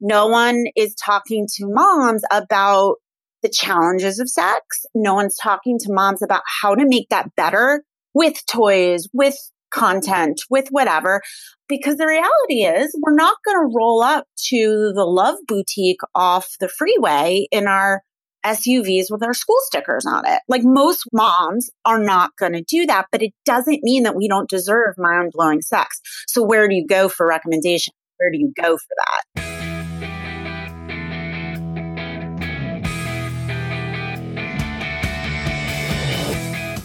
No 0.00 0.26
one 0.26 0.64
is 0.76 0.94
talking 0.94 1.46
to 1.56 1.66
moms 1.66 2.22
about 2.30 2.96
the 3.42 3.48
challenges 3.48 4.18
of 4.18 4.28
sex. 4.28 4.84
No 4.94 5.14
one's 5.14 5.36
talking 5.36 5.78
to 5.80 5.92
moms 5.92 6.22
about 6.22 6.42
how 6.60 6.74
to 6.74 6.86
make 6.86 7.08
that 7.10 7.34
better 7.36 7.82
with 8.14 8.44
toys, 8.46 9.08
with 9.12 9.36
content, 9.70 10.40
with 10.50 10.68
whatever. 10.70 11.22
Because 11.68 11.96
the 11.96 12.06
reality 12.06 12.64
is, 12.64 12.96
we're 13.02 13.14
not 13.14 13.36
going 13.44 13.58
to 13.58 13.74
roll 13.74 14.02
up 14.02 14.26
to 14.48 14.92
the 14.94 15.04
love 15.04 15.36
boutique 15.46 16.00
off 16.14 16.48
the 16.60 16.68
freeway 16.68 17.46
in 17.50 17.66
our 17.66 18.02
SUVs 18.44 19.06
with 19.10 19.22
our 19.22 19.34
school 19.34 19.58
stickers 19.62 20.06
on 20.06 20.26
it. 20.26 20.40
Like 20.48 20.62
most 20.64 21.04
moms 21.12 21.68
are 21.84 21.98
not 21.98 22.30
going 22.38 22.52
to 22.52 22.62
do 22.62 22.86
that, 22.86 23.06
but 23.10 23.22
it 23.22 23.32
doesn't 23.44 23.82
mean 23.82 24.04
that 24.04 24.14
we 24.14 24.28
don't 24.28 24.48
deserve 24.48 24.94
mind 24.98 25.32
blowing 25.34 25.62
sex. 25.62 26.00
So 26.28 26.42
where 26.42 26.68
do 26.68 26.74
you 26.74 26.86
go 26.86 27.08
for 27.08 27.26
recommendation? 27.26 27.92
Where 28.18 28.30
do 28.30 28.38
you 28.38 28.52
go 28.54 28.76
for 28.76 28.94
that? 28.98 29.55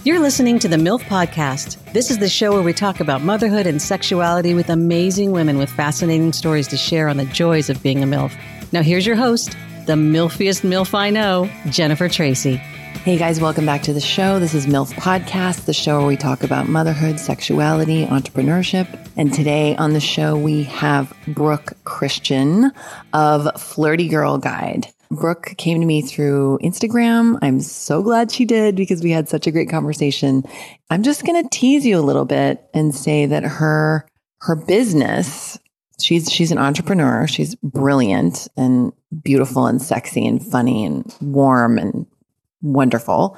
You're 0.03 0.19
listening 0.19 0.57
to 0.57 0.67
the 0.67 0.77
MILF 0.77 1.01
Podcast. 1.01 1.77
This 1.93 2.09
is 2.09 2.17
the 2.17 2.27
show 2.27 2.53
where 2.53 2.63
we 2.63 2.73
talk 2.73 3.01
about 3.01 3.21
motherhood 3.21 3.67
and 3.67 3.79
sexuality 3.79 4.55
with 4.55 4.71
amazing 4.71 5.31
women 5.31 5.59
with 5.59 5.69
fascinating 5.69 6.33
stories 6.33 6.67
to 6.69 6.77
share 6.77 7.07
on 7.07 7.17
the 7.17 7.25
joys 7.25 7.69
of 7.69 7.83
being 7.83 8.01
a 8.01 8.07
MILF. 8.07 8.35
Now, 8.71 8.81
here's 8.81 9.05
your 9.05 9.15
host, 9.15 9.55
the 9.85 9.93
MILFiest 9.93 10.67
MILF 10.67 10.95
I 10.95 11.11
know, 11.11 11.47
Jennifer 11.69 12.09
Tracy. 12.09 12.55
Hey 12.55 13.15
guys, 13.15 13.39
welcome 13.39 13.67
back 13.67 13.83
to 13.83 13.93
the 13.93 14.01
show. 14.01 14.39
This 14.39 14.55
is 14.55 14.65
MILF 14.65 14.91
Podcast, 14.93 15.65
the 15.65 15.73
show 15.73 15.99
where 15.99 16.07
we 16.07 16.17
talk 16.17 16.41
about 16.41 16.67
motherhood, 16.67 17.19
sexuality, 17.19 18.07
entrepreneurship. 18.07 18.87
And 19.17 19.31
today 19.31 19.75
on 19.75 19.93
the 19.93 19.99
show, 19.99 20.35
we 20.35 20.63
have 20.63 21.13
Brooke 21.27 21.73
Christian 21.83 22.71
of 23.13 23.61
Flirty 23.61 24.07
Girl 24.07 24.39
Guide. 24.39 24.87
Brooke 25.11 25.55
came 25.57 25.81
to 25.81 25.85
me 25.85 26.01
through 26.01 26.57
Instagram. 26.63 27.37
I'm 27.41 27.59
so 27.59 28.01
glad 28.01 28.31
she 28.31 28.45
did 28.45 28.75
because 28.75 29.03
we 29.03 29.11
had 29.11 29.27
such 29.27 29.45
a 29.45 29.51
great 29.51 29.69
conversation. 29.69 30.43
I'm 30.89 31.03
just 31.03 31.25
going 31.25 31.43
to 31.43 31.49
tease 31.49 31.85
you 31.85 31.99
a 31.99 32.01
little 32.01 32.25
bit 32.25 32.63
and 32.73 32.95
say 32.95 33.25
that 33.25 33.43
her 33.43 34.07
her 34.39 34.55
business, 34.55 35.59
she's 35.99 36.31
she's 36.31 36.51
an 36.51 36.57
entrepreneur. 36.57 37.27
She's 37.27 37.55
brilliant 37.55 38.47
and 38.55 38.93
beautiful 39.21 39.67
and 39.67 39.81
sexy 39.81 40.25
and 40.25 40.43
funny 40.43 40.85
and 40.85 41.13
warm 41.21 41.77
and 41.77 42.07
wonderful. 42.61 43.37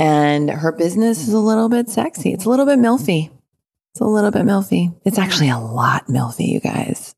And 0.00 0.50
her 0.50 0.72
business 0.72 1.28
is 1.28 1.32
a 1.32 1.38
little 1.38 1.68
bit 1.68 1.88
sexy. 1.88 2.32
It's 2.32 2.44
a 2.44 2.50
little 2.50 2.66
bit 2.66 2.80
milfy. 2.80 3.30
It's 3.94 4.00
a 4.00 4.06
little 4.06 4.32
bit 4.32 4.42
milfy. 4.42 4.92
It's 5.04 5.18
actually 5.18 5.50
a 5.50 5.58
lot 5.58 6.06
milfy, 6.06 6.48
you 6.48 6.60
guys. 6.60 7.14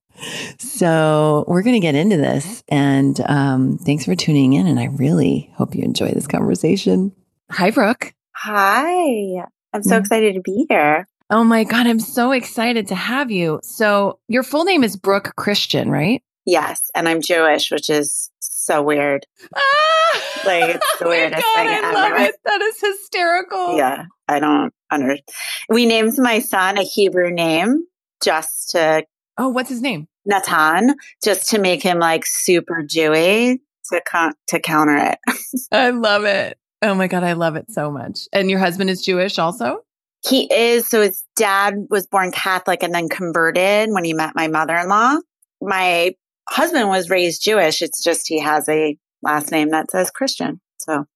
So 0.58 1.44
we're 1.46 1.62
going 1.62 1.74
to 1.74 1.80
get 1.80 1.94
into 1.94 2.16
this. 2.16 2.62
And 2.68 3.18
um, 3.26 3.78
thanks 3.78 4.04
for 4.04 4.14
tuning 4.14 4.52
in. 4.54 4.66
And 4.66 4.78
I 4.78 4.86
really 4.86 5.50
hope 5.54 5.74
you 5.74 5.82
enjoy 5.82 6.10
this 6.10 6.26
conversation. 6.26 7.12
Hi, 7.50 7.70
Brooke. 7.70 8.12
Hi. 8.36 9.44
I'm 9.72 9.82
so 9.82 9.98
excited 9.98 10.34
to 10.34 10.40
be 10.40 10.66
here. 10.68 11.06
Oh 11.30 11.44
my 11.44 11.64
God. 11.64 11.86
I'm 11.86 12.00
so 12.00 12.32
excited 12.32 12.88
to 12.88 12.94
have 12.94 13.30
you. 13.30 13.60
So 13.62 14.18
your 14.28 14.42
full 14.42 14.64
name 14.64 14.84
is 14.84 14.96
Brooke 14.96 15.34
Christian, 15.36 15.90
right? 15.90 16.22
Yes. 16.46 16.90
And 16.94 17.08
I'm 17.08 17.22
Jewish, 17.22 17.70
which 17.70 17.88
is 17.88 18.30
so 18.40 18.82
weird. 18.82 19.26
Ah! 19.56 20.40
Like 20.44 20.76
it's 20.76 20.98
the 20.98 21.06
weirdest 21.08 21.42
God, 21.42 21.56
thing 21.56 21.68
I 21.68 21.72
ever. 21.72 21.92
Love 21.92 22.20
it. 22.20 22.34
That 22.44 22.60
is 22.60 22.80
hysterical. 22.80 23.76
Yeah. 23.76 24.04
I 24.28 24.40
don't 24.40 24.72
understand. 24.90 25.22
We 25.68 25.86
named 25.86 26.12
my 26.18 26.38
son 26.38 26.78
a 26.78 26.82
Hebrew 26.82 27.30
name 27.30 27.84
just 28.22 28.70
to 28.70 29.04
Oh, 29.36 29.48
what's 29.48 29.68
his 29.68 29.82
name? 29.82 30.06
Natan, 30.26 30.94
just 31.22 31.50
to 31.50 31.58
make 31.58 31.82
him 31.82 31.98
like 31.98 32.24
super 32.26 32.82
Jewy 32.82 33.58
to 33.90 34.00
con- 34.06 34.34
to 34.48 34.60
counter 34.60 34.96
it. 34.96 35.18
I 35.72 35.90
love 35.90 36.24
it. 36.24 36.58
Oh 36.82 36.94
my 36.94 37.06
god, 37.06 37.24
I 37.24 37.32
love 37.32 37.56
it 37.56 37.70
so 37.70 37.90
much. 37.90 38.28
And 38.32 38.50
your 38.50 38.58
husband 38.58 38.90
is 38.90 39.04
Jewish 39.04 39.38
also? 39.38 39.80
He 40.26 40.52
is. 40.52 40.88
So 40.88 41.02
his 41.02 41.22
dad 41.36 41.74
was 41.90 42.06
born 42.06 42.32
Catholic 42.32 42.82
and 42.82 42.94
then 42.94 43.08
converted 43.08 43.90
when 43.90 44.04
he 44.04 44.14
met 44.14 44.34
my 44.34 44.48
mother-in-law. 44.48 45.18
My 45.60 46.14
husband 46.48 46.88
was 46.88 47.10
raised 47.10 47.42
Jewish. 47.42 47.82
It's 47.82 48.02
just 48.02 48.28
he 48.28 48.40
has 48.40 48.68
a 48.68 48.98
last 49.22 49.50
name 49.50 49.70
that 49.70 49.90
says 49.90 50.10
Christian. 50.10 50.60
So 50.78 51.06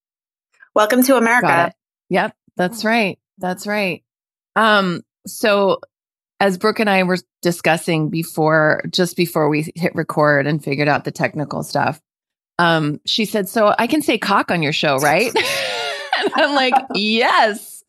welcome 0.74 1.02
to 1.04 1.16
America. 1.16 1.72
Yep, 2.10 2.34
that's 2.56 2.84
right. 2.84 3.18
That's 3.38 3.66
right. 3.66 4.02
Um 4.56 5.02
so 5.26 5.80
as 6.40 6.58
Brooke 6.58 6.80
and 6.80 6.88
I 6.88 7.02
were 7.02 7.18
discussing 7.42 8.10
before, 8.10 8.82
just 8.90 9.16
before 9.16 9.48
we 9.48 9.72
hit 9.74 9.94
record 9.94 10.46
and 10.46 10.62
figured 10.62 10.88
out 10.88 11.04
the 11.04 11.10
technical 11.10 11.62
stuff, 11.62 12.00
um, 12.58 13.00
she 13.06 13.24
said, 13.24 13.48
So 13.48 13.74
I 13.78 13.86
can 13.86 14.02
say 14.02 14.18
cock 14.18 14.50
on 14.50 14.62
your 14.62 14.72
show, 14.72 14.98
right? 14.98 15.32
and 16.18 16.32
I'm 16.34 16.54
like, 16.54 16.74
Yes. 16.94 17.82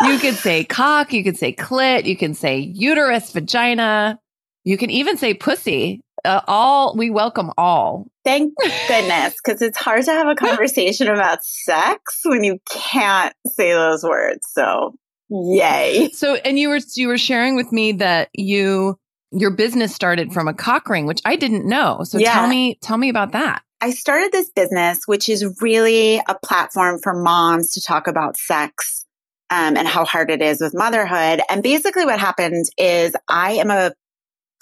You 0.00 0.18
could 0.18 0.36
say 0.36 0.64
cock, 0.64 1.12
you 1.12 1.22
could 1.22 1.36
say 1.36 1.52
clit, 1.52 2.06
you 2.06 2.16
can 2.16 2.34
say 2.34 2.58
uterus, 2.58 3.30
vagina, 3.30 4.18
you 4.64 4.78
can 4.78 4.90
even 4.90 5.16
say 5.16 5.34
pussy. 5.34 6.00
Uh, 6.24 6.40
all 6.46 6.96
we 6.96 7.10
welcome 7.10 7.50
all. 7.58 8.06
Thank 8.24 8.54
goodness, 8.88 9.34
because 9.44 9.60
it's 9.60 9.76
hard 9.76 10.04
to 10.06 10.12
have 10.12 10.26
a 10.26 10.34
conversation 10.34 11.08
about 11.08 11.44
sex 11.44 12.20
when 12.24 12.42
you 12.42 12.58
can't 12.70 13.34
say 13.46 13.72
those 13.72 14.02
words. 14.02 14.46
So 14.50 14.94
Yay. 15.30 16.10
So, 16.12 16.34
and 16.34 16.58
you 16.58 16.68
were, 16.68 16.80
you 16.94 17.08
were 17.08 17.18
sharing 17.18 17.56
with 17.56 17.72
me 17.72 17.92
that 17.92 18.28
you, 18.32 18.98
your 19.32 19.50
business 19.50 19.94
started 19.94 20.32
from 20.32 20.48
a 20.48 20.54
cock 20.54 20.88
ring, 20.88 21.06
which 21.06 21.20
I 21.24 21.36
didn't 21.36 21.66
know. 21.66 22.02
So 22.04 22.18
yeah. 22.18 22.34
tell 22.34 22.46
me, 22.46 22.78
tell 22.82 22.98
me 22.98 23.08
about 23.08 23.32
that. 23.32 23.62
I 23.80 23.90
started 23.90 24.32
this 24.32 24.50
business, 24.50 25.00
which 25.06 25.28
is 25.28 25.60
really 25.60 26.18
a 26.28 26.34
platform 26.42 27.00
for 27.02 27.12
moms 27.12 27.72
to 27.72 27.82
talk 27.82 28.06
about 28.06 28.36
sex 28.36 29.04
um, 29.50 29.76
and 29.76 29.86
how 29.86 30.04
hard 30.04 30.30
it 30.30 30.40
is 30.40 30.60
with 30.60 30.72
motherhood. 30.74 31.42
And 31.50 31.62
basically, 31.62 32.04
what 32.04 32.18
happened 32.18 32.64
is 32.78 33.14
I 33.28 33.52
am 33.52 33.70
a 33.70 33.92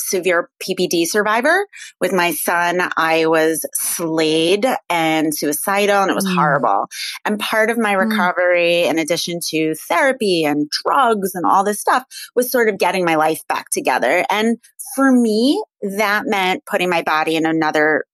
severe 0.08 0.50
PPD 0.62 1.06
survivor. 1.06 1.66
With 2.00 2.12
my 2.12 2.32
son, 2.32 2.80
I 2.96 3.26
was 3.26 3.64
slayed 3.74 4.66
and 4.88 5.36
suicidal 5.36 6.02
and 6.02 6.10
it 6.10 6.14
was 6.14 6.26
mm. 6.26 6.34
horrible. 6.34 6.86
And 7.24 7.38
part 7.38 7.70
of 7.70 7.78
my 7.78 7.94
mm. 7.94 8.08
recovery, 8.08 8.82
mm. 8.84 8.90
in 8.90 8.98
addition 8.98 9.40
to 9.50 9.74
therapy 9.74 10.44
and 10.44 10.68
drugs 10.84 11.34
and 11.34 11.44
all 11.44 11.64
this 11.64 11.80
stuff, 11.80 12.04
was 12.34 12.50
sort 12.50 12.68
of 12.68 12.78
getting 12.78 13.04
my 13.04 13.16
life 13.16 13.40
back 13.48 13.70
together. 13.70 14.24
And 14.30 14.58
for 14.94 15.10
me, 15.10 15.62
that 15.82 16.24
meant 16.26 16.64
putting 16.66 16.90
my 16.90 17.02
body 17.02 17.36
in 17.36 17.46
another 17.46 18.04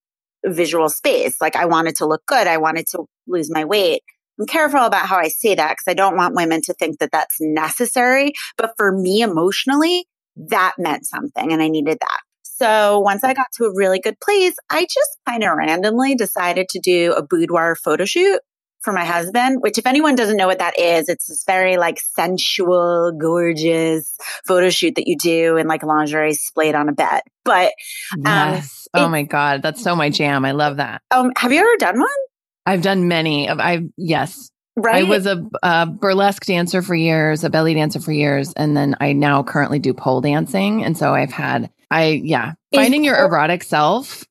visual 0.44 0.88
space. 0.88 1.36
Like 1.40 1.56
I 1.56 1.66
wanted 1.66 1.96
to 1.96 2.06
look 2.06 2.22
good. 2.26 2.46
I 2.46 2.58
wanted 2.58 2.86
to 2.88 3.04
lose 3.26 3.50
my 3.50 3.64
weight. 3.64 4.02
I'm 4.38 4.46
careful 4.46 4.80
about 4.80 5.06
how 5.06 5.16
I 5.16 5.28
say 5.28 5.56
that 5.56 5.70
because 5.70 5.88
I 5.88 5.94
don't 5.94 6.16
want 6.16 6.36
women 6.36 6.60
to 6.62 6.74
think 6.74 7.00
that 7.00 7.10
that's 7.10 7.36
necessary. 7.40 8.32
But 8.56 8.74
for 8.76 8.92
me 8.92 9.22
emotionally, 9.22 10.06
that 10.48 10.74
meant 10.78 11.06
something 11.06 11.52
and 11.52 11.62
I 11.62 11.68
needed 11.68 11.98
that. 12.00 12.20
So 12.42 12.98
once 13.00 13.22
I 13.22 13.34
got 13.34 13.46
to 13.54 13.66
a 13.66 13.74
really 13.74 14.00
good 14.00 14.18
place, 14.20 14.56
I 14.68 14.82
just 14.82 15.16
kind 15.28 15.44
of 15.44 15.56
randomly 15.56 16.16
decided 16.16 16.68
to 16.70 16.80
do 16.80 17.12
a 17.12 17.22
boudoir 17.22 17.76
photo 17.76 18.04
shoot 18.04 18.40
for 18.80 18.92
my 18.92 19.04
husband, 19.04 19.58
which 19.60 19.78
if 19.78 19.86
anyone 19.86 20.14
doesn't 20.14 20.36
know 20.36 20.46
what 20.46 20.58
that 20.58 20.78
is, 20.78 21.08
it's 21.08 21.26
this 21.26 21.44
very 21.46 21.76
like 21.76 22.00
sensual, 22.00 23.12
gorgeous 23.12 24.16
photo 24.46 24.70
shoot 24.70 24.94
that 24.96 25.06
you 25.06 25.16
do 25.16 25.56
in 25.56 25.66
like 25.66 25.82
lingerie 25.82 26.34
splayed 26.34 26.74
on 26.74 26.88
a 26.88 26.92
bed. 26.92 27.22
But 27.44 27.72
um, 28.14 28.22
yes. 28.24 28.88
oh 28.94 29.08
my 29.08 29.22
God. 29.22 29.62
That's 29.62 29.82
so 29.82 29.94
my 29.94 30.10
jam. 30.10 30.44
I 30.44 30.52
love 30.52 30.78
that. 30.78 31.02
Um, 31.10 31.32
have 31.36 31.52
you 31.52 31.60
ever 31.60 31.76
done 31.78 31.98
one? 31.98 32.08
I've 32.66 32.82
done 32.82 33.08
many. 33.08 33.48
Of 33.48 33.60
I've, 33.60 33.84
yes. 33.96 34.50
Right. 34.78 35.04
I 35.04 35.08
was 35.08 35.26
a, 35.26 35.44
a, 35.62 35.86
burlesque 35.86 36.44
dancer 36.44 36.82
for 36.82 36.94
years, 36.94 37.42
a 37.42 37.50
belly 37.50 37.74
dancer 37.74 38.00
for 38.00 38.12
years, 38.12 38.52
and 38.54 38.76
then 38.76 38.96
I 39.00 39.12
now 39.12 39.42
currently 39.42 39.80
do 39.80 39.92
pole 39.92 40.20
dancing. 40.20 40.84
And 40.84 40.96
so 40.96 41.12
I've 41.12 41.32
had, 41.32 41.70
I 41.90 42.20
yeah, 42.22 42.52
finding 42.72 43.02
your 43.02 43.16
erotic 43.16 43.64
self 43.64 44.24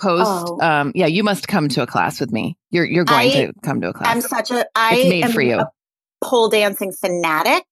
post. 0.00 0.24
Oh. 0.26 0.60
Um, 0.60 0.92
yeah, 0.94 1.06
you 1.06 1.22
must 1.22 1.48
come 1.48 1.68
to 1.70 1.82
a 1.82 1.86
class 1.86 2.18
with 2.18 2.32
me. 2.32 2.56
You're 2.70 2.86
you're 2.86 3.04
going 3.04 3.30
I, 3.30 3.46
to 3.46 3.52
come 3.62 3.80
to 3.82 3.90
a 3.90 3.92
class. 3.92 4.08
I'm 4.08 4.20
such 4.22 4.50
a 4.50 4.66
I 4.74 4.96
it's 4.96 5.10
made 5.10 5.34
for 5.34 5.42
you. 5.42 5.62
pole 6.22 6.48
dancing 6.48 6.92
fanatic, 6.92 7.66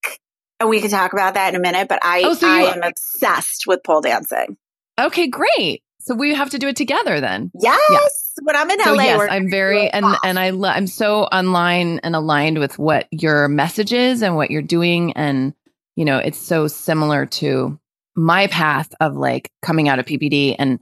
and 0.59 0.69
we 0.69 0.81
can 0.81 0.91
talk 0.91 1.13
about 1.13 1.33
that 1.33 1.49
in 1.53 1.59
a 1.59 1.61
minute. 1.61 1.87
But 1.87 1.99
I 2.03 2.21
oh, 2.25 2.33
so 2.35 2.47
I 2.47 2.73
am 2.73 2.83
obsessed 2.83 3.65
with 3.65 3.83
pole 3.83 4.01
dancing. 4.01 4.57
Okay, 4.99 5.27
great. 5.27 5.83
So 6.01 6.13
we 6.15 6.35
have 6.35 6.51
to 6.51 6.59
do 6.59 6.67
it 6.67 6.75
together 6.75 7.19
then. 7.19 7.51
Yes. 7.59 7.79
yes 7.89 8.26
when 8.41 8.55
I'm 8.55 8.69
in 8.69 8.79
so 8.81 8.93
LA, 8.93 9.03
yes, 9.03 9.27
I'm 9.29 9.49
very 9.49 9.89
and 9.89 10.05
off. 10.05 10.19
and 10.23 10.39
I 10.39 10.51
lo- 10.51 10.69
I'm 10.69 10.87
so 10.87 11.23
online 11.23 11.99
and 11.99 12.15
aligned 12.15 12.59
with 12.59 12.77
what 12.77 13.07
your 13.11 13.47
message 13.47 13.93
is 13.93 14.21
and 14.21 14.35
what 14.35 14.51
you're 14.51 14.61
doing, 14.61 15.13
and 15.13 15.53
you 15.95 16.05
know, 16.05 16.17
it's 16.17 16.37
so 16.37 16.67
similar 16.67 17.25
to 17.25 17.79
my 18.15 18.47
path 18.47 18.93
of 18.99 19.15
like 19.15 19.51
coming 19.61 19.89
out 19.89 19.99
of 19.99 20.05
PPD 20.05 20.55
and 20.57 20.79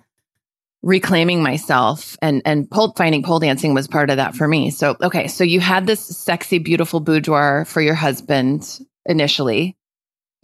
reclaiming 0.82 1.42
myself 1.42 2.16
and 2.22 2.42
and 2.46 2.70
pole 2.70 2.94
finding 2.96 3.24
pole 3.24 3.40
dancing 3.40 3.74
was 3.74 3.88
part 3.88 4.10
of 4.10 4.18
that 4.18 4.36
for 4.36 4.48
me. 4.48 4.70
So 4.70 4.96
okay, 5.02 5.28
so 5.28 5.44
you 5.44 5.60
had 5.60 5.88
this 5.88 6.00
sexy, 6.00 6.60
beautiful 6.60 7.00
boudoir 7.00 7.66
for 7.66 7.82
your 7.82 7.96
husband 7.96 8.80
initially. 9.06 9.76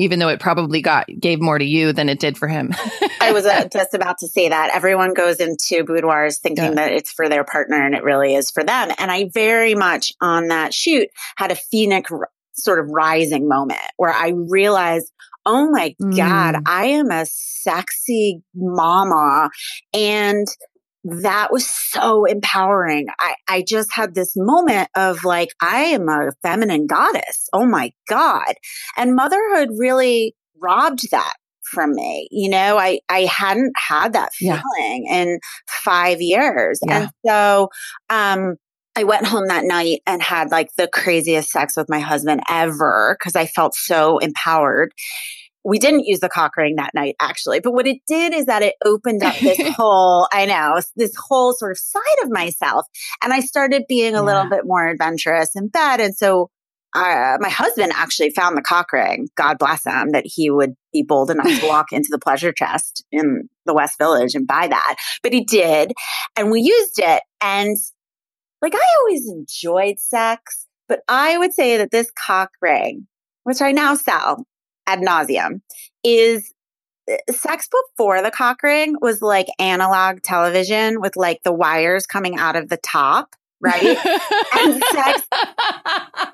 Even 0.01 0.17
though 0.17 0.29
it 0.29 0.39
probably 0.39 0.81
got 0.81 1.07
gave 1.19 1.39
more 1.39 1.59
to 1.59 1.65
you 1.65 1.93
than 1.93 2.09
it 2.09 2.19
did 2.19 2.37
for 2.37 2.47
him. 2.47 2.73
I 3.19 3.31
was 3.31 3.45
uh, 3.45 3.65
just 3.71 3.93
about 3.93 4.17
to 4.19 4.27
say 4.27 4.49
that 4.49 4.71
everyone 4.73 5.13
goes 5.13 5.37
into 5.37 5.83
boudoirs 5.83 6.39
thinking 6.39 6.65
yeah. 6.65 6.71
that 6.71 6.91
it's 6.91 7.11
for 7.11 7.29
their 7.29 7.43
partner 7.43 7.85
and 7.85 7.93
it 7.93 8.03
really 8.03 8.33
is 8.33 8.49
for 8.49 8.63
them. 8.63 8.89
And 8.97 9.11
I 9.11 9.29
very 9.31 9.75
much 9.75 10.13
on 10.19 10.47
that 10.47 10.73
shoot 10.73 11.09
had 11.35 11.51
a 11.51 11.55
phoenix 11.55 12.11
sort 12.53 12.79
of 12.79 12.87
rising 12.89 13.47
moment 13.47 13.79
where 13.97 14.11
I 14.11 14.33
realized, 14.35 15.11
oh 15.45 15.69
my 15.69 15.95
mm. 16.01 16.17
God, 16.17 16.63
I 16.65 16.85
am 16.87 17.11
a 17.11 17.25
sexy 17.27 18.41
mama. 18.55 19.49
And 19.93 20.47
that 21.03 21.51
was 21.51 21.67
so 21.67 22.25
empowering. 22.25 23.07
I, 23.19 23.35
I 23.47 23.63
just 23.67 23.93
had 23.93 24.13
this 24.13 24.33
moment 24.35 24.89
of 24.95 25.23
like, 25.23 25.49
I 25.61 25.83
am 25.85 26.07
a 26.07 26.31
feminine 26.43 26.87
goddess. 26.87 27.49
Oh 27.53 27.65
my 27.65 27.91
God. 28.07 28.53
And 28.97 29.15
motherhood 29.15 29.69
really 29.77 30.35
robbed 30.61 31.09
that 31.11 31.33
from 31.63 31.95
me. 31.95 32.27
You 32.31 32.49
know, 32.49 32.77
I, 32.77 32.99
I 33.09 33.21
hadn't 33.21 33.73
had 33.75 34.13
that 34.13 34.33
feeling 34.33 34.61
yeah. 35.07 35.21
in 35.21 35.39
five 35.67 36.21
years. 36.21 36.79
Yeah. 36.85 37.01
And 37.01 37.09
so, 37.25 37.69
um, 38.09 38.55
I 38.93 39.05
went 39.05 39.25
home 39.25 39.47
that 39.47 39.63
night 39.63 40.01
and 40.05 40.21
had 40.21 40.51
like 40.51 40.69
the 40.77 40.87
craziest 40.87 41.49
sex 41.49 41.77
with 41.77 41.89
my 41.89 41.99
husband 41.99 42.41
ever 42.49 43.15
because 43.17 43.37
I 43.37 43.45
felt 43.45 43.73
so 43.73 44.17
empowered 44.17 44.91
we 45.63 45.79
didn't 45.79 46.05
use 46.05 46.19
the 46.19 46.29
cock 46.29 46.55
ring 46.57 46.75
that 46.75 46.93
night 46.93 47.15
actually 47.19 47.59
but 47.59 47.73
what 47.73 47.87
it 47.87 47.97
did 48.07 48.33
is 48.33 48.45
that 48.45 48.63
it 48.63 48.75
opened 48.85 49.23
up 49.23 49.37
this 49.39 49.59
whole 49.75 50.27
i 50.31 50.45
know 50.45 50.79
this 50.95 51.13
whole 51.15 51.53
sort 51.53 51.71
of 51.71 51.77
side 51.77 52.23
of 52.23 52.29
myself 52.29 52.85
and 53.23 53.33
i 53.33 53.39
started 53.39 53.83
being 53.87 54.13
a 54.13 54.17
yeah. 54.17 54.21
little 54.21 54.49
bit 54.49 54.61
more 54.65 54.87
adventurous 54.87 55.55
in 55.55 55.67
bed 55.67 55.99
and 55.99 56.15
so 56.15 56.49
uh, 56.93 57.37
my 57.39 57.47
husband 57.47 57.93
actually 57.95 58.31
found 58.31 58.57
the 58.57 58.61
cock 58.61 58.91
ring 58.91 59.29
god 59.37 59.57
bless 59.57 59.85
him 59.85 60.09
that 60.11 60.25
he 60.25 60.49
would 60.49 60.73
be 60.91 61.03
bold 61.03 61.31
enough 61.31 61.47
to 61.47 61.67
walk 61.67 61.93
into 61.93 62.09
the 62.11 62.19
pleasure 62.19 62.51
chest 62.51 63.05
in 63.11 63.47
the 63.65 63.73
west 63.73 63.97
village 63.97 64.35
and 64.35 64.45
buy 64.45 64.67
that 64.67 64.95
but 65.23 65.31
he 65.31 65.43
did 65.45 65.93
and 66.35 66.51
we 66.51 66.59
used 66.59 66.99
it 66.99 67.21
and 67.41 67.77
like 68.61 68.75
i 68.75 68.85
always 68.99 69.29
enjoyed 69.29 69.99
sex 69.99 70.67
but 70.89 70.99
i 71.07 71.37
would 71.37 71.53
say 71.53 71.77
that 71.77 71.91
this 71.91 72.11
cock 72.11 72.49
ring 72.61 73.07
which 73.43 73.61
i 73.61 73.71
now 73.71 73.95
sell 73.95 74.45
ad 74.87 74.99
nauseum 74.99 75.61
is 76.03 76.53
uh, 77.11 77.15
sex 77.31 77.67
before 77.67 78.21
the 78.21 78.31
cock 78.31 78.63
ring 78.63 78.95
was 79.01 79.21
like 79.21 79.47
analog 79.59 80.21
television 80.21 81.01
with 81.01 81.15
like 81.15 81.41
the 81.43 81.53
wires 81.53 82.05
coming 82.05 82.37
out 82.37 82.55
of 82.55 82.69
the 82.69 82.77
top 82.77 83.35
right? 83.61 83.83
and 84.59 84.83
sex 84.91 85.21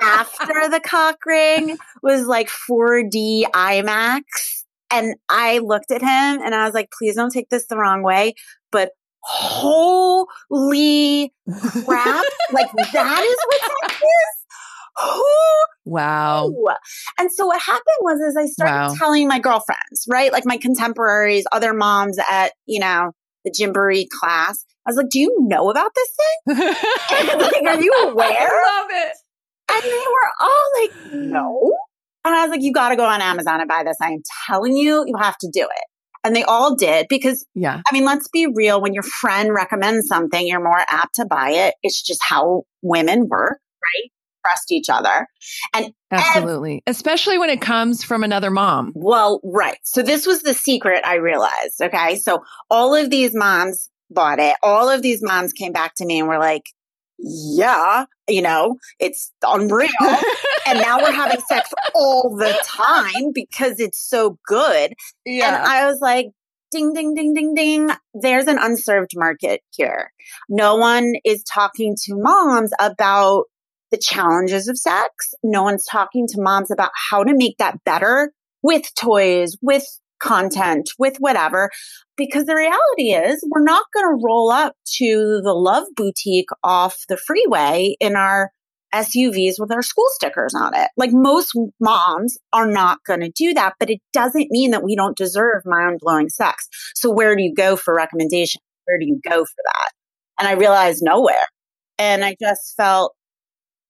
after 0.01 0.69
the 0.69 0.81
cock 0.83 1.17
ring 1.25 1.77
was 2.01 2.25
like 2.25 2.47
4D 2.47 3.43
IMAX. 3.53 4.21
And 4.89 5.15
I 5.29 5.59
looked 5.59 5.91
at 5.91 6.01
him 6.01 6.41
and 6.41 6.55
I 6.55 6.65
was 6.65 6.73
like, 6.73 6.89
please 6.97 7.15
don't 7.15 7.31
take 7.31 7.49
this 7.49 7.67
the 7.67 7.77
wrong 7.77 8.01
way, 8.03 8.33
but 8.71 8.91
holy 9.19 11.33
crap. 11.85 12.23
like 12.53 12.71
that 12.93 13.21
is 13.21 13.37
what 13.45 13.61
sex 13.61 14.01
is 14.01 14.36
wow. 15.85 16.51
and 17.17 17.31
so 17.31 17.45
what 17.45 17.61
happened 17.61 17.83
was 18.01 18.19
is 18.19 18.35
i 18.35 18.45
started 18.45 18.89
wow. 18.89 18.95
telling 18.97 19.27
my 19.27 19.39
girlfriends 19.39 19.87
right? 20.07 20.31
Like 20.31 20.45
my 20.45 20.57
contemporaries 20.57 21.45
other 21.51 21.73
moms 21.73 22.17
at 22.29 22.53
you 22.65 22.79
know 22.79 23.11
the 23.45 23.51
gymboree 23.51 24.07
class. 24.09 24.65
I 24.85 24.91
was 24.91 24.97
like 24.97 25.09
do 25.09 25.19
you 25.19 25.35
know 25.41 25.69
about 25.69 25.91
this 25.95 26.09
thing? 26.17 26.57
Like 27.39 27.63
are 27.63 27.81
you 27.81 27.93
aware? 28.03 28.27
i 28.29 28.79
love 28.79 28.89
it. 28.89 29.13
And 29.69 29.83
they 29.83 29.89
were 29.91 30.29
all 30.41 30.81
like 30.81 31.13
no. 31.13 31.73
And 32.25 32.35
i 32.35 32.41
was 32.43 32.51
like 32.51 32.61
you 32.61 32.73
got 32.73 32.89
to 32.89 32.95
go 32.95 33.05
on 33.05 33.21
amazon 33.21 33.61
and 33.61 33.69
buy 33.69 33.83
this. 33.85 33.97
I 34.01 34.11
am 34.11 34.21
telling 34.47 34.75
you 34.75 35.03
you 35.07 35.15
have 35.17 35.37
to 35.39 35.49
do 35.51 35.61
it. 35.61 35.85
And 36.23 36.35
they 36.35 36.43
all 36.43 36.75
did 36.75 37.07
because 37.09 37.45
yeah. 37.53 37.81
I 37.89 37.93
mean 37.93 38.05
let's 38.05 38.27
be 38.27 38.47
real 38.53 38.81
when 38.81 38.93
your 38.93 39.03
friend 39.03 39.53
recommends 39.53 40.07
something 40.07 40.45
you're 40.45 40.63
more 40.63 40.83
apt 40.89 41.15
to 41.15 41.25
buy 41.25 41.51
it. 41.51 41.75
It's 41.83 42.01
just 42.01 42.21
how 42.27 42.63
women 42.81 43.27
work 43.29 43.59
right 43.83 44.11
trust 44.47 44.71
each 44.71 44.89
other. 44.89 45.27
And 45.73 45.93
absolutely, 46.11 46.83
especially 46.87 47.37
when 47.37 47.49
it 47.49 47.61
comes 47.61 48.03
from 48.03 48.23
another 48.23 48.51
mom. 48.51 48.93
Well, 48.95 49.39
right. 49.43 49.77
So 49.83 50.01
this 50.01 50.25
was 50.25 50.41
the 50.41 50.53
secret 50.53 51.05
I 51.05 51.15
realized. 51.15 51.81
Okay. 51.81 52.15
So 52.17 52.43
all 52.69 52.95
of 52.95 53.09
these 53.09 53.35
moms 53.35 53.89
bought 54.09 54.39
it. 54.39 54.55
All 54.63 54.89
of 54.89 55.01
these 55.01 55.21
moms 55.21 55.53
came 55.53 55.71
back 55.71 55.93
to 55.95 56.05
me 56.05 56.19
and 56.19 56.27
were 56.27 56.39
like, 56.39 56.63
yeah, 57.19 58.05
you 58.27 58.41
know, 58.41 58.77
it's 58.99 59.31
unreal. 59.43 59.89
and 60.67 60.79
now 60.79 60.99
we're 60.99 61.11
having 61.11 61.41
sex 61.41 61.73
all 61.95 62.35
the 62.37 62.55
time 62.63 63.31
because 63.33 63.79
it's 63.79 63.99
so 63.99 64.37
good. 64.45 64.93
Yeah. 65.25 65.47
And 65.47 65.55
I 65.55 65.87
was 65.87 65.99
like, 65.99 66.27
ding, 66.71 66.93
ding, 66.93 67.15
ding, 67.15 67.33
ding, 67.33 67.53
ding. 67.53 67.89
There's 68.13 68.47
an 68.47 68.57
unserved 68.59 69.11
market 69.15 69.61
here. 69.71 70.11
No 70.49 70.75
one 70.75 71.13
is 71.25 71.43
talking 71.43 71.95
to 72.05 72.15
moms 72.15 72.71
about 72.79 73.45
the 73.91 73.97
challenges 73.97 74.67
of 74.67 74.77
sex. 74.77 75.33
No 75.43 75.63
one's 75.63 75.85
talking 75.85 76.27
to 76.27 76.41
moms 76.41 76.71
about 76.71 76.91
how 77.09 77.23
to 77.23 77.35
make 77.35 77.57
that 77.57 77.83
better 77.85 78.31
with 78.61 78.93
toys, 78.95 79.55
with 79.61 79.85
content, 80.19 80.89
with 80.97 81.17
whatever. 81.19 81.69
Because 82.15 82.45
the 82.45 82.55
reality 82.55 83.11
is, 83.11 83.45
we're 83.49 83.63
not 83.63 83.85
going 83.93 84.07
to 84.07 84.23
roll 84.23 84.51
up 84.51 84.75
to 84.97 85.41
the 85.43 85.53
love 85.53 85.85
boutique 85.95 86.49
off 86.63 86.97
the 87.07 87.17
freeway 87.17 87.95
in 87.99 88.15
our 88.15 88.51
SUVs 88.93 89.55
with 89.59 89.71
our 89.71 89.81
school 89.81 90.07
stickers 90.09 90.53
on 90.55 90.73
it. 90.75 90.89
Like 90.97 91.11
most 91.13 91.51
moms 91.79 92.37
are 92.53 92.69
not 92.69 92.99
going 93.05 93.19
to 93.19 93.29
do 93.29 93.53
that, 93.53 93.73
but 93.79 93.89
it 93.89 93.99
doesn't 94.13 94.49
mean 94.49 94.71
that 94.71 94.83
we 94.83 94.95
don't 94.95 95.17
deserve 95.17 95.63
mind 95.65 95.99
blowing 96.01 96.29
sex. 96.29 96.67
So 96.95 97.11
where 97.11 97.35
do 97.35 97.43
you 97.43 97.53
go 97.53 97.75
for 97.75 97.93
recommendation? 97.93 98.61
Where 98.85 98.97
do 98.97 99.05
you 99.05 99.19
go 99.23 99.43
for 99.43 99.63
that? 99.65 99.89
And 100.39 100.47
I 100.47 100.53
realized 100.53 101.01
nowhere. 101.03 101.43
And 101.99 102.23
I 102.23 102.35
just 102.39 102.75
felt 102.77 103.13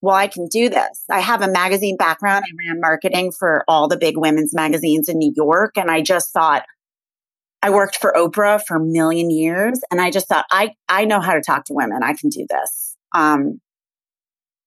well, 0.00 0.14
I 0.14 0.28
can 0.28 0.46
do 0.46 0.68
this. 0.68 1.04
I 1.10 1.20
have 1.20 1.42
a 1.42 1.48
magazine 1.48 1.96
background. 1.96 2.44
I 2.44 2.68
ran 2.68 2.80
marketing 2.80 3.32
for 3.32 3.64
all 3.66 3.88
the 3.88 3.96
big 3.96 4.16
women's 4.16 4.54
magazines 4.54 5.08
in 5.08 5.18
New 5.18 5.32
York. 5.34 5.76
And 5.76 5.90
I 5.90 6.02
just 6.02 6.32
thought, 6.32 6.64
I 7.62 7.70
worked 7.70 7.96
for 7.96 8.12
Oprah 8.16 8.62
for 8.64 8.76
a 8.76 8.84
million 8.84 9.30
years. 9.30 9.80
And 9.90 10.00
I 10.00 10.10
just 10.10 10.28
thought, 10.28 10.46
I, 10.50 10.74
I 10.88 11.04
know 11.04 11.20
how 11.20 11.34
to 11.34 11.40
talk 11.40 11.64
to 11.64 11.74
women. 11.74 12.02
I 12.04 12.14
can 12.14 12.30
do 12.30 12.46
this. 12.48 12.96
Um, 13.12 13.60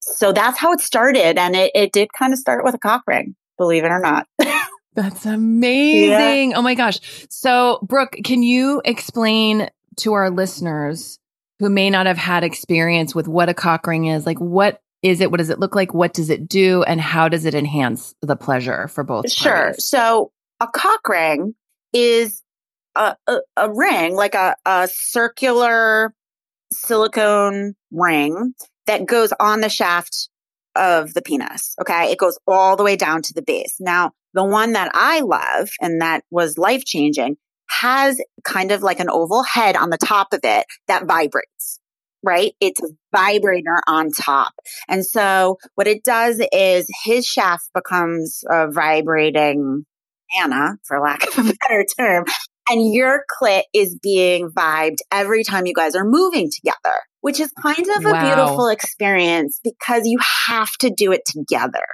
so 0.00 0.32
that's 0.32 0.58
how 0.58 0.72
it 0.72 0.80
started. 0.80 1.38
And 1.38 1.56
it, 1.56 1.70
it 1.74 1.92
did 1.92 2.08
kind 2.12 2.34
of 2.34 2.38
start 2.38 2.64
with 2.64 2.74
a 2.74 2.78
cock 2.78 3.04
ring, 3.06 3.34
believe 3.56 3.84
it 3.84 3.90
or 3.90 4.00
not. 4.00 4.26
that's 4.94 5.24
amazing. 5.24 6.50
Yeah. 6.50 6.58
Oh 6.58 6.62
my 6.62 6.74
gosh. 6.74 7.00
So, 7.30 7.78
Brooke, 7.82 8.16
can 8.22 8.42
you 8.42 8.82
explain 8.84 9.70
to 9.98 10.12
our 10.12 10.28
listeners 10.28 11.18
who 11.60 11.70
may 11.70 11.88
not 11.88 12.06
have 12.06 12.18
had 12.18 12.44
experience 12.44 13.14
with 13.14 13.28
what 13.28 13.48
a 13.48 13.54
cock 13.54 13.86
ring 13.86 14.06
is, 14.06 14.26
like 14.26 14.38
what 14.38 14.81
is 15.02 15.20
it? 15.20 15.30
What 15.30 15.38
does 15.38 15.50
it 15.50 15.58
look 15.58 15.74
like? 15.74 15.92
What 15.92 16.14
does 16.14 16.30
it 16.30 16.48
do? 16.48 16.82
And 16.84 17.00
how 17.00 17.28
does 17.28 17.44
it 17.44 17.54
enhance 17.54 18.14
the 18.22 18.36
pleasure 18.36 18.88
for 18.88 19.04
both? 19.04 19.30
Sure. 19.30 19.52
Parties? 19.52 19.86
So 19.86 20.30
a 20.60 20.68
cock 20.68 21.08
ring 21.08 21.54
is 21.92 22.42
a, 22.94 23.16
a, 23.26 23.38
a 23.56 23.72
ring, 23.72 24.14
like 24.14 24.34
a, 24.34 24.56
a 24.64 24.88
circular 24.92 26.14
silicone 26.72 27.74
ring 27.90 28.54
that 28.86 29.06
goes 29.06 29.32
on 29.38 29.60
the 29.60 29.68
shaft 29.68 30.28
of 30.74 31.12
the 31.14 31.22
penis. 31.22 31.74
Okay. 31.80 32.10
It 32.10 32.18
goes 32.18 32.38
all 32.46 32.76
the 32.76 32.84
way 32.84 32.96
down 32.96 33.22
to 33.22 33.34
the 33.34 33.42
base. 33.42 33.76
Now, 33.78 34.12
the 34.34 34.44
one 34.44 34.72
that 34.72 34.90
I 34.94 35.20
love 35.20 35.70
and 35.80 36.00
that 36.00 36.24
was 36.30 36.56
life 36.56 36.84
changing 36.84 37.36
has 37.68 38.20
kind 38.44 38.70
of 38.70 38.82
like 38.82 39.00
an 39.00 39.10
oval 39.10 39.42
head 39.42 39.76
on 39.76 39.90
the 39.90 39.98
top 39.98 40.32
of 40.32 40.40
it 40.44 40.66
that 40.88 41.06
vibrates 41.06 41.80
right? 42.22 42.52
It's 42.60 42.80
a 42.82 42.88
vibrator 43.14 43.80
on 43.86 44.10
top. 44.10 44.52
And 44.88 45.04
so 45.04 45.58
what 45.74 45.86
it 45.86 46.04
does 46.04 46.40
is 46.52 46.86
his 47.04 47.26
shaft 47.26 47.68
becomes 47.74 48.44
a 48.48 48.70
vibrating 48.70 49.84
Anna, 50.40 50.78
for 50.84 51.00
lack 51.00 51.24
of 51.24 51.38
a 51.38 51.42
better 51.68 51.84
term. 51.98 52.24
And 52.70 52.92
your 52.92 53.24
clit 53.40 53.62
is 53.74 53.98
being 54.02 54.50
vibed 54.50 54.98
every 55.10 55.44
time 55.44 55.66
you 55.66 55.74
guys 55.74 55.94
are 55.94 56.04
moving 56.04 56.50
together, 56.50 56.96
which 57.20 57.40
is 57.40 57.52
kind 57.60 57.86
of 57.96 58.04
a 58.04 58.10
wow. 58.10 58.34
beautiful 58.34 58.68
experience 58.68 59.60
because 59.62 60.06
you 60.06 60.18
have 60.46 60.70
to 60.80 60.90
do 60.90 61.12
it 61.12 61.22
together 61.26 61.84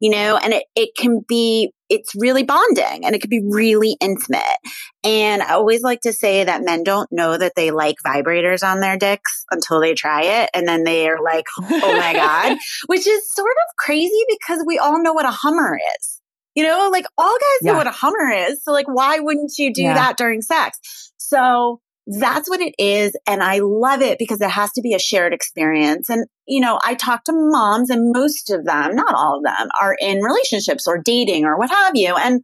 you 0.00 0.10
know, 0.10 0.36
and 0.36 0.52
it, 0.52 0.64
it 0.74 0.90
can 0.96 1.20
be, 1.26 1.72
it's 1.88 2.14
really 2.16 2.42
bonding 2.42 3.04
and 3.04 3.14
it 3.14 3.20
can 3.20 3.30
be 3.30 3.42
really 3.46 3.96
intimate. 4.00 4.58
And 5.02 5.42
I 5.42 5.52
always 5.52 5.82
like 5.82 6.00
to 6.02 6.12
say 6.12 6.44
that 6.44 6.64
men 6.64 6.82
don't 6.82 7.10
know 7.12 7.36
that 7.36 7.52
they 7.56 7.70
like 7.70 7.96
vibrators 8.06 8.62
on 8.62 8.80
their 8.80 8.96
dicks 8.96 9.44
until 9.50 9.80
they 9.80 9.94
try 9.94 10.22
it. 10.22 10.50
And 10.54 10.66
then 10.66 10.84
they 10.84 11.08
are 11.08 11.22
like, 11.22 11.44
oh 11.60 11.96
my 11.96 12.12
God, 12.14 12.56
which 12.86 13.06
is 13.06 13.34
sort 13.34 13.50
of 13.50 13.76
crazy 13.78 14.24
because 14.28 14.64
we 14.66 14.78
all 14.78 15.02
know 15.02 15.12
what 15.12 15.26
a 15.26 15.30
Hummer 15.30 15.78
is. 15.98 16.20
You 16.54 16.64
know, 16.64 16.88
like 16.92 17.04
all 17.18 17.32
guys 17.32 17.58
yeah. 17.62 17.72
know 17.72 17.78
what 17.78 17.86
a 17.86 17.90
Hummer 17.90 18.30
is. 18.30 18.62
So 18.62 18.72
like, 18.72 18.86
why 18.86 19.18
wouldn't 19.18 19.52
you 19.58 19.72
do 19.72 19.82
yeah. 19.82 19.94
that 19.94 20.16
during 20.16 20.40
sex? 20.40 20.78
So 21.16 21.80
that's 22.06 22.48
what 22.48 22.60
it 22.60 22.74
is. 22.78 23.16
And 23.26 23.42
I 23.42 23.60
love 23.60 24.02
it 24.02 24.18
because 24.18 24.40
it 24.40 24.50
has 24.50 24.70
to 24.72 24.82
be 24.82 24.94
a 24.94 24.98
shared 24.98 25.32
experience. 25.32 26.10
And, 26.10 26.26
you 26.46 26.60
know, 26.60 26.78
I 26.84 26.94
talk 26.94 27.24
to 27.24 27.32
moms 27.32 27.90
and 27.90 28.12
most 28.12 28.50
of 28.50 28.64
them, 28.64 28.94
not 28.94 29.14
all 29.14 29.38
of 29.38 29.44
them, 29.44 29.68
are 29.80 29.96
in 29.98 30.22
relationships 30.22 30.86
or 30.86 31.00
dating 31.02 31.44
or 31.44 31.56
what 31.56 31.70
have 31.70 31.96
you. 31.96 32.14
And 32.14 32.42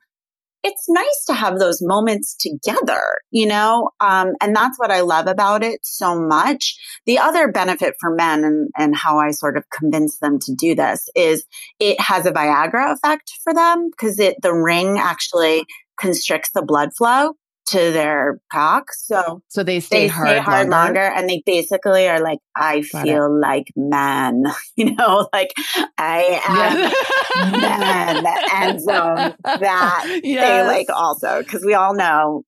it's 0.62 0.84
nice 0.88 1.24
to 1.26 1.34
have 1.34 1.58
those 1.58 1.80
moments 1.80 2.36
together, 2.36 3.00
you 3.30 3.46
know? 3.46 3.90
Um, 4.00 4.32
and 4.42 4.54
that's 4.54 4.78
what 4.78 4.90
I 4.90 5.00
love 5.00 5.26
about 5.26 5.62
it 5.62 5.80
so 5.82 6.20
much. 6.20 6.76
The 7.06 7.18
other 7.18 7.50
benefit 7.50 7.94
for 7.98 8.14
men 8.14 8.44
and, 8.44 8.68
and 8.76 8.94
how 8.94 9.18
I 9.18 9.30
sort 9.30 9.56
of 9.56 9.64
convince 9.70 10.18
them 10.18 10.38
to 10.40 10.54
do 10.54 10.74
this 10.74 11.08
is 11.14 11.46
it 11.78 11.98
has 12.00 12.26
a 12.26 12.32
Viagra 12.32 12.92
effect 12.92 13.32
for 13.42 13.54
them 13.54 13.88
because 13.90 14.18
it, 14.18 14.36
the 14.42 14.54
ring 14.54 14.98
actually 14.98 15.64
constricts 15.98 16.50
the 16.54 16.62
blood 16.62 16.90
flow 16.96 17.34
to 17.68 17.78
their 17.92 18.40
cock. 18.52 18.92
So, 18.92 19.42
so 19.48 19.62
they 19.62 19.80
stay, 19.80 20.02
they 20.02 20.08
hard, 20.08 20.28
stay 20.28 20.38
hard 20.38 20.68
longer. 20.68 21.00
longer. 21.00 21.14
and 21.16 21.28
they 21.28 21.42
basically 21.46 22.08
are 22.08 22.20
like, 22.20 22.38
I 22.56 22.82
Got 22.92 23.04
feel 23.04 23.40
like 23.40 23.72
man, 23.76 24.44
you 24.76 24.94
know, 24.94 25.28
like 25.32 25.52
I 25.98 26.40
am 26.46 27.60
man. 27.60 28.26
And 28.52 28.80
so 28.80 29.34
that 29.44 30.20
they 30.22 30.62
like 30.62 30.88
also, 30.90 31.42
because 31.42 31.64
we 31.64 31.74
all 31.74 31.94
know 31.94 32.44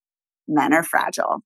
men 0.49 0.73
are 0.73 0.83
fragile. 0.83 1.42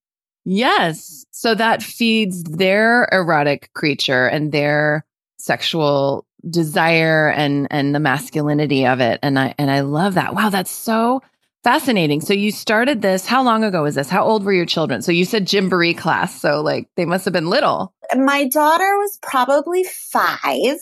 Yes. 0.49 1.25
So 1.31 1.55
that 1.55 1.83
feeds 1.83 2.43
their 2.43 3.09
erotic 3.11 3.69
creature 3.73 4.27
and 4.27 4.51
their 4.51 5.05
sexual 5.37 6.25
desire 6.49 7.29
and 7.29 7.67
and 7.69 7.93
the 7.93 7.99
masculinity 7.99 8.85
of 8.85 9.01
it. 9.01 9.19
And 9.21 9.37
I 9.37 9.53
and 9.57 9.69
I 9.69 9.81
love 9.81 10.13
that. 10.13 10.33
Wow, 10.33 10.49
that's 10.49 10.71
so 10.71 11.21
fascinating. 11.63 12.21
So 12.21 12.33
you 12.33 12.51
started 12.51 13.01
this. 13.01 13.25
How 13.25 13.43
long 13.43 13.63
ago 13.63 13.83
was 13.83 13.95
this? 13.95 14.09
How 14.09 14.23
old 14.23 14.43
were 14.43 14.53
your 14.53 14.65
children? 14.65 15.01
So 15.01 15.11
you 15.11 15.25
said 15.25 15.45
Gymboree 15.45 15.97
class. 15.97 16.39
So 16.39 16.61
like 16.61 16.87
they 16.95 17.05
must 17.05 17.25
have 17.25 17.33
been 17.33 17.49
little. 17.49 17.93
My 18.15 18.47
daughter 18.47 18.97
was 18.97 19.17
probably 19.21 19.83
five, 19.83 20.77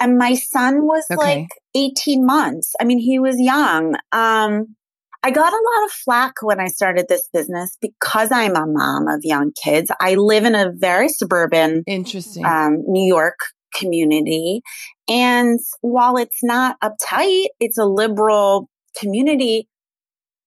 and 0.00 0.16
my 0.16 0.34
son 0.34 0.86
was 0.86 1.04
Okay. 1.12 1.40
like 1.42 1.48
18 1.74 2.24
months. 2.24 2.72
I 2.80 2.84
mean, 2.84 2.98
he 2.98 3.18
was 3.18 3.36
young. 3.38 3.96
Um, 4.12 4.74
I 5.22 5.30
got 5.30 5.52
a 5.52 5.56
lot 5.56 5.84
of 5.86 5.90
flack 5.92 6.34
when 6.42 6.60
I 6.60 6.68
started 6.68 7.06
this 7.08 7.28
business 7.32 7.76
because 7.80 8.30
I'm 8.32 8.56
a 8.56 8.66
mom 8.66 9.08
of 9.08 9.20
young 9.24 9.52
kids. 9.52 9.90
I 10.00 10.14
live 10.16 10.44
in 10.44 10.54
a 10.54 10.70
very 10.74 11.08
suburban 11.08 11.82
Interesting. 11.86 12.44
um, 12.44 12.82
New 12.86 13.06
York 13.06 13.38
community. 13.74 14.62
And 15.08 15.58
while 15.80 16.16
it's 16.16 16.42
not 16.42 16.76
uptight, 16.82 17.46
it's 17.60 17.78
a 17.78 17.84
liberal 17.86 18.68
community. 18.98 19.68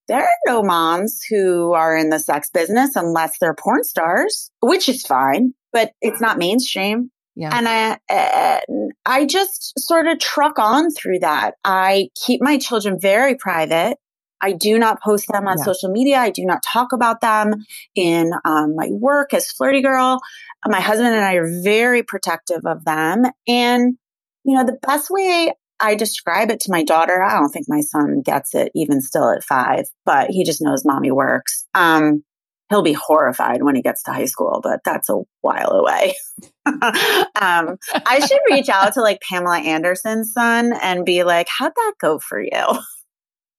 There 0.08 0.22
are 0.24 0.30
no 0.46 0.64
moms 0.64 1.22
who 1.30 1.74
are 1.74 1.96
in 1.98 2.10
the 2.10 2.20
sex 2.20 2.50
business 2.50 2.96
unless 2.96 3.38
they're 3.40 3.56
porn 3.56 3.84
stars, 3.84 4.50
which 4.62 4.88
is 4.90 5.06
fine, 5.06 5.54
but 5.74 5.92
it's 6.02 6.22
not 6.22 6.38
mainstream. 6.38 7.12
yeah. 7.36 7.50
And 7.56 7.68
I, 7.68 7.98
uh, 8.10 8.60
I 9.06 9.26
just 9.26 9.74
sort 9.80 10.08
of 10.08 10.20
truck 10.20 10.58
on 10.60 10.92
through 10.92 11.20
that. 11.20 11.56
I 11.64 12.10
keep 12.26 12.42
my 12.42 12.58
children 12.58 12.98
very 13.00 13.36
private. 13.36 13.98
I 14.42 14.54
do 14.54 14.78
not 14.80 15.02
post 15.02 15.26
them 15.32 15.48
on 15.48 15.58
Yeah. 15.58 15.64
social 15.64 15.90
media. 15.90 16.18
I 16.20 16.30
do 16.30 16.46
not 16.46 16.60
talk 16.64 16.94
about 16.94 17.22
them 17.22 17.54
in 17.96 18.32
um, 18.46 18.76
my 18.76 18.88
work 18.92 19.34
as 19.34 19.52
flirty 19.52 19.82
girl. 19.82 20.20
My 20.68 20.80
husband 20.80 21.14
and 21.16 21.26
I 21.26 21.34
are 21.36 21.62
very 21.64 22.04
protective 22.04 22.62
of 22.66 22.86
them. 22.86 23.24
And, 23.48 23.98
you 24.44 24.56
know, 24.56 24.64
the 24.64 24.78
best 24.88 25.10
way 25.10 25.54
I 25.80 25.96
describe 25.96 26.50
it 26.50 26.60
to 26.62 26.72
my 26.72 26.84
daughter, 26.84 27.22
I 27.22 27.34
don't 27.34 27.50
think 27.50 27.68
my 27.70 27.82
son 27.82 28.22
gets 28.22 28.56
it 28.56 28.72
even 28.76 29.02
still 29.02 29.30
at 29.30 29.44
five, 29.44 29.86
but 30.06 30.30
he 30.30 30.44
just 30.44 30.62
knows 30.62 30.84
mommy 30.86 31.12
works. 31.12 31.66
Um, 31.76 32.24
he'll 32.70 32.82
be 32.82 32.94
horrified 32.94 33.64
when 33.64 33.76
he 33.76 33.82
gets 33.82 34.04
to 34.04 34.12
high 34.12 34.26
school, 34.26 34.60
but 34.62 34.82
that's 34.84 35.10
a 35.10 35.22
while 35.42 35.72
away. 35.72 36.16
um, 36.66 37.78
I 38.06 38.26
should 38.28 38.40
reach 38.50 38.70
out 38.70 38.94
to 38.94 39.02
like 39.02 39.22
Pamela 39.22 39.60
Anderson's 39.60 40.34
son 40.34 40.74
and 40.82 41.06
be 41.06 41.24
like, 41.24 41.48
how'd 41.50 41.74
that 41.76 41.94
go 42.00 42.20
for 42.20 42.42
you? 42.42 42.80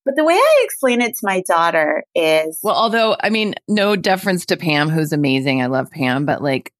But 0.04 0.16
the 0.16 0.24
way 0.24 0.34
I 0.34 0.62
explain 0.64 1.02
it 1.02 1.12
to 1.18 1.20
my 1.26 1.42
daughter 1.46 2.02
is 2.14 2.58
well, 2.62 2.74
although 2.74 3.14
I 3.20 3.28
mean, 3.28 3.54
no 3.68 3.94
deference 3.94 4.46
to 4.46 4.56
Pam, 4.56 4.88
who's 4.88 5.12
amazing. 5.12 5.60
I 5.60 5.66
love 5.66 5.90
Pam, 5.90 6.24
but 6.24 6.42
like 6.42 6.72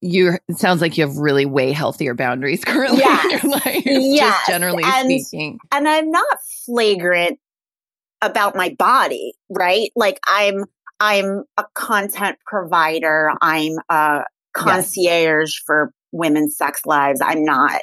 you 0.00 0.32
it 0.48 0.58
sounds 0.58 0.80
like 0.80 0.96
you 0.98 1.06
have 1.06 1.16
really 1.16 1.46
way 1.46 1.72
healthier 1.72 2.14
boundaries 2.14 2.64
currently 2.66 2.98
Yes. 2.98 3.24
in 3.24 3.30
your 3.50 3.58
life, 3.58 3.82
Yes. 3.84 4.36
just 4.36 4.46
generally 4.48 4.82
And- 4.84 5.20
speaking. 5.22 5.58
and 5.72 5.88
I'm 5.88 6.10
not 6.10 6.38
flagrant 6.64 7.38
about 8.22 8.56
my 8.56 8.74
body, 8.78 9.34
right? 9.50 9.90
Like 9.96 10.18
I'm 10.26 10.64
I'm 11.00 11.44
a 11.58 11.64
content 11.74 12.38
provider. 12.46 13.30
I'm 13.42 13.72
a 13.90 14.24
concierge 14.54 15.52
for 15.66 15.92
women's 16.12 16.56
sex 16.56 16.80
lives. 16.86 17.20
I'm 17.22 17.44
not 17.44 17.80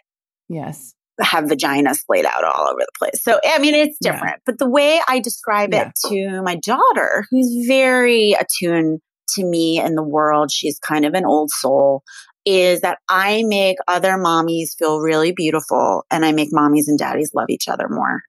Yes. 0.49 0.93
have 1.21 1.47
vagina 1.47 1.93
splayed 1.93 2.25
out 2.25 2.43
all 2.43 2.67
over 2.67 2.79
the 2.79 2.91
place. 2.97 3.23
So 3.23 3.39
I 3.45 3.59
mean 3.59 3.75
it's 3.75 3.97
Yeah. 4.01 4.13
different. 4.13 4.41
But 4.45 4.57
the 4.57 4.69
way 4.69 4.99
I 5.07 5.19
describe 5.19 5.73
Yeah. 5.73 5.89
it 5.89 6.09
to 6.09 6.41
my 6.41 6.55
daughter, 6.55 7.25
who's 7.29 7.65
very 7.67 8.33
attuned 8.39 8.99
to 9.35 9.43
me 9.43 9.79
and 9.79 9.97
the 9.97 10.03
world, 10.03 10.51
she's 10.51 10.79
kind 10.79 11.05
of 11.05 11.13
an 11.13 11.25
old 11.25 11.49
soul, 11.51 12.03
is 12.45 12.81
that 12.81 12.99
I 13.09 13.43
make 13.43 13.77
other 13.87 14.13
mommies 14.13 14.77
feel 14.77 14.99
really 14.99 15.31
beautiful 15.31 16.05
and 16.11 16.25
I 16.25 16.31
make 16.31 16.51
mommies 16.51 16.87
and 16.87 16.99
daddies 16.99 17.31
love 17.33 17.49
each 17.49 17.67
other 17.67 17.87
more. 17.89 18.21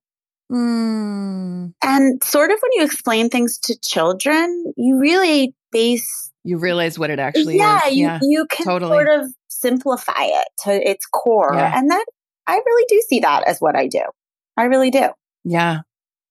Mm. 0.53 1.73
And 1.83 2.23
sort 2.23 2.51
of 2.51 2.59
when 2.61 2.73
you 2.75 2.85
explain 2.85 3.29
things 3.31 3.59
to 3.65 3.77
children, 3.81 4.73
you 4.77 4.99
really 5.01 5.55
base 5.73 6.31
You 6.45 6.59
realize 6.59 6.99
what 6.99 7.11
it 7.11 7.19
actually 7.19 7.57
yeah, 7.57 7.87
is. 7.89 7.95
you 7.97 8.05
yeah. 8.05 8.19
you 8.23 8.47
can 8.51 8.67
totally. 8.67 8.93
sort 8.93 9.09
of 9.09 9.33
simplify 9.49 10.13
it 10.19 10.49
to 10.65 10.91
its 10.91 11.07
core. 11.07 11.55
Yeah. 11.55 11.73
And 11.77 11.91
that 11.91 12.05
I 12.47 12.61
really 12.65 12.85
do 12.89 13.03
see 13.09 13.21
that 13.21 13.49
as 13.49 13.59
what 13.59 13.75
I 13.75 13.89
do. 13.89 14.03
I 14.57 14.65
really 14.65 14.91
do. 14.91 15.09
Yeah. 15.45 15.81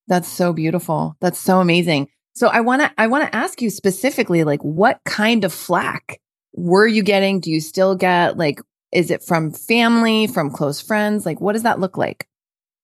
That's 0.07 0.27
so 0.27 0.53
beautiful. 0.53 1.15
That's 1.19 1.39
so 1.39 1.59
amazing. 1.59 2.07
So 2.33 2.47
I 2.47 2.61
want 2.61 2.81
to 2.81 2.91
I 2.97 3.07
want 3.07 3.25
to 3.25 3.35
ask 3.35 3.61
you 3.61 3.69
specifically 3.69 4.43
like 4.43 4.61
what 4.61 4.99
kind 5.05 5.43
of 5.43 5.53
flack 5.53 6.19
were 6.53 6.87
you 6.87 7.03
getting? 7.03 7.39
Do 7.39 7.51
you 7.51 7.61
still 7.61 7.95
get 7.95 8.37
like 8.37 8.59
is 8.91 9.09
it 9.09 9.23
from 9.23 9.51
family, 9.51 10.27
from 10.27 10.51
close 10.51 10.81
friends? 10.81 11.25
Like 11.25 11.41
what 11.41 11.53
does 11.53 11.63
that 11.63 11.79
look 11.79 11.97
like? 11.97 12.27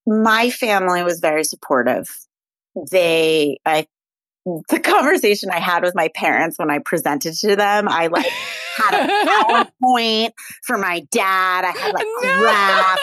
My 0.07 0.49
family 0.49 1.03
was 1.03 1.19
very 1.19 1.43
supportive. 1.43 2.07
They 2.91 3.57
I 3.65 3.87
the 4.69 4.79
conversation 4.79 5.49
I 5.51 5.59
had 5.59 5.83
with 5.83 5.95
my 5.95 6.09
parents 6.15 6.57
when 6.57 6.71
I 6.71 6.79
presented 6.79 7.33
to 7.35 7.55
them, 7.55 7.87
I 7.87 8.07
like 8.07 8.25
had 8.77 8.93
a 8.93 9.67
PowerPoint 9.83 10.31
for 10.63 10.77
my 10.77 11.01
dad. 11.11 11.65
I 11.65 11.71
had 11.77 11.93
like 11.93 12.05
No. 12.23 12.39
graphs. 12.39 13.01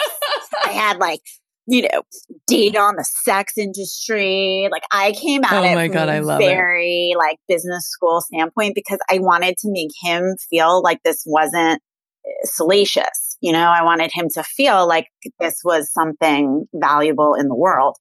I 0.65 0.71
had 0.71 0.97
like, 0.97 1.21
you 1.67 1.81
know, 1.83 2.01
data 2.47 2.79
on 2.79 2.95
the 2.95 3.03
sex 3.03 3.57
industry. 3.57 4.69
Like 4.71 4.83
I 4.91 5.11
came 5.11 5.43
at 5.43 5.51
Oh 5.51 5.63
it 5.63 5.75
my 5.75 5.87
from 5.87 5.93
God, 5.93 6.09
a 6.09 6.13
I 6.13 6.19
love 6.19 6.41
it. 6.41 6.45
very 6.45 7.13
like 7.17 7.37
business 7.47 7.87
school 7.89 8.21
standpoint 8.21 8.73
because 8.73 8.99
I 9.09 9.19
wanted 9.19 9.57
to 9.59 9.69
make 9.71 9.91
him 10.01 10.35
feel 10.49 10.81
like 10.81 11.03
this 11.03 11.23
wasn't 11.25 11.81
eh, 12.25 12.29
salacious. 12.45 13.37
You 13.41 13.51
know, 13.51 13.67
I 13.69 13.83
wanted 13.83 14.11
him 14.13 14.29
to 14.35 14.43
feel 14.43 14.87
like 14.87 15.07
this 15.39 15.59
was 15.63 15.91
something 15.91 16.65
valuable 16.73 17.33
in 17.35 17.49
the 17.49 17.55
world. 17.55 17.97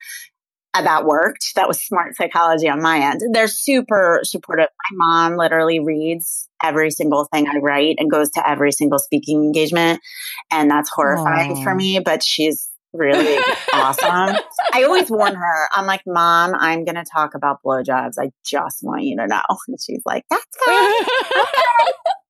And 0.73 0.87
that 0.87 1.07
worked. 1.07 1.55
That 1.57 1.69
was 1.69 1.83
smart 1.83 2.17
psychology 2.17 2.69
on 2.69 2.83
my 2.83 2.99
end. 2.99 3.23
They're 3.33 3.49
super 3.49 4.21
supportive. 4.23 4.69
My 4.93 5.07
mom 5.07 5.39
literally 5.39 5.81
reads 5.81 6.49
every 6.63 6.91
single 6.91 7.25
thing 7.33 7.49
I 7.49 7.59
write 7.59 7.97
and 7.99 8.11
goes 8.11 8.31
to 8.33 8.49
every 8.49 8.73
single 8.73 8.99
speaking 8.99 9.43
engagement. 9.43 10.01
And 10.53 10.71
that's 10.71 10.91
horrifying 10.95 11.53
Aw. 11.53 11.63
for 11.63 11.75
me, 11.75 11.99
but 11.99 12.23
she's 12.23 12.69
really 12.97 13.39
awesome. 13.73 14.37
I 14.73 14.85
always 14.85 15.11
warn 15.11 15.35
her, 15.35 15.69
I'm 15.73 15.87
like, 15.87 16.03
Mom, 16.07 16.55
I'm 16.59 16.85
going 16.85 16.97
to 16.97 17.05
talk 17.11 17.35
about 17.35 17.59
blowjobs. 17.65 18.15
I 18.21 18.31
just 18.45 18.79
want 18.83 19.05
you 19.05 19.17
to 19.19 19.27
know. 19.27 19.43
And 19.69 19.79
she's 19.81 20.03
like, 20.05 20.25
That's 20.31 20.45
fine. 20.65 21.07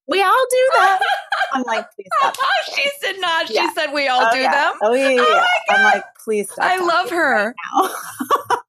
We 0.08 0.22
all 0.22 0.44
do 0.50 0.68
that. 0.74 0.98
I'm 1.52 1.62
like, 1.62 1.84
Please 1.96 2.06
stop. 2.20 2.36
she 2.76 2.88
said 3.00 3.16
not. 3.18 3.48
She 3.48 3.54
Yeah. 3.54 3.72
said 3.72 3.92
we 3.92 4.06
all 4.08 4.22
oh, 4.30 4.34
do 4.34 4.40
yeah. 4.40 4.50
them. 4.52 4.78
Oh, 4.82 4.94
yeah. 4.94 5.10
yeah, 5.10 5.22
Oh 5.24 5.44
I'm 5.70 5.82
like, 5.84 6.04
Please 6.24 6.50
stop. 6.50 6.64
I 6.64 6.78
love 6.78 7.10
her. 7.10 7.54
now." 7.74 7.90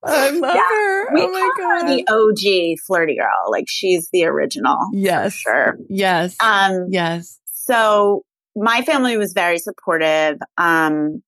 I 0.04 0.30
love 0.32 0.56
her. 0.58 1.14
we 1.14 1.22
oh 1.22 1.32
my 1.32 1.52
god. 1.58 1.88
the 1.88 2.08
OG 2.08 2.80
flirty 2.88 3.18
girl. 3.18 3.52
Like 3.52 3.66
she's 3.68 4.10
the 4.12 4.26
original. 4.26 4.78
yes. 4.94 5.34
Sure. 5.34 5.78
Yes. 5.90 6.36
Um, 6.40 6.88
yes. 6.90 7.40
so 7.54 8.24
my 8.56 8.82
family 8.82 9.18
was 9.18 9.34
very 9.34 9.60
supportive. 9.60 10.38
Um, 10.58 11.22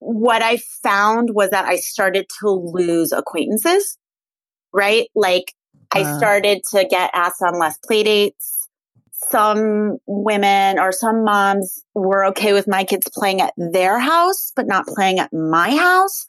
what 0.00 0.42
I 0.42 0.58
found 0.82 1.30
was 1.34 1.50
that 1.50 1.64
I 1.66 1.76
started 1.76 2.26
to 2.40 2.48
lose 2.50 3.12
acquaintances, 3.12 3.98
right? 4.72 5.08
Like 5.14 5.54
I 5.94 6.02
Uh. 6.02 6.18
started 6.18 6.62
to 6.70 6.84
get 6.84 7.10
asked 7.14 7.42
on 7.42 7.58
less 7.58 7.78
play 7.78 8.02
dates. 8.02 8.68
Some 9.30 9.98
women 10.06 10.78
or 10.78 10.92
some 10.92 11.24
moms 11.24 11.82
were 11.94 12.24
okay 12.26 12.52
with 12.52 12.68
my 12.68 12.84
kids 12.84 13.08
playing 13.12 13.40
at 13.40 13.52
their 13.56 13.98
house, 13.98 14.52
but 14.54 14.66
not 14.66 14.86
playing 14.86 15.18
at 15.18 15.32
my 15.32 15.74
house. 15.74 16.26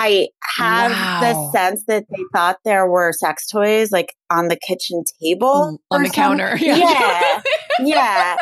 I 0.00 0.28
have 0.56 0.92
Wow. 0.92 1.20
the 1.20 1.50
sense 1.58 1.84
that 1.88 2.04
they 2.08 2.22
thought 2.32 2.58
there 2.64 2.86
were 2.88 3.12
sex 3.12 3.48
toys 3.48 3.90
like 3.90 4.14
on 4.30 4.46
the 4.48 4.56
kitchen 4.56 5.02
table 5.20 5.78
on 5.90 6.00
or 6.00 6.04
the 6.04 6.06
some- 6.06 6.12
counter. 6.14 6.56
Yeah. 6.60 7.42
Yeah. 7.80 8.36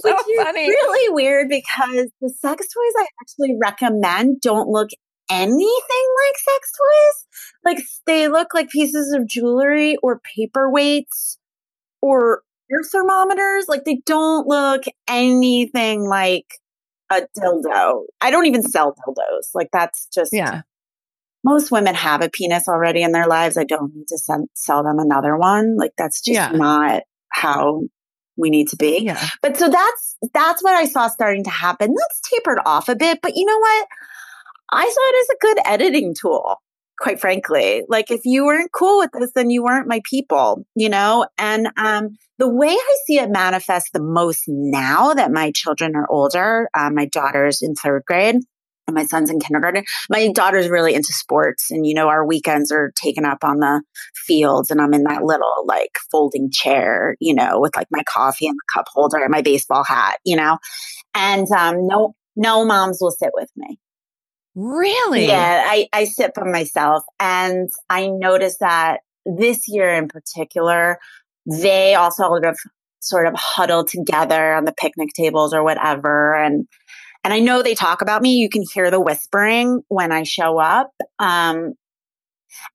so 0.04 0.10
Which 0.10 0.36
is 0.38 0.42
funny. 0.44 0.66
really 0.68 1.14
weird 1.14 1.48
because 1.48 2.10
the 2.20 2.30
sex 2.30 2.66
toys 2.66 2.92
I 2.98 3.06
actually 3.22 3.56
recommend 3.60 4.40
don't 4.40 4.68
look 4.68 4.90
anything 5.30 5.56
like 5.60 6.36
sex 6.38 6.72
toys. 6.72 7.26
Like 7.64 7.84
they 8.06 8.28
look 8.28 8.48
like 8.54 8.70
pieces 8.70 9.12
of 9.12 9.26
jewelry 9.28 9.96
or 10.02 10.20
paperweights 10.36 11.36
or 12.02 12.42
ear 12.70 12.82
thermometers. 12.90 13.66
Like 13.68 13.84
they 13.84 14.00
don't 14.06 14.46
look 14.46 14.82
anything 15.08 16.02
like 16.08 16.46
a 17.12 17.22
dildo. 17.38 18.04
I 18.20 18.30
don't 18.30 18.46
even 18.46 18.62
sell 18.62 18.94
dildos. 18.94 19.50
Like 19.54 19.68
that's 19.72 20.06
just 20.12 20.32
Yeah. 20.32 20.62
most 21.44 21.70
women 21.70 21.94
have 21.94 22.22
a 22.22 22.28
penis 22.28 22.68
already 22.68 23.02
in 23.02 23.12
their 23.12 23.26
lives. 23.26 23.56
I 23.56 23.64
don't 23.64 23.94
need 23.94 24.08
to 24.08 24.18
send, 24.18 24.48
sell 24.54 24.82
them 24.82 24.98
another 24.98 25.36
one. 25.36 25.76
Like 25.76 25.92
that's 25.96 26.20
just 26.20 26.34
Yeah. 26.34 26.50
not 26.56 27.02
how 27.32 27.82
we 28.36 28.50
need 28.50 28.68
to 28.68 28.76
be. 28.76 29.02
Yeah. 29.02 29.28
But 29.42 29.56
so 29.56 29.68
that's 29.68 30.16
that's 30.32 30.62
what 30.62 30.74
I 30.74 30.86
saw 30.86 31.08
starting 31.08 31.44
to 31.44 31.50
happen. 31.50 31.94
That's 31.94 32.20
tapered 32.30 32.58
off 32.64 32.88
a 32.88 32.96
bit, 32.96 33.20
but 33.22 33.36
you 33.36 33.44
know 33.44 33.58
what? 33.58 33.86
I 34.72 34.84
saw 34.84 35.00
it 35.08 35.20
as 35.20 35.28
a 35.30 35.38
good 35.40 35.58
editing 35.66 36.14
tool, 36.14 36.56
quite 37.00 37.20
frankly. 37.20 37.82
Like 37.88 38.10
if 38.10 38.20
you 38.24 38.46
weren't 38.46 38.72
cool 38.72 38.98
with 38.98 39.10
this, 39.12 39.32
then 39.34 39.50
you 39.50 39.64
weren't 39.64 39.88
my 39.88 40.00
people, 40.08 40.64
you 40.74 40.88
know? 40.88 41.26
And 41.38 41.68
um 41.76 42.10
the 42.38 42.48
way 42.48 42.70
I 42.70 42.96
see 43.06 43.18
it 43.18 43.30
manifest 43.30 43.92
the 43.92 44.02
most 44.02 44.44
now 44.46 45.12
that 45.12 45.30
my 45.30 45.52
children 45.52 45.94
are 45.94 46.10
older, 46.10 46.70
uh, 46.72 46.90
my 46.90 47.04
daughter's 47.06 47.60
in 47.60 47.74
third 47.74 48.04
grade 48.06 48.36
and 48.90 48.94
my 48.94 49.06
son's 49.06 49.30
in 49.30 49.40
kindergarten. 49.40 49.84
My 50.08 50.30
daughter's 50.32 50.68
really 50.68 50.94
into 50.94 51.12
sports 51.12 51.70
and 51.70 51.86
you 51.86 51.94
know 51.94 52.08
our 52.08 52.26
weekends 52.26 52.70
are 52.70 52.92
taken 52.96 53.24
up 53.24 53.44
on 53.44 53.58
the 53.58 53.82
fields 54.14 54.70
and 54.70 54.80
I'm 54.80 54.94
in 54.94 55.04
that 55.04 55.24
little 55.24 55.64
like 55.66 55.92
folding 56.10 56.50
chair, 56.50 57.16
you 57.20 57.34
know, 57.34 57.60
with 57.60 57.76
like 57.76 57.88
my 57.90 58.02
coffee 58.04 58.46
and 58.46 58.56
the 58.56 58.72
cup 58.72 58.86
holder 58.92 59.18
and 59.18 59.30
my 59.30 59.42
baseball 59.42 59.84
hat, 59.84 60.18
you 60.24 60.36
know. 60.36 60.58
And 61.14 61.50
um 61.52 61.86
no 61.86 62.14
no 62.36 62.64
moms 62.64 62.98
will 63.00 63.10
sit 63.10 63.30
with 63.34 63.50
me. 63.56 63.78
Really? 64.54 65.26
Yeah, 65.26 65.64
I, 65.66 65.88
I 65.92 66.04
sit 66.04 66.34
by 66.34 66.44
myself. 66.44 67.04
And 67.18 67.70
I 67.88 68.08
noticed 68.08 68.60
that 68.60 69.00
this 69.24 69.68
year 69.68 69.94
in 69.94 70.08
particular, 70.08 70.98
they 71.46 71.94
also 71.94 72.24
sort 72.24 72.44
of 72.44 72.58
sort 73.00 73.26
of 73.26 73.34
huddle 73.34 73.84
together 73.84 74.54
on 74.54 74.64
the 74.64 74.74
picnic 74.74 75.10
tables 75.14 75.54
or 75.54 75.62
whatever. 75.62 76.34
And 76.34 76.66
and 77.24 77.32
I 77.34 77.40
know 77.40 77.62
they 77.62 77.74
talk 77.74 78.02
about 78.02 78.22
me. 78.22 78.34
You 78.36 78.48
can 78.48 78.62
hear 78.62 78.90
the 78.90 79.00
whispering 79.00 79.82
when 79.88 80.12
I 80.12 80.22
show 80.22 80.58
up. 80.58 80.90
Um, 81.18 81.74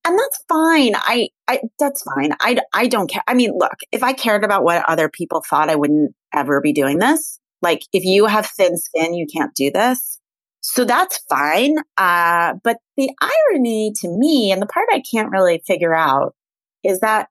and 0.06 0.20
that's 0.20 0.44
fine. 0.48 0.94
I, 0.96 1.30
I, 1.48 1.60
that's 1.80 2.04
fine. 2.04 2.34
I, 2.40 2.58
I 2.74 2.88
don't 2.88 3.10
care. 3.10 3.24
I 3.28 3.34
mean, 3.34 3.52
look, 3.58 3.78
if 3.92 4.04
I 4.04 4.14
cared 4.14 4.44
about 4.44 4.64
what 4.64 4.88
other 4.88 5.10
people 5.10 5.44
thought, 5.48 5.70
I 5.70 5.76
wouldn't 5.76 6.14
ever 6.34 6.62
be 6.62 6.74
doing 6.74 7.00
this. 7.00 7.40
Like, 7.62 7.82
if 7.92 8.04
you 8.04 8.26
have 8.28 8.46
thin 8.46 8.78
skin, 8.78 9.14
you 9.14 9.26
can't 9.26 9.54
do 9.56 9.72
this. 9.72 10.20
So 10.62 10.86
that's 10.86 11.20
fine. 11.30 11.76
Uh, 11.98 12.54
but 12.64 12.78
the 12.98 13.12
irony 13.22 13.94
to 14.02 14.08
me, 14.10 14.52
and 14.52 14.62
the 14.62 14.68
part 14.68 14.88
I 14.92 15.04
can't 15.12 15.32
really 15.32 15.62
figure 15.68 15.94
out, 15.94 16.36
is 16.84 17.00
that 17.02 17.28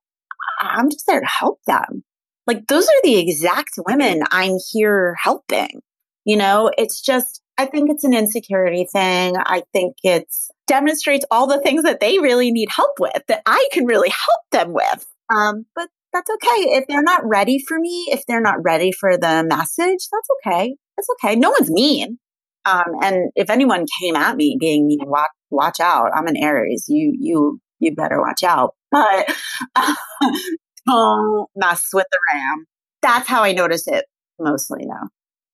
I'm 0.61 0.91
just 0.91 1.07
there 1.07 1.21
to 1.21 1.27
help 1.27 1.61
them. 1.67 2.05
Like, 2.47 2.67
those 2.67 2.85
are 2.85 3.03
the 3.03 3.19
exact 3.19 3.71
women 3.87 4.23
I'm 4.31 4.59
here 4.73 5.17
helping. 5.23 5.81
You 6.25 6.37
know, 6.37 6.71
it's 6.79 7.01
just, 7.01 7.43
I 7.59 7.67
think 7.67 7.91
it's 7.91 8.05
an 8.05 8.15
insecurity 8.15 8.87
thing. 8.91 9.37
I 9.37 9.63
think 9.73 9.97
it's 10.03 10.51
demonstrates 10.67 11.25
all 11.31 11.47
the 11.47 11.61
things 11.61 11.83
that 11.83 12.01
they 12.01 12.19
really 12.19 12.51
need 12.51 12.69
help 12.71 12.99
with 12.99 13.23
that 13.29 13.43
I 13.47 13.69
can 13.73 13.85
really 13.85 14.09
help 14.09 14.41
them 14.51 14.73
with. 14.73 15.07
Um, 15.31 15.67
but 15.75 15.89
that's 16.13 16.31
okay. 16.31 16.77
If 16.77 16.87
they're 16.89 17.03
not 17.03 17.23
ready 17.25 17.59
for 17.67 17.79
me, 17.79 18.07
if 18.11 18.25
they're 18.27 18.41
not 18.41 18.63
ready 18.63 18.93
for 18.93 19.17
the 19.17 19.45
message, 19.47 20.09
that's 20.11 20.29
okay. 20.47 20.77
It's 20.97 21.09
okay. 21.23 21.37
No 21.37 21.51
one's 21.51 21.71
mean. 21.71 22.19
Um, 22.65 22.85
and 23.03 23.31
if 23.35 23.51
anyone 23.51 23.85
came 24.01 24.17
at 24.17 24.37
me 24.37 24.57
being 24.59 24.87
mean, 24.87 25.01
watch, 25.03 25.29
watch 25.51 25.81
out. 25.81 26.11
I'm 26.15 26.27
an 26.27 26.37
Aries. 26.37 26.87
You, 26.89 27.15
you, 27.19 27.61
you 27.79 27.95
better 27.95 28.21
watch 28.21 28.43
out. 28.43 28.75
But 28.91 29.37
uh, 29.75 29.95
don't 30.87 31.49
mess 31.57 31.89
with 31.93 32.07
the 32.11 32.19
ram. 32.33 32.65
That's 33.03 33.29
how 33.29 33.43
I 33.43 33.53
notice 33.53 33.87
it 33.87 34.07
mostly 34.39 34.87
now. 34.87 35.09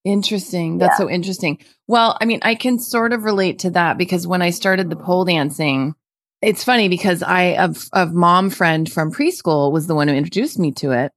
Interesting. 0.05 0.79
That's 0.79 0.95
Yeah. 0.99 1.05
so 1.05 1.11
interesting. 1.11 1.59
Well, 1.87 2.17
I 2.21 2.25
mean, 2.25 2.41
I 2.43 2.55
can 2.55 2.79
sort 2.79 3.13
of 3.13 3.25
relate 3.25 3.61
to 3.61 3.71
that 3.71 3.99
because 3.99 4.27
when 4.27 4.43
I 4.43 4.51
started 4.51 4.89
the 4.89 4.97
pole 4.97 5.25
dancing, 5.25 5.95
it's 6.41 6.65
funny 6.65 6.89
because 6.89 7.23
I 7.23 7.57
of 7.57 7.87
of 7.93 8.15
mom 8.15 8.49
friend 8.51 8.91
from 8.91 9.13
preschool 9.13 9.71
was 9.73 9.87
the 9.87 9.95
one 9.95 10.09
who 10.09 10.15
introduced 10.15 10.59
me 10.59 10.73
to 10.73 10.93
it. 10.93 11.13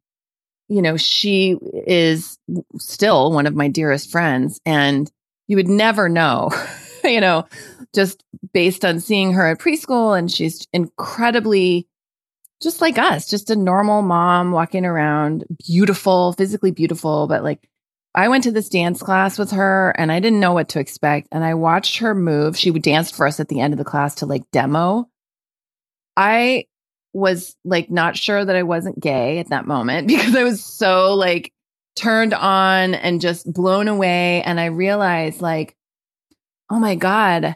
You 0.68 0.82
know, 0.82 0.98
she 0.98 1.58
is 1.88 2.38
still 2.78 3.32
one 3.32 3.46
of 3.48 3.56
my 3.56 3.70
dearest 3.70 4.12
friends 4.12 4.60
and 4.66 5.10
you 5.48 5.56
would 5.58 5.68
never 5.70 6.10
know, 6.10 6.50
you 7.06 7.22
know, 7.22 7.46
just 7.96 8.24
based 8.54 8.84
on 8.84 9.00
seeing 9.00 9.34
her 9.34 9.48
at 9.48 9.60
preschool 9.60 10.18
and 10.18 10.30
she's 10.32 10.68
incredibly 10.74 11.88
just 12.62 12.82
like 12.82 12.98
us, 12.98 13.30
just 13.30 13.50
a 13.50 13.56
normal 13.56 14.02
mom 14.02 14.52
walking 14.52 14.86
around, 14.86 15.46
beautiful, 15.68 16.34
physically 16.34 16.72
beautiful, 16.72 17.28
but 17.28 17.44
like 17.44 17.70
I 18.16 18.28
went 18.28 18.44
to 18.44 18.52
this 18.52 18.70
dance 18.70 19.02
class 19.02 19.40
with 19.40 19.52
her 19.52 19.94
and 19.98 20.12
I 20.12 20.20
didn't 20.20 20.40
know 20.40 20.54
what 20.54 20.70
to 20.70 20.80
expect. 20.80 21.30
And 21.32 21.44
I 21.44 21.56
watched 21.56 21.98
her 21.98 22.14
move. 22.14 22.58
She 22.58 22.70
would 22.70 22.84
dance 22.84 23.10
for 23.10 23.26
us 23.26 23.40
at 23.40 23.48
the 23.48 23.60
end 23.60 23.74
of 23.74 23.78
the 23.80 23.86
class 23.86 24.16
to 24.16 24.26
like 24.26 24.50
demo. 24.52 25.10
I 26.16 26.66
was 27.12 27.56
like 27.66 27.90
not 27.90 28.16
sure 28.16 28.44
that 28.44 28.56
I 28.56 28.64
wasn't 28.64 29.00
gay 29.00 29.40
at 29.40 29.50
that 29.50 29.66
moment 29.66 30.08
because 30.10 30.36
I 30.36 30.44
was 30.44 30.64
so 30.64 31.16
like 31.16 31.52
turned 31.96 32.34
on 32.34 32.94
and 32.94 33.22
just 33.22 33.52
blown 33.52 33.88
away. 33.88 34.44
And 34.44 34.60
I 34.60 34.66
realized 34.66 35.42
like, 35.42 35.76
oh 36.70 36.80
my 36.80 36.96
God, 36.96 37.56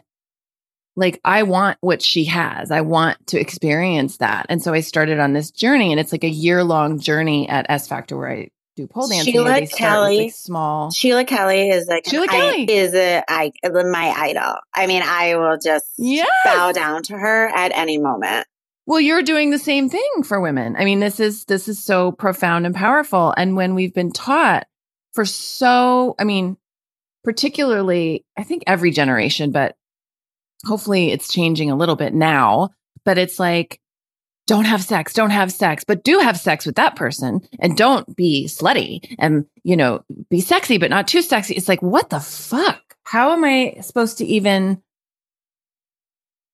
like 0.96 1.20
I 1.24 1.44
want 1.44 1.78
what 1.80 2.02
she 2.02 2.24
has. 2.24 2.72
I 2.72 2.80
want 2.80 3.28
to 3.28 3.40
experience 3.40 4.16
that. 4.16 4.46
And 4.48 4.60
so 4.60 4.74
I 4.74 4.80
started 4.80 5.20
on 5.20 5.32
this 5.32 5.52
journey 5.52 5.92
and 5.92 6.00
it's 6.00 6.12
like 6.12 6.24
a 6.24 6.28
year 6.28 6.64
long 6.64 6.98
journey 6.98 7.48
at 7.48 7.66
S 7.68 7.86
Factor 7.86 8.16
where 8.16 8.30
I 8.30 8.50
do 8.82 8.86
pole 8.86 9.08
dancing. 9.08 9.32
Sheila 9.32 9.44
where 9.44 9.60
they 9.60 9.66
start 9.66 9.80
with, 9.80 10.08
Kelley. 10.08 10.18
like, 10.24 10.34
small. 10.34 10.90
Sheila 10.90 11.24
Kelley 11.24 11.68
is 11.70 11.86
like 11.88 12.06
Sheila 12.08 12.24
I- 12.24 12.26
Kelley. 12.28 12.64
is 12.72 12.94
a 12.94 13.22
I 13.28 13.52
my 13.64 14.14
idol. 14.16 14.54
I 14.74 14.86
mean, 14.86 15.02
I 15.04 15.36
will 15.36 15.58
just 15.58 15.86
Yes. 15.98 16.26
bow 16.44 16.72
down 16.72 17.02
to 17.04 17.16
her 17.16 17.48
at 17.48 17.72
any 17.74 17.98
moment. 17.98 18.46
Well, 18.86 19.00
you're 19.00 19.22
doing 19.22 19.50
the 19.50 19.58
same 19.58 19.88
thing 19.90 20.22
for 20.24 20.40
women. 20.40 20.74
I 20.76 20.84
mean, 20.84 21.00
this 21.00 21.20
is 21.20 21.44
this 21.44 21.68
is 21.68 21.78
so 21.82 22.10
profound 22.12 22.64
and 22.66 22.74
powerful. 22.74 23.34
And 23.36 23.54
when 23.56 23.74
we've 23.74 23.92
been 23.92 24.12
taught 24.12 24.66
for 25.12 25.24
so, 25.26 26.14
I 26.18 26.24
mean, 26.24 26.56
particularly, 27.24 28.24
I 28.36 28.44
think 28.44 28.62
every 28.66 28.90
generation, 28.90 29.50
but 29.52 29.76
hopefully 30.64 31.12
it's 31.12 31.28
changing 31.32 31.70
a 31.70 31.76
little 31.76 31.96
bit 31.96 32.14
now. 32.14 32.70
But 33.04 33.18
it's 33.18 33.38
like, 33.38 33.80
don't 34.48 34.64
have 34.64 34.82
sex, 34.82 35.12
don't 35.12 35.30
have 35.30 35.52
sex, 35.52 35.84
but 35.84 36.02
do 36.02 36.18
have 36.18 36.40
sex 36.40 36.64
with 36.64 36.76
that 36.76 36.96
person 36.96 37.40
and 37.60 37.76
don't 37.76 38.16
be 38.16 38.46
slutty 38.46 39.14
and, 39.18 39.44
you 39.62 39.76
know, 39.76 40.02
be 40.30 40.40
sexy, 40.40 40.78
but 40.78 40.90
not 40.90 41.06
too 41.06 41.20
sexy. 41.22 41.54
It's 41.54 41.68
like, 41.68 41.82
what 41.82 42.08
the 42.08 42.18
fuck? 42.18 42.96
How 43.04 43.32
am 43.32 43.44
I 43.44 43.76
supposed 43.82 44.18
to 44.18 44.24
even? 44.24 44.82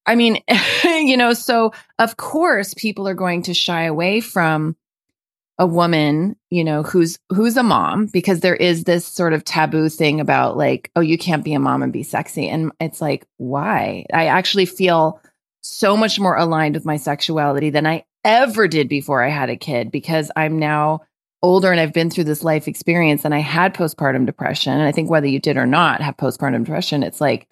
I 0.07 0.17
mean, 0.17 0.43
you 0.85 1.17
know, 1.17 1.33
so 1.33 1.73
of 1.99 2.17
course 2.17 2.75
people 2.75 3.09
are 3.09 3.15
going 3.15 3.45
to 3.45 3.55
shy 3.55 3.85
away 3.85 4.21
from 4.21 4.77
a 5.57 5.67
woman, 5.67 6.35
you 6.51 6.65
know, 6.65 6.83
who's 6.83 7.17
who's 7.31 7.57
a 7.57 7.63
mom 7.63 8.07
because 8.07 8.41
there 8.41 8.57
is 8.57 8.85
this 8.85 9.07
sort 9.07 9.33
of 9.33 9.45
taboo 9.45 9.89
thing 9.89 10.21
about 10.21 10.57
like, 10.57 10.91
oh, 10.97 11.01
you 11.01 11.17
can't 11.17 11.45
be 11.45 11.55
a 11.55 11.61
mom 11.61 11.85
and 11.85 11.93
be 11.93 12.03
sexy. 12.03 12.49
And 12.49 12.73
it's 12.81 13.01
like, 13.01 13.25
why? 13.37 14.05
I 14.13 14.27
actually 14.27 14.67
feel 14.67 15.21
so 15.65 15.97
much 15.97 16.21
more 16.21 16.37
aligned 16.37 16.75
with 16.75 16.85
my 16.85 16.99
sexuality 16.99 17.71
than 17.71 17.87
I 17.87 18.05
ever 18.23 18.69
did 18.69 18.89
before 18.89 19.23
I 19.23 19.31
had 19.31 19.49
a 19.49 19.57
kid 19.57 19.91
because 19.91 20.31
I'm 20.37 20.59
now 20.59 21.01
older 21.43 21.71
and 21.71 21.81
I've 21.81 21.93
been 21.93 22.11
through 22.11 22.25
this 22.25 22.45
life 22.45 22.69
experience 22.69 23.25
and 23.25 23.35
I 23.35 23.39
had 23.39 23.75
postpartum 23.75 24.27
depression. 24.27 24.75
And 24.75 24.83
I 24.83 24.93
think 24.93 25.11
whether 25.11 25.27
you 25.27 25.41
did 25.41 25.57
or 25.57 25.67
not 25.67 26.03
have 26.03 26.17
postpartum 26.17 26.65
depression, 26.65 27.03
it's 27.03 27.21
like 27.21 27.49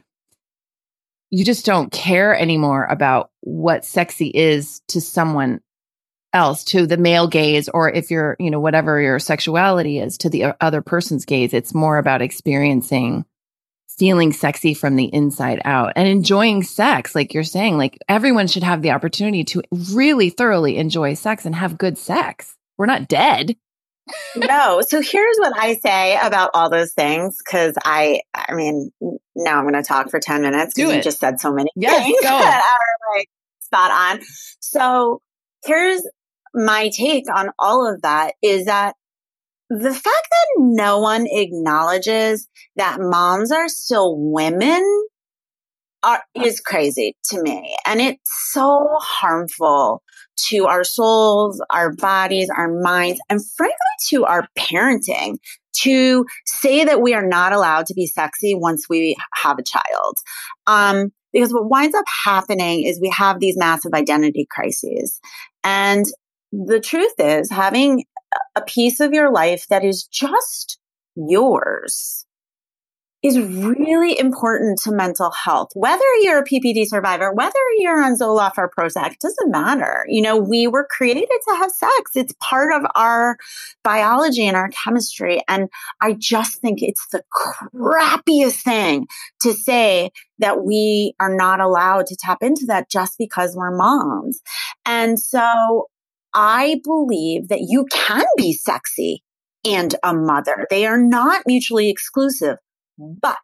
you 1.30 1.44
just 1.44 1.64
don't 1.64 1.90
care 1.90 2.36
anymore 2.36 2.84
about 2.84 3.30
what 3.40 3.84
sexy 3.84 4.28
is 4.28 4.82
to 4.88 5.00
someone 5.00 5.60
else 6.34 6.64
to 6.64 6.86
the 6.86 6.98
male 6.98 7.28
gaze 7.28 7.68
or 7.70 7.90
if 7.90 8.10
you're 8.10 8.36
you 8.38 8.50
know 8.50 8.60
whatever 8.60 9.00
your 9.00 9.18
sexuality 9.18 9.98
is 9.98 10.16
to 10.16 10.30
the 10.30 10.54
other 10.62 10.80
person's 10.80 11.26
gaze 11.26 11.52
it's 11.52 11.74
more 11.74 11.98
about 11.98 12.22
experiencing 12.22 13.26
feeling 13.98 14.32
sexy 14.32 14.74
from 14.74 14.96
the 14.96 15.12
inside 15.12 15.60
out 15.64 15.92
and 15.96 16.08
enjoying 16.08 16.62
sex 16.62 17.14
like 17.14 17.34
you're 17.34 17.44
saying 17.44 17.76
like 17.76 17.98
everyone 18.08 18.46
should 18.46 18.62
have 18.62 18.82
the 18.82 18.90
opportunity 18.90 19.44
to 19.44 19.62
really 19.92 20.30
thoroughly 20.30 20.76
enjoy 20.76 21.14
sex 21.14 21.44
and 21.44 21.54
have 21.54 21.78
good 21.78 21.98
sex 21.98 22.56
we're 22.78 22.86
not 22.86 23.08
dead 23.08 23.56
no. 24.36 24.82
So 24.86 25.00
here's 25.00 25.36
what 25.38 25.52
I 25.56 25.76
say 25.76 26.18
about 26.20 26.50
all 26.54 26.70
those 26.70 26.92
things 26.92 27.38
because 27.44 27.74
I, 27.84 28.22
I 28.34 28.54
mean, 28.54 28.90
now 29.36 29.58
I'm 29.58 29.64
going 29.64 29.80
to 29.80 29.86
talk 29.86 30.10
for 30.10 30.20
10 30.20 30.42
minutes 30.42 30.74
because 30.74 30.94
you 30.94 31.02
just 31.02 31.20
said 31.20 31.40
so 31.40 31.52
many 31.52 31.70
Yes, 31.76 32.02
things 32.02 32.20
that 32.22 32.62
are 32.62 33.16
like 33.16 33.28
spot 33.60 33.90
on. 33.90 34.20
So 34.60 35.22
here's 35.64 36.02
my 36.54 36.90
take 36.94 37.24
on 37.34 37.50
all 37.58 37.90
of 37.92 38.02
that 38.02 38.34
is 38.42 38.66
that 38.66 38.94
the 39.80 39.94
fact 39.94 40.04
that 40.04 40.46
no 40.58 41.00
one 41.00 41.26
acknowledges 41.26 42.46
that 42.76 43.00
moms 43.00 43.50
are 43.50 43.68
still 43.68 44.16
women 44.18 44.82
are, 46.02 46.22
is 46.34 46.60
crazy 46.60 47.16
to 47.30 47.40
me. 47.40 47.74
And 47.86 48.00
it's 48.00 48.50
so 48.52 48.98
harmful 49.00 50.02
to 50.48 50.66
our 50.66 50.84
souls, 50.84 51.62
our 51.70 51.92
bodies, 51.92 52.50
our 52.54 52.70
minds, 52.82 53.18
and 53.30 53.40
frankly 53.56 53.76
to 54.08 54.24
our 54.26 54.46
parenting 54.58 55.38
to 55.80 56.26
say 56.44 56.84
that 56.84 57.00
we 57.00 57.14
are 57.14 57.26
not 57.26 57.52
allowed 57.52 57.86
to 57.86 57.94
be 57.94 58.06
sexy 58.06 58.54
once 58.54 58.88
we 58.90 59.16
have 59.34 59.58
a 59.58 59.62
child. 59.62 60.16
Um, 60.66 61.12
because 61.32 61.54
what 61.54 61.70
winds 61.70 61.96
up 61.96 62.04
happening 62.24 62.84
is 62.84 63.00
we 63.00 63.08
have 63.16 63.40
these 63.40 63.56
massive 63.56 63.94
identity 63.94 64.46
crises. 64.50 65.18
And 65.64 66.04
the 66.52 66.78
truth 66.78 67.14
is 67.18 67.50
having 67.50 68.04
a 68.54 68.62
piece 68.62 69.00
of 69.00 69.12
your 69.12 69.32
life 69.32 69.66
that 69.68 69.84
is 69.84 70.04
just 70.04 70.78
yours 71.16 72.26
is 73.22 73.38
really 73.38 74.18
important 74.18 74.80
to 74.82 74.90
mental 74.90 75.30
health. 75.30 75.70
Whether 75.74 76.04
you're 76.22 76.40
a 76.40 76.44
PPD 76.44 76.86
survivor, 76.86 77.32
whether 77.32 77.54
you're 77.78 78.02
on 78.02 78.18
Zoloft 78.18 78.58
or 78.58 78.68
Prozac, 78.76 79.18
doesn't 79.20 79.50
matter. 79.50 80.04
You 80.08 80.22
know, 80.22 80.36
we 80.36 80.66
were 80.66 80.88
created 80.90 81.28
to 81.28 81.56
have 81.56 81.70
sex. 81.70 82.16
It's 82.16 82.34
part 82.40 82.72
of 82.74 82.82
our 82.96 83.36
biology 83.84 84.44
and 84.44 84.56
our 84.56 84.70
chemistry. 84.70 85.40
And 85.48 85.68
I 86.00 86.14
just 86.18 86.56
think 86.56 86.82
it's 86.82 87.06
the 87.12 87.22
crappiest 87.72 88.62
thing 88.62 89.06
to 89.42 89.52
say 89.52 90.10
that 90.40 90.64
we 90.64 91.14
are 91.20 91.34
not 91.34 91.60
allowed 91.60 92.06
to 92.06 92.16
tap 92.16 92.38
into 92.42 92.64
that 92.66 92.90
just 92.90 93.18
because 93.18 93.54
we're 93.54 93.76
moms. 93.76 94.40
And 94.84 95.20
so 95.20 95.86
I 96.34 96.80
believe 96.84 97.48
that 97.48 97.66
you 97.68 97.86
can 97.90 98.24
be 98.36 98.52
sexy 98.52 99.22
and 99.64 99.94
a 100.02 100.14
mother. 100.14 100.66
They 100.70 100.86
are 100.86 100.98
not 100.98 101.42
mutually 101.46 101.90
exclusive. 101.90 102.56
But 102.98 103.36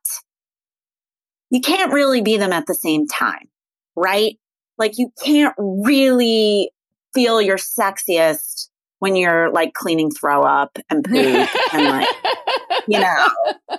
you 1.51 1.61
can't 1.61 1.92
really 1.92 2.20
be 2.20 2.37
them 2.37 2.53
at 2.53 2.66
the 2.66 2.74
same 2.74 3.07
time, 3.07 3.48
right? 3.96 4.37
Like 4.77 4.98
you 4.98 5.11
can't 5.24 5.55
really 5.59 6.70
feel 7.14 7.40
your 7.40 7.57
sexiest 7.57 8.68
when 9.01 9.16
you're 9.16 9.51
like 9.51 9.72
cleaning 9.74 10.11
throw 10.11 10.42
up 10.42 10.79
and 10.90 11.05
poop 11.05 11.48
and 11.72 11.85
like, 11.85 12.09
you 12.88 13.01
know, 13.01 13.29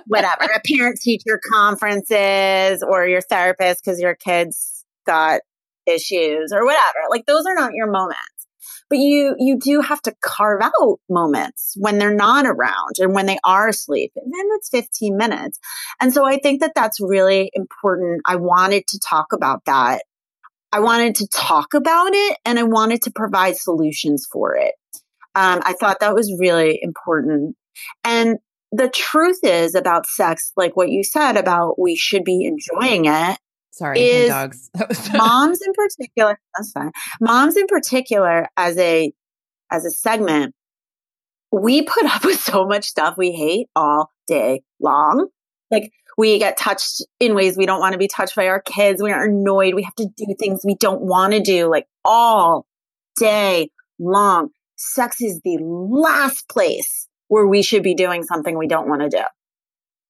whatever, 0.08 0.44
a 0.44 0.62
parent 0.66 1.00
teacher 1.02 1.40
conferences 1.52 2.84
or 2.84 3.06
your 3.06 3.22
therapist 3.22 3.84
because 3.84 4.00
your 4.00 4.16
kids 4.16 4.84
got 5.06 5.42
issues 5.86 6.52
or 6.52 6.66
whatever. 6.66 7.00
Like 7.10 7.26
those 7.26 7.46
are 7.46 7.56
not 7.56 7.74
your 7.74 7.92
moments 7.92 8.39
but 8.90 8.98
you 8.98 9.36
you 9.38 9.58
do 9.60 9.82
have 9.82 10.02
to 10.04 10.16
carve 10.22 10.62
out 10.62 11.00
moments 11.10 11.76
when 11.78 11.98
they're 11.98 12.14
not 12.14 12.46
around 12.46 12.96
and 12.98 13.14
when 13.14 13.26
they 13.26 13.38
are 13.44 13.68
asleep 13.70 14.12
and 14.16 14.34
then 14.34 14.46
it's 14.54 14.70
15 14.70 15.18
minutes. 15.18 15.60
And 16.02 16.14
so 16.14 16.26
i 16.26 16.38
think 16.38 16.62
that 16.62 16.74
that's 16.76 17.00
really 17.00 17.52
important. 17.54 18.22
I 18.26 18.36
wanted 18.38 18.88
to 18.88 19.00
talk 19.00 19.28
about 19.34 19.66
that. 19.66 20.04
I 20.72 20.80
wanted 20.82 21.16
to 21.16 21.28
talk 21.28 21.74
about 21.74 22.14
it 22.14 22.38
and 22.46 22.60
i 22.60 22.64
wanted 22.64 23.04
to 23.04 23.12
provide 23.12 23.58
solutions 23.58 24.28
for 24.32 24.56
it. 24.56 24.74
Um, 25.36 25.62
i 25.64 25.74
thought 25.74 26.00
that 26.02 26.16
was 26.16 26.36
really 26.40 26.80
important. 26.82 27.56
And 28.04 28.38
the 28.72 28.90
truth 28.90 29.40
is 29.44 29.74
about 29.74 30.06
sex 30.06 30.52
like 30.56 30.76
what 30.76 30.90
you 30.90 31.04
said 31.04 31.38
about 31.38 31.80
we 31.80 31.96
should 31.96 32.24
be 32.24 32.46
enjoying 32.46 33.06
it 33.06 33.38
Sorry, 33.80 34.02
is 34.02 34.30
dogs. 34.30 34.70
moms 35.14 35.62
in 35.66 35.72
particular. 35.72 36.38
That's 36.58 36.72
fine. 36.74 36.92
Moms 37.22 37.56
in 37.56 37.66
particular, 37.66 38.50
as 38.58 38.78
a 38.78 39.14
as 39.72 39.86
a 39.86 39.90
segment, 39.90 40.54
we 41.50 41.84
put 41.84 42.04
up 42.04 42.26
with 42.26 42.42
so 42.42 42.66
much 42.66 42.84
stuff 42.84 43.16
we 43.18 43.32
hate 43.32 43.68
all 43.78 44.12
day 44.28 44.64
long. 44.82 45.30
Like 45.72 45.94
we 46.18 46.40
get 46.40 46.58
touched 46.58 47.06
in 47.22 47.36
ways 47.36 47.56
we 47.56 47.66
don't 47.66 47.80
want 47.80 47.94
to 47.94 47.98
be 47.98 48.10
touched 48.10 48.36
by 48.36 48.48
our 48.48 48.62
kids. 48.62 49.02
We 49.02 49.14
are 49.14 49.24
annoyed. 49.24 49.76
We 49.76 49.84
have 49.84 49.96
to 49.96 50.08
do 50.18 50.36
things 50.38 50.60
we 50.66 50.76
don't 50.76 51.02
want 51.02 51.32
to 51.32 51.40
do, 51.40 51.72
like 51.72 51.88
all 52.04 52.66
day 53.18 53.70
long. 53.98 54.50
Sex 54.76 55.22
is 55.22 55.40
the 55.46 55.58
last 55.62 56.50
place 56.50 57.08
where 57.30 57.48
we 57.48 57.62
should 57.62 57.84
be 57.84 57.96
doing 57.96 58.24
something 58.26 58.58
we 58.58 58.68
don't 58.68 58.90
want 58.90 59.04
to 59.04 59.10
do, 59.10 59.24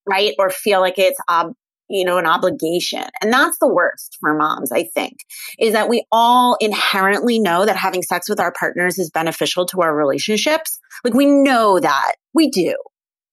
right? 0.10 0.34
Or 0.40 0.50
feel 0.50 0.80
like 0.80 0.98
it's 0.98 1.20
ob- 1.30 1.54
you 1.90 2.06
know, 2.06 2.18
an 2.18 2.26
obligation. 2.26 3.04
And 3.22 3.34
that's 3.34 3.58
the 3.60 3.68
worst 3.68 4.18
for 4.20 4.38
moms, 4.38 4.72
I 4.72 4.84
think, 4.84 5.18
is 5.58 5.74
that 5.74 5.90
we 5.90 6.06
all 6.12 6.56
inherently 6.60 7.40
know 7.40 7.66
that 7.66 7.76
having 7.76 8.04
sex 8.04 8.30
with 8.30 8.40
our 8.40 8.52
partners 8.52 9.00
is 9.00 9.10
beneficial 9.10 9.66
to 9.68 9.82
our 9.82 9.96
relationships. 9.96 10.80
Like 11.04 11.14
we 11.14 11.26
know 11.26 11.80
that 11.80 12.14
we 12.34 12.50
do. 12.50 12.76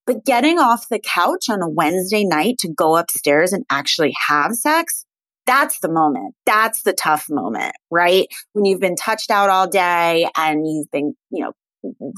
But 0.06 0.24
getting 0.24 0.58
off 0.58 0.88
the 0.88 1.00
couch 1.00 1.50
on 1.50 1.62
a 1.62 1.68
Wednesday 1.68 2.24
night 2.24 2.58
to 2.60 2.72
go 2.72 2.96
upstairs 2.96 3.52
and 3.52 3.64
actually 3.70 4.14
have 4.28 4.54
sex, 4.54 5.04
that's 5.46 5.80
the 5.80 5.90
moment. 5.90 6.34
That's 6.46 6.82
the 6.82 6.92
tough 6.92 7.26
moment, 7.28 7.74
right? 7.90 8.26
When 8.52 8.64
you've 8.64 8.80
been 8.80 8.96
touched 8.96 9.30
out 9.30 9.50
all 9.50 9.68
day 9.68 10.28
and 10.36 10.66
you've 10.66 10.90
been, 10.90 11.14
you 11.30 11.44
know, 11.44 11.52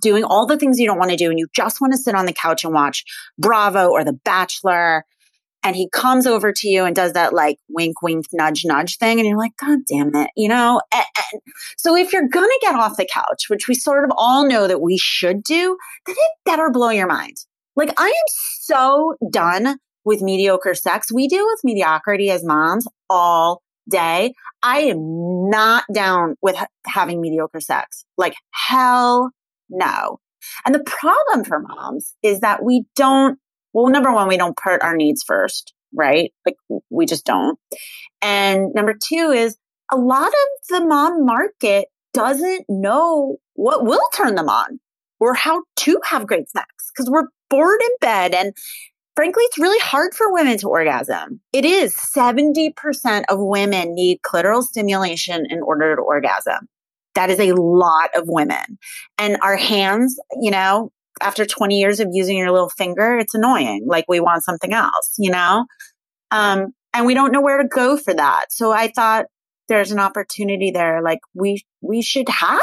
doing 0.02 0.24
all 0.24 0.46
the 0.46 0.56
things 0.56 0.78
you 0.78 0.86
don't 0.86 0.98
want 0.98 1.10
to 1.10 1.16
do 1.16 1.30
and 1.30 1.38
you 1.38 1.46
just 1.54 1.80
want 1.80 1.92
to 1.92 1.98
sit 1.98 2.14
on 2.14 2.26
the 2.26 2.32
couch 2.32 2.64
and 2.64 2.72
watch 2.72 3.04
Bravo 3.38 3.88
or 3.88 4.04
The 4.04 4.18
Bachelor 4.24 5.04
and 5.62 5.74
he 5.74 5.88
comes 5.88 6.26
over 6.26 6.52
to 6.52 6.68
you 6.68 6.84
and 6.84 6.94
does 6.94 7.12
that 7.12 7.32
like 7.32 7.58
wink, 7.68 8.00
wink, 8.02 8.26
nudge, 8.32 8.64
nudge 8.64 8.96
thing. 8.98 9.18
And 9.18 9.28
you're 9.28 9.38
like, 9.38 9.56
God 9.56 9.80
damn 9.86 10.14
it, 10.14 10.30
you 10.36 10.48
know? 10.48 10.80
And, 10.92 11.04
and 11.32 11.42
so 11.76 11.96
if 11.96 12.12
you're 12.12 12.28
going 12.28 12.48
to 12.48 12.58
get 12.62 12.74
off 12.74 12.96
the 12.96 13.08
couch, 13.12 13.48
which 13.48 13.68
we 13.68 13.74
sort 13.74 14.04
of 14.04 14.10
all 14.16 14.46
know 14.46 14.66
that 14.66 14.80
we 14.80 14.98
should 14.98 15.42
do, 15.42 15.76
then 16.06 16.14
it 16.16 16.32
better 16.44 16.70
blow 16.70 16.90
your 16.90 17.08
mind. 17.08 17.36
Like 17.76 17.92
I 17.98 18.06
am 18.06 18.26
so 18.60 19.16
done 19.30 19.78
with 20.04 20.22
mediocre 20.22 20.74
sex. 20.74 21.12
We 21.12 21.28
deal 21.28 21.46
with 21.46 21.60
mediocrity 21.64 22.30
as 22.30 22.44
moms 22.44 22.86
all 23.10 23.62
day. 23.90 24.34
I 24.62 24.80
am 24.80 25.50
not 25.50 25.84
down 25.92 26.36
with 26.40 26.56
having 26.86 27.20
mediocre 27.20 27.60
sex. 27.60 28.04
Like 28.16 28.34
hell 28.52 29.30
no. 29.68 30.20
And 30.64 30.74
the 30.74 30.84
problem 30.84 31.44
for 31.44 31.60
moms 31.60 32.14
is 32.22 32.40
that 32.40 32.64
we 32.64 32.84
don't 32.96 33.38
well, 33.72 33.90
number 33.90 34.12
one, 34.12 34.28
we 34.28 34.36
don't 34.36 34.56
put 34.56 34.82
our 34.82 34.96
needs 34.96 35.22
first, 35.22 35.74
right? 35.94 36.32
Like 36.46 36.56
we 36.90 37.06
just 37.06 37.24
don't. 37.24 37.58
And 38.22 38.72
number 38.74 38.94
two 38.94 39.30
is 39.30 39.56
a 39.90 39.96
lot 39.96 40.28
of 40.28 40.68
the 40.68 40.86
mom 40.86 41.24
market 41.24 41.88
doesn't 42.12 42.64
know 42.68 43.36
what 43.54 43.84
will 43.84 44.06
turn 44.14 44.34
them 44.34 44.48
on 44.48 44.80
or 45.20 45.34
how 45.34 45.62
to 45.76 46.00
have 46.04 46.26
great 46.26 46.50
sex 46.50 46.66
because 46.92 47.10
we're 47.10 47.28
bored 47.50 47.80
in 47.80 47.90
bed. 48.00 48.34
And 48.34 48.52
frankly, 49.16 49.42
it's 49.44 49.58
really 49.58 49.78
hard 49.80 50.14
for 50.14 50.32
women 50.32 50.58
to 50.58 50.68
orgasm. 50.68 51.40
It 51.52 51.64
is 51.64 51.94
70% 51.94 53.24
of 53.28 53.38
women 53.40 53.94
need 53.94 54.20
clitoral 54.22 54.62
stimulation 54.62 55.46
in 55.48 55.60
order 55.62 55.96
to 55.96 56.02
orgasm. 56.02 56.68
That 57.14 57.30
is 57.30 57.40
a 57.40 57.52
lot 57.52 58.10
of 58.14 58.24
women. 58.26 58.78
And 59.18 59.38
our 59.42 59.56
hands, 59.56 60.20
you 60.40 60.50
know, 60.50 60.92
after 61.20 61.44
20 61.44 61.78
years 61.78 62.00
of 62.00 62.08
using 62.12 62.36
your 62.36 62.50
little 62.50 62.68
finger, 62.68 63.18
it's 63.18 63.34
annoying. 63.34 63.84
Like 63.86 64.04
we 64.08 64.20
want 64.20 64.44
something 64.44 64.72
else, 64.72 65.14
you 65.18 65.30
know? 65.30 65.66
Um, 66.30 66.72
and 66.94 67.06
we 67.06 67.14
don't 67.14 67.32
know 67.32 67.40
where 67.40 67.62
to 67.62 67.68
go 67.68 67.96
for 67.96 68.14
that. 68.14 68.46
So 68.50 68.72
I 68.72 68.88
thought 68.88 69.26
there's 69.68 69.92
an 69.92 69.98
opportunity 69.98 70.70
there. 70.70 71.02
Like 71.02 71.20
we, 71.34 71.62
we 71.80 72.02
should 72.02 72.28
have, 72.28 72.60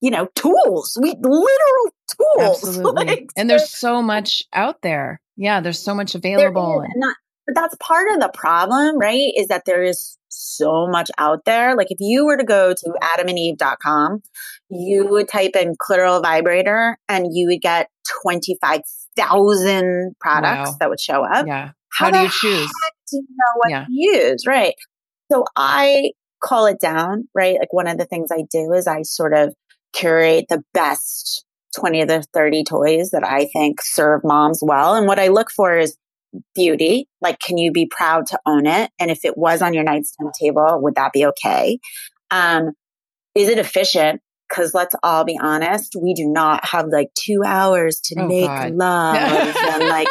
you 0.00 0.10
know, 0.10 0.28
tools, 0.34 0.98
we 1.00 1.10
literal 1.10 1.94
tools. 2.08 2.64
Absolutely. 2.68 3.06
Like, 3.06 3.28
and 3.36 3.48
there's 3.48 3.70
so 3.70 4.02
much 4.02 4.44
out 4.52 4.82
there. 4.82 5.20
Yeah. 5.36 5.60
There's 5.60 5.80
so 5.80 5.94
much 5.94 6.14
available. 6.14 6.84
Not, 6.96 7.16
but 7.46 7.54
that's 7.54 7.76
part 7.80 8.12
of 8.12 8.20
the 8.20 8.30
problem, 8.32 8.98
right? 8.98 9.32
Is 9.36 9.48
that 9.48 9.64
there 9.66 9.82
is 9.82 10.18
so 10.34 10.86
much 10.86 11.10
out 11.18 11.44
there. 11.44 11.76
Like 11.76 11.90
if 11.90 11.98
you 12.00 12.26
were 12.26 12.36
to 12.36 12.44
go 12.44 12.72
to 12.72 12.94
adamandeve.com, 13.02 14.22
you 14.70 15.06
would 15.06 15.28
type 15.28 15.56
in 15.56 15.74
clitoral 15.76 16.22
vibrator 16.22 16.98
and 17.08 17.28
you 17.32 17.48
would 17.48 17.60
get 17.60 17.88
25,000 18.22 20.14
products 20.20 20.70
wow. 20.70 20.76
that 20.80 20.88
would 20.88 21.00
show 21.00 21.24
up. 21.24 21.46
Yeah. 21.46 21.70
How, 21.92 22.06
How 22.06 22.10
do 22.10 22.18
you 22.18 22.28
choose? 22.28 22.70
Do 23.10 23.16
you 23.16 23.26
know 23.30 23.52
what 23.56 23.70
yeah. 23.70 23.84
to 23.84 23.90
use? 23.90 24.46
Right. 24.46 24.74
So 25.30 25.44
I 25.56 26.10
call 26.42 26.66
it 26.66 26.80
down, 26.80 27.28
right? 27.34 27.58
Like 27.58 27.72
one 27.72 27.86
of 27.86 27.98
the 27.98 28.04
things 28.04 28.30
I 28.32 28.44
do 28.50 28.72
is 28.72 28.86
I 28.86 29.02
sort 29.02 29.34
of 29.34 29.54
curate 29.92 30.46
the 30.48 30.62
best 30.74 31.44
20 31.76 32.06
to 32.06 32.22
30 32.32 32.64
toys 32.64 33.10
that 33.10 33.24
I 33.24 33.46
think 33.52 33.80
serve 33.82 34.22
moms 34.24 34.60
well. 34.62 34.94
And 34.94 35.06
what 35.06 35.18
I 35.18 35.28
look 35.28 35.50
for 35.50 35.76
is 35.76 35.96
beauty? 36.54 37.08
Like, 37.20 37.38
can 37.38 37.58
you 37.58 37.72
be 37.72 37.86
proud 37.86 38.26
to 38.26 38.38
own 38.46 38.66
it? 38.66 38.90
And 38.98 39.10
if 39.10 39.24
it 39.24 39.36
was 39.36 39.62
on 39.62 39.74
your 39.74 39.84
nightstand 39.84 40.32
table, 40.38 40.80
would 40.82 40.96
that 40.96 41.12
be 41.12 41.26
okay? 41.26 41.78
Um, 42.30 42.72
is 43.34 43.48
it 43.48 43.58
efficient? 43.58 44.20
Because 44.48 44.74
let's 44.74 44.94
all 45.02 45.24
be 45.24 45.38
honest, 45.40 45.96
we 46.00 46.14
do 46.14 46.26
not 46.26 46.64
have 46.66 46.88
like 46.88 47.08
two 47.18 47.42
hours 47.44 48.00
to 48.04 48.20
oh, 48.20 48.28
make 48.28 48.46
God. 48.46 48.74
love. 48.74 49.16
and 49.16 49.84
like, 49.88 50.06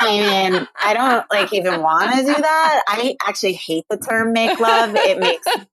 I 0.00 0.50
mean, 0.50 0.68
I 0.82 0.94
don't 0.94 1.24
like 1.32 1.52
even 1.52 1.82
want 1.82 2.12
to 2.12 2.20
do 2.20 2.34
that. 2.34 2.82
I 2.86 3.16
actually 3.26 3.54
hate 3.54 3.84
the 3.90 3.96
term 3.96 4.32
make 4.32 4.60
love. 4.60 4.94
It 4.94 5.18
makes 5.18 5.46
me 5.46 5.64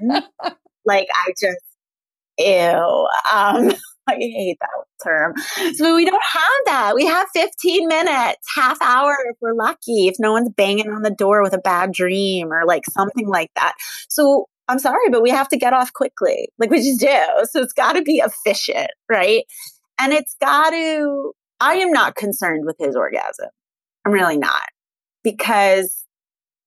cringe. 0.00 0.24
Like, 0.84 1.08
I 1.12 1.32
just, 1.38 1.58
ew. 2.38 3.08
Um, 3.30 3.72
I 4.08 4.14
hate 4.14 4.58
that 4.60 4.68
term. 5.04 5.34
So 5.74 5.94
we 5.94 6.04
don't 6.04 6.22
have 6.22 6.64
that. 6.66 6.94
We 6.94 7.06
have 7.06 7.28
15 7.34 7.88
minutes, 7.88 8.46
half 8.54 8.80
hour 8.82 9.16
if 9.30 9.36
we're 9.40 9.54
lucky, 9.54 10.08
if 10.08 10.16
no 10.18 10.32
one's 10.32 10.50
banging 10.50 10.90
on 10.90 11.02
the 11.02 11.10
door 11.10 11.42
with 11.42 11.52
a 11.52 11.58
bad 11.58 11.92
dream 11.92 12.52
or 12.52 12.64
like 12.66 12.84
something 12.86 13.28
like 13.28 13.50
that. 13.56 13.74
So 14.08 14.46
I'm 14.68 14.78
sorry, 14.78 15.08
but 15.10 15.22
we 15.22 15.30
have 15.30 15.48
to 15.48 15.56
get 15.56 15.72
off 15.72 15.92
quickly. 15.92 16.48
Like 16.58 16.70
we 16.70 16.78
just 16.78 17.00
do. 17.00 17.46
So 17.50 17.62
it's 17.62 17.72
got 17.72 17.92
to 17.92 18.02
be 18.02 18.22
efficient, 18.24 18.90
right? 19.08 19.44
And 20.00 20.12
it's 20.12 20.36
got 20.40 20.70
to, 20.70 21.32
I 21.60 21.74
am 21.74 21.90
not 21.90 22.16
concerned 22.16 22.64
with 22.66 22.76
his 22.78 22.94
orgasm. 22.96 23.48
I'm 24.04 24.12
really 24.12 24.38
not 24.38 24.62
because 25.24 26.04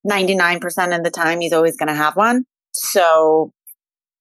99% 0.10 0.97
of 0.97 1.04
the 1.04 1.12
time 1.12 1.41
he's 1.41 1.54
always 1.54 1.77
going 1.77 1.88
to 1.88 1.95
have 1.95 2.15
one. 2.15 2.45
So 2.73 3.51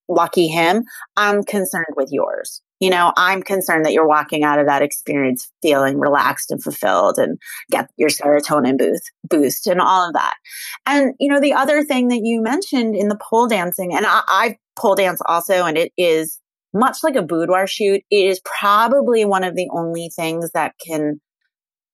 lucky 0.07 0.47
him. 0.47 0.83
I'm 1.15 1.43
concerned 1.43 1.93
with 1.95 2.09
yours. 2.11 2.61
You 2.81 2.89
know, 2.89 3.13
I'm 3.15 3.43
concerned 3.43 3.85
that 3.85 3.93
you're 3.93 4.07
walking 4.07 4.43
out 4.43 4.59
of 4.59 4.65
that 4.65 4.81
experience 4.81 5.49
feeling 5.61 5.99
relaxed 5.99 6.49
and 6.49 6.61
fulfilled 6.61 7.19
and 7.19 7.37
get 7.69 7.89
your 7.95 8.09
serotonin 8.09 8.77
boost, 8.77 9.11
boost 9.29 9.67
and 9.67 9.79
all 9.79 10.07
of 10.07 10.13
that. 10.13 10.33
And, 10.85 11.13
you 11.19 11.31
know, 11.31 11.39
the 11.39 11.53
other 11.53 11.83
thing 11.83 12.07
that 12.07 12.21
you 12.23 12.41
mentioned 12.41 12.95
in 12.95 13.07
the 13.07 13.19
pole 13.21 13.47
dancing, 13.47 13.95
and 13.95 14.05
I, 14.05 14.21
I 14.27 14.57
pole 14.75 14.95
dance 14.95 15.21
also, 15.27 15.63
and 15.63 15.77
it 15.77 15.93
is 15.95 16.39
much 16.73 16.97
like 17.03 17.15
a 17.15 17.21
boudoir 17.21 17.67
shoot. 17.67 18.01
It 18.09 18.25
is 18.25 18.41
probably 18.43 19.25
one 19.25 19.43
of 19.43 19.55
the 19.55 19.69
only 19.71 20.09
things 20.15 20.49
that 20.53 20.73
can 20.85 21.21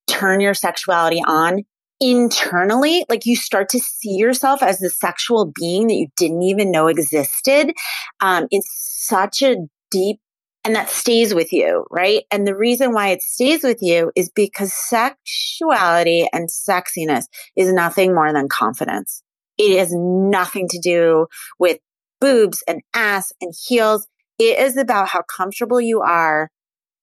turn 0.08 0.40
your 0.40 0.54
sexuality 0.54 1.22
on 1.28 1.64
internally, 2.00 3.04
like 3.10 3.26
you 3.26 3.36
start 3.36 3.70
to 3.70 3.80
see 3.80 4.16
yourself 4.16 4.62
as 4.62 4.80
the 4.80 4.90
sexual 4.90 5.52
being 5.54 5.88
that 5.88 5.96
you 5.96 6.08
didn't 6.16 6.44
even 6.44 6.72
know 6.72 6.88
existed 6.88 7.74
um, 8.22 8.48
in 8.52 8.62
such 8.64 9.42
a 9.42 9.56
deep 9.90 10.20
and 10.68 10.76
that 10.76 10.90
stays 10.90 11.34
with 11.34 11.54
you, 11.54 11.86
right? 11.90 12.26
And 12.30 12.46
the 12.46 12.54
reason 12.54 12.92
why 12.92 13.12
it 13.12 13.22
stays 13.22 13.64
with 13.64 13.78
you 13.80 14.12
is 14.18 14.30
because 14.30 14.74
sexuality 14.74 16.28
and 16.34 16.50
sexiness 16.50 17.24
is 17.56 17.72
nothing 17.72 18.14
more 18.14 18.34
than 18.34 18.50
confidence. 18.50 19.24
It 19.58 19.80
has 19.80 19.94
nothing 19.94 20.68
to 20.68 20.80
do 20.84 21.28
with 21.58 21.80
boobs 22.20 22.66
and 22.68 22.82
ass 22.94 23.32
and 23.40 23.54
heels. 23.66 24.10
It 24.40 24.60
is 24.60 24.76
about 24.76 25.08
how 25.08 25.22
comfortable 25.22 25.80
you 25.80 26.02
are 26.02 26.52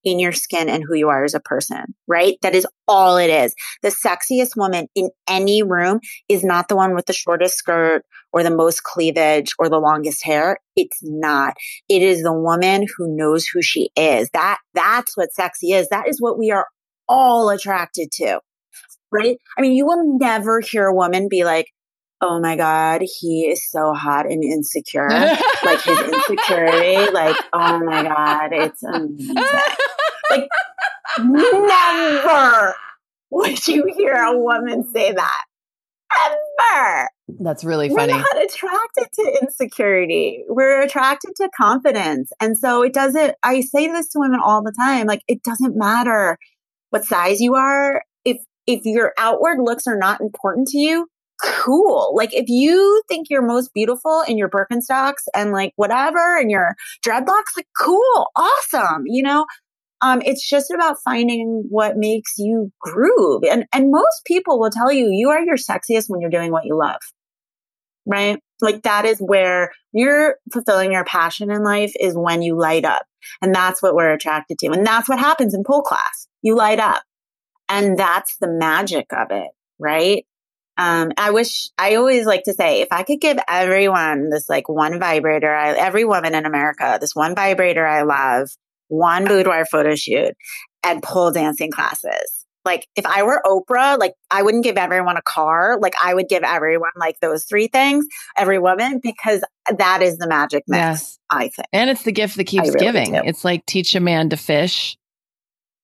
in 0.05 0.19
your 0.19 0.31
skin 0.31 0.69
and 0.69 0.83
who 0.87 0.95
you 0.95 1.09
are 1.09 1.23
as 1.23 1.33
a 1.33 1.39
person, 1.39 1.95
right? 2.07 2.37
That 2.43 2.55
is 2.55 2.67
all 2.87 3.17
it 3.17 3.29
is. 3.29 3.55
The 3.81 3.89
sexiest 3.89 4.55
woman 4.55 4.87
in 4.95 5.09
any 5.27 5.63
room 5.63 5.99
is 6.29 6.43
not 6.43 6.69
the 6.69 6.75
one 6.75 6.93
with 6.93 7.07
the 7.07 7.13
shortest 7.13 7.57
skirt 7.57 8.03
or 8.31 8.43
the 8.43 8.55
most 8.55 8.83
cleavage 8.83 9.53
or 9.57 9.67
the 9.67 9.79
longest 9.79 10.23
hair. 10.23 10.59
It's 10.75 10.99
not. 11.01 11.55
It 11.89 12.03
is 12.03 12.21
the 12.21 12.33
woman 12.33 12.85
who 12.95 13.15
knows 13.17 13.47
who 13.47 13.61
she 13.63 13.89
is. 13.95 14.29
That, 14.33 14.59
that's 14.75 15.17
what 15.17 15.33
sexy 15.33 15.71
is. 15.71 15.89
That 15.89 16.07
is 16.07 16.21
what 16.21 16.37
we 16.37 16.51
are 16.51 16.67
all 17.09 17.49
attracted 17.49 18.11
to, 18.13 18.39
right? 19.11 19.37
I 19.57 19.61
mean, 19.61 19.73
you 19.73 19.87
will 19.87 20.17
never 20.19 20.59
hear 20.59 20.85
a 20.85 20.95
woman 20.95 21.27
be 21.29 21.43
like, 21.43 21.67
oh 22.21 22.39
my 22.39 22.55
god 22.55 23.01
he 23.01 23.41
is 23.41 23.69
so 23.69 23.93
hot 23.93 24.25
and 24.25 24.41
insecure 24.41 25.09
like 25.09 25.81
his 25.81 25.99
insecurity 26.13 27.11
like 27.11 27.35
oh 27.51 27.79
my 27.83 28.03
god 28.03 28.53
it's 28.53 28.81
amazing 28.83 29.35
like 30.35 30.47
never 31.19 32.75
would 33.31 33.67
you 33.67 33.91
hear 33.95 34.13
a 34.13 34.37
woman 34.37 34.83
say 34.93 35.11
that. 35.11 35.43
Ever. 36.15 37.09
That's 37.39 37.63
really 37.65 37.89
funny. 37.89 38.13
we're 38.13 38.19
not 38.19 38.43
attracted 38.43 39.07
to 39.13 39.39
insecurity. 39.41 40.45
We're 40.47 40.81
attracted 40.81 41.35
to 41.37 41.49
confidence. 41.57 42.31
And 42.39 42.57
so 42.57 42.83
it 42.83 42.93
doesn't 42.93 43.35
i 43.43 43.61
say 43.61 43.87
this 43.87 44.09
to 44.09 44.19
women 44.19 44.39
all 44.43 44.63
the 44.63 44.71
time 44.71 45.07
like 45.07 45.23
it 45.27 45.43
doesn't 45.43 45.75
matter 45.75 46.37
what 46.91 47.03
size 47.03 47.41
you 47.41 47.55
are. 47.55 48.03
If 48.23 48.37
if 48.67 48.81
your 48.85 49.13
outward 49.17 49.57
looks 49.59 49.87
are 49.87 49.97
not 49.97 50.21
important 50.21 50.67
to 50.69 50.77
you 50.77 51.07
cool. 51.41 52.13
Like 52.15 52.33
if 52.33 52.45
you 52.47 53.01
think 53.07 53.27
you're 53.29 53.41
most 53.41 53.73
beautiful 53.73 54.23
in 54.27 54.37
your 54.37 54.49
Birkenstocks 54.49 55.27
and 55.35 55.51
like 55.51 55.73
whatever 55.75 56.37
and 56.37 56.49
your 56.49 56.75
dreadlocks, 57.05 57.55
like 57.57 57.67
cool, 57.79 58.27
awesome. 58.35 59.03
You 59.05 59.23
know, 59.23 59.45
um, 60.01 60.21
it's 60.23 60.47
just 60.47 60.71
about 60.71 60.97
finding 61.03 61.63
what 61.69 61.97
makes 61.97 62.33
you 62.37 62.71
groove. 62.79 63.43
And 63.49 63.65
and 63.73 63.91
most 63.91 64.23
people 64.25 64.59
will 64.59 64.69
tell 64.69 64.91
you 64.91 65.09
you 65.11 65.29
are 65.29 65.43
your 65.43 65.57
sexiest 65.57 66.05
when 66.07 66.21
you're 66.21 66.29
doing 66.29 66.51
what 66.51 66.65
you 66.65 66.77
love. 66.77 66.99
Right? 68.05 68.39
Like 68.61 68.83
that 68.83 69.05
is 69.05 69.19
where 69.19 69.71
you're 69.91 70.35
fulfilling 70.53 70.91
your 70.91 71.05
passion 71.05 71.49
in 71.49 71.63
life 71.63 71.93
is 71.99 72.15
when 72.15 72.41
you 72.41 72.57
light 72.57 72.85
up. 72.85 73.05
And 73.41 73.53
that's 73.53 73.81
what 73.81 73.95
we're 73.95 74.13
attracted 74.13 74.59
to. 74.59 74.67
And 74.67 74.85
that's 74.85 75.09
what 75.09 75.19
happens 75.19 75.53
in 75.53 75.63
pole 75.63 75.81
class. 75.81 76.27
You 76.41 76.55
light 76.55 76.79
up. 76.79 77.01
And 77.67 77.97
that's 77.97 78.37
the 78.39 78.47
magic 78.47 79.07
of 79.11 79.31
it, 79.31 79.49
right? 79.79 80.23
Um, 80.77 81.13
I 81.17 81.31
wish 81.31 81.69
I 81.77 81.95
always 81.95 82.25
like 82.25 82.43
to 82.43 82.53
say 82.53 82.81
if 82.81 82.89
I 82.91 83.03
could 83.03 83.21
give 83.21 83.37
everyone 83.47 84.29
this 84.29 84.49
like 84.49 84.67
one 84.67 84.99
vibrator, 84.99 85.53
I, 85.53 85.71
every 85.71 86.05
woman 86.05 86.35
in 86.35 86.45
America, 86.45 86.97
this 86.99 87.15
one 87.15 87.33
vibrator 87.33 87.85
I 87.85 88.03
love, 88.03 88.49
one 88.87 89.25
boudoir 89.25 89.65
photo 89.65 89.95
shoot, 89.95 90.33
and 90.83 91.01
pole 91.01 91.31
dancing 91.31 91.71
classes. 91.71 92.45
Like 92.65 92.87
if 92.95 93.05
I 93.05 93.21
were 93.23 93.41
Oprah, 93.45 93.97
like 93.99 94.13
I 94.31 94.41
wouldn't 94.41 94.63
give 94.63 94.75
everyone 94.75 95.17
a 95.17 95.21
car. 95.21 95.77
Like 95.79 95.93
I 96.03 96.13
would 96.13 96.27
give 96.27 96.43
everyone 96.43 96.89
like 96.97 97.19
those 97.19 97.45
three 97.45 97.67
things, 97.67 98.07
every 98.35 98.57
woman, 98.57 98.99
because 99.01 99.43
that 99.77 100.01
is 100.01 100.17
the 100.17 100.27
magic 100.27 100.63
mix. 100.67 100.79
Yes. 100.79 101.19
I 101.29 101.47
think. 101.49 101.67
And 101.71 101.89
it's 101.91 102.03
the 102.03 102.11
gift 102.11 102.37
that 102.37 102.45
keeps 102.45 102.69
really 102.69 102.79
giving. 102.79 103.11
Do. 103.13 103.21
It's 103.23 103.45
like 103.45 103.65
teach 103.67 103.93
a 103.93 103.99
man 103.99 104.29
to 104.31 104.37
fish 104.37 104.97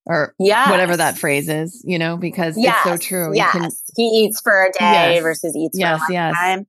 or 0.06 0.34
yes. 0.40 0.70
whatever 0.70 0.98
that 0.98 1.20
phrase 1.20 1.48
is, 1.48 1.84
you 1.86 2.00
know, 2.00 2.18
because 2.18 2.58
yes. 2.58 2.76
it's 2.86 2.92
so 2.92 2.98
true. 2.98 3.36
Yes. 3.36 3.52
Can, 3.52 3.70
he 3.96 4.04
eats 4.26 4.42
for 4.42 4.64
a 4.64 4.72
day 4.72 5.16
yes. 5.16 5.24
versus 5.24 5.56
eats 5.56 5.78
yes, 5.78 6.00
for 6.00 6.12
a 6.12 6.14
yes. 6.14 6.36
time. 6.36 6.68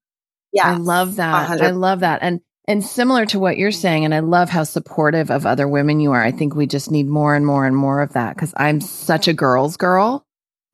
Yeah. 0.53 0.73
I 0.73 0.77
love 0.77 1.17
that. 1.17 1.33
100 1.33 1.65
I 1.65 1.71
love 1.71 2.01
that. 2.01 2.19
And 2.23 2.41
and 2.69 2.85
similar 2.85 3.27
to 3.27 3.39
what 3.39 3.59
you're 3.59 3.73
saying, 3.73 4.05
and 4.05 4.15
I 4.15 4.21
love 4.21 4.49
how 4.49 4.65
supportive 4.65 5.31
of 5.31 5.47
other 5.47 5.67
women 5.67 6.01
you 6.01 6.13
are. 6.13 6.23
I 6.23 6.33
think 6.33 6.55
we 6.55 6.67
just 6.67 6.91
need 6.91 7.07
more 7.07 7.35
and 7.35 7.47
more 7.47 7.67
and 7.67 7.77
more 7.77 8.01
of 8.01 8.13
that 8.13 8.35
because 8.37 8.55
I'm 8.57 8.81
such 8.81 9.29
a 9.29 9.33
girl's 9.33 9.77
girl. 9.77 10.25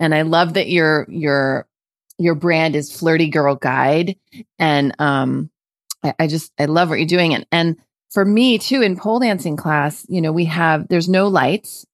And 0.00 0.14
I 0.14 0.22
love 0.22 0.54
that 0.54 0.68
your 0.68 1.06
your 1.08 1.66
your 2.18 2.34
brand 2.34 2.76
is 2.76 2.96
flirty 2.96 3.28
girl 3.28 3.54
guide. 3.54 4.16
And 4.58 4.94
um 4.98 5.50
I, 6.04 6.14
I 6.18 6.26
just 6.26 6.52
I 6.58 6.66
love 6.66 6.90
what 6.90 6.98
you're 6.98 7.06
doing. 7.06 7.34
And 7.34 7.46
and 7.50 7.76
for 8.10 8.24
me 8.24 8.58
too, 8.58 8.82
in 8.82 8.96
pole 8.96 9.18
dancing 9.18 9.56
class, 9.56 10.06
you 10.08 10.20
know, 10.20 10.32
we 10.32 10.46
have 10.46 10.88
there's 10.88 11.08
no 11.08 11.28
lights 11.28 11.86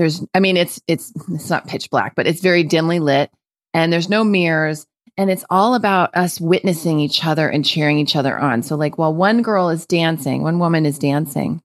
there's, 0.00 0.24
I 0.34 0.40
mean, 0.40 0.56
it's, 0.56 0.80
it's, 0.88 1.12
it's 1.30 1.50
not 1.50 1.68
pitch 1.68 1.90
black, 1.90 2.14
but 2.14 2.26
it's 2.26 2.40
very 2.40 2.64
dimly 2.64 3.00
lit 3.00 3.30
and 3.74 3.92
there's 3.92 4.08
no 4.08 4.24
mirrors. 4.24 4.86
And 5.20 5.30
it's 5.30 5.44
all 5.50 5.74
about 5.74 6.16
us 6.16 6.40
witnessing 6.40 6.98
each 6.98 7.26
other 7.26 7.46
and 7.46 7.62
cheering 7.62 7.98
each 7.98 8.16
other 8.16 8.38
on. 8.38 8.62
So, 8.62 8.74
like, 8.74 8.96
while 8.96 9.12
one 9.12 9.42
girl 9.42 9.68
is 9.68 9.84
dancing, 9.84 10.42
one 10.42 10.58
woman 10.58 10.86
is 10.86 10.98
dancing 10.98 11.60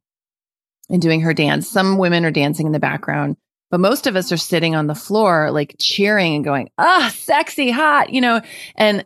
and 0.90 1.02
doing 1.02 1.22
her 1.22 1.34
dance, 1.34 1.66
some 1.70 1.98
women 1.98 2.26
are 2.26 2.32
dancing 2.32 2.66
in 2.66 2.74
the 2.74 2.82
background, 2.82 3.38
but 3.72 3.80
most 3.80 4.08
of 4.08 4.18
us 4.18 4.34
are 4.34 4.38
sitting 4.38 4.76
on 4.76 4.88
the 4.88 4.94
floor, 4.94 5.52
like 5.52 5.78
cheering 5.80 6.36
and 6.36 6.44
going, 6.44 6.70
ah, 6.78 7.10
sexy, 7.16 7.72
hot, 7.72 8.10
you 8.10 8.20
know, 8.20 8.42
and 8.76 9.06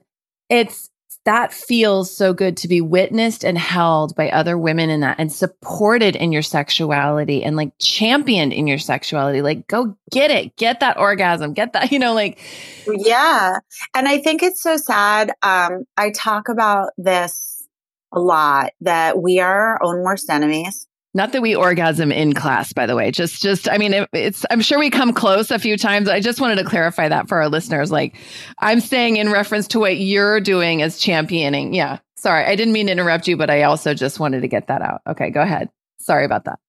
it's, 0.49 0.88
that 1.29 1.53
feels 1.53 2.09
so 2.15 2.33
good 2.33 2.57
to 2.57 2.67
be 2.67 2.81
witnessed 2.81 3.45
and 3.45 3.55
held 3.55 4.15
by 4.15 4.31
other 4.31 4.57
women 4.57 4.89
in 4.89 5.01
that 5.01 5.19
and 5.19 5.31
supported 5.31 6.15
in 6.15 6.31
your 6.31 6.41
sexuality 6.41 7.43
and 7.43 7.55
like 7.55 7.71
championed 7.77 8.51
in 8.51 8.65
your 8.65 8.79
sexuality. 8.79 9.43
Like, 9.43 9.67
go 9.67 9.95
get 10.09 10.31
it, 10.31 10.55
get 10.55 10.79
that 10.79 10.97
orgasm, 10.97 11.53
get 11.53 11.73
that, 11.73 11.91
you 11.91 11.99
know, 11.99 12.15
like. 12.15 12.39
Yeah. 12.87 13.59
And 13.93 14.07
I 14.07 14.17
think 14.17 14.41
it's 14.41 14.59
so 14.59 14.75
sad. 14.75 15.29
Um, 15.43 15.83
I 15.95 16.09
talk 16.09 16.49
about 16.49 16.93
this 16.97 17.67
a 18.11 18.19
lot 18.19 18.71
that 18.81 19.21
we 19.21 19.39
are 19.39 19.75
our 19.75 19.83
own 19.83 20.01
worst 20.01 20.31
enemies. 20.31 20.87
Not 21.13 21.31
that 21.31 21.41
we 21.41 21.55
orgasm 21.55 22.11
in 22.11 22.33
class, 22.33 22.71
by 22.71 22.85
the 22.85 22.95
way. 22.95 23.09
Just, 23.09 23.41
just, 23.41 23.67
I 23.67 23.79
mean, 23.79 23.93
it, 23.93 24.09
it's, 24.13 24.45
I'm 24.51 24.61
sure 24.61 24.77
we 24.77 24.91
come 24.91 25.11
close 25.11 25.49
a 25.49 25.57
few 25.57 25.75
times. 25.75 26.07
I 26.07 26.19
just 26.19 26.39
wanted 26.39 26.57
to 26.57 26.65
clarify 26.65 27.09
that 27.09 27.27
for 27.27 27.39
our 27.41 27.49
listeners. 27.49 27.91
Like, 27.91 28.15
I'm 28.59 28.79
saying 28.79 29.17
in 29.17 29.31
reference 29.31 29.69
to 29.69 29.79
what 29.79 29.97
you're 29.97 30.39
doing 30.39 30.83
as 30.83 30.99
championing. 30.99 31.73
Yeah. 31.73 31.97
Sorry. 32.15 32.45
I 32.45 32.55
didn't 32.55 32.73
mean 32.73 32.85
to 32.87 32.91
interrupt 32.91 33.27
you, 33.27 33.37
but 33.37 33.49
I 33.49 33.63
also 33.63 33.95
just 33.95 34.19
wanted 34.19 34.41
to 34.41 34.47
get 34.47 34.67
that 34.67 34.83
out. 34.83 35.01
Okay. 35.07 35.31
Go 35.31 35.41
ahead. 35.41 35.69
Sorry 35.99 36.25
about 36.25 36.45
that. 36.45 36.59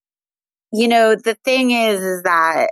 You 0.72 0.88
know, 0.88 1.16
the 1.16 1.34
thing 1.44 1.72
is, 1.72 2.00
is 2.00 2.22
that 2.22 2.70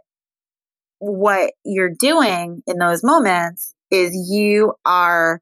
what 1.00 1.52
you're 1.64 1.94
doing 1.94 2.62
in 2.66 2.78
those 2.78 3.04
moments 3.04 3.74
is 3.90 4.14
you 4.30 4.74
are 4.84 5.40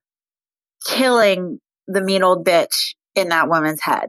killing 0.86 1.60
the 1.86 2.00
mean 2.00 2.22
old 2.22 2.44
bitch 2.44 2.94
in 3.14 3.28
that 3.28 3.48
woman's 3.48 3.80
head, 3.80 4.08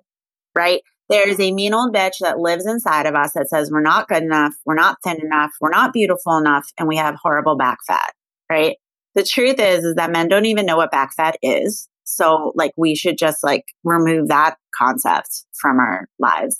right? 0.55 0.81
There's 1.09 1.39
a 1.39 1.51
mean 1.51 1.73
old 1.73 1.93
bitch 1.93 2.19
that 2.21 2.39
lives 2.39 2.65
inside 2.65 3.05
of 3.05 3.15
us 3.15 3.33
that 3.33 3.49
says 3.49 3.71
we're 3.71 3.81
not 3.81 4.07
good 4.07 4.23
enough, 4.23 4.53
we're 4.65 4.75
not 4.75 4.97
thin 5.03 5.19
enough, 5.21 5.51
we're 5.61 5.69
not 5.69 5.93
beautiful 5.93 6.37
enough, 6.37 6.67
and 6.77 6.87
we 6.87 6.97
have 6.97 7.15
horrible 7.21 7.55
back 7.55 7.79
fat, 7.87 8.13
right? 8.49 8.77
The 9.15 9.23
truth 9.23 9.59
is, 9.59 9.83
is 9.83 9.95
that 9.95 10.11
men 10.11 10.27
don't 10.27 10.45
even 10.45 10.65
know 10.65 10.77
what 10.77 10.91
back 10.91 11.13
fat 11.15 11.37
is. 11.41 11.87
So 12.03 12.51
like 12.55 12.71
we 12.77 12.95
should 12.95 13.17
just 13.17 13.43
like 13.43 13.65
remove 13.83 14.27
that 14.27 14.57
concept 14.77 15.45
from 15.59 15.79
our 15.79 16.07
lives. 16.19 16.59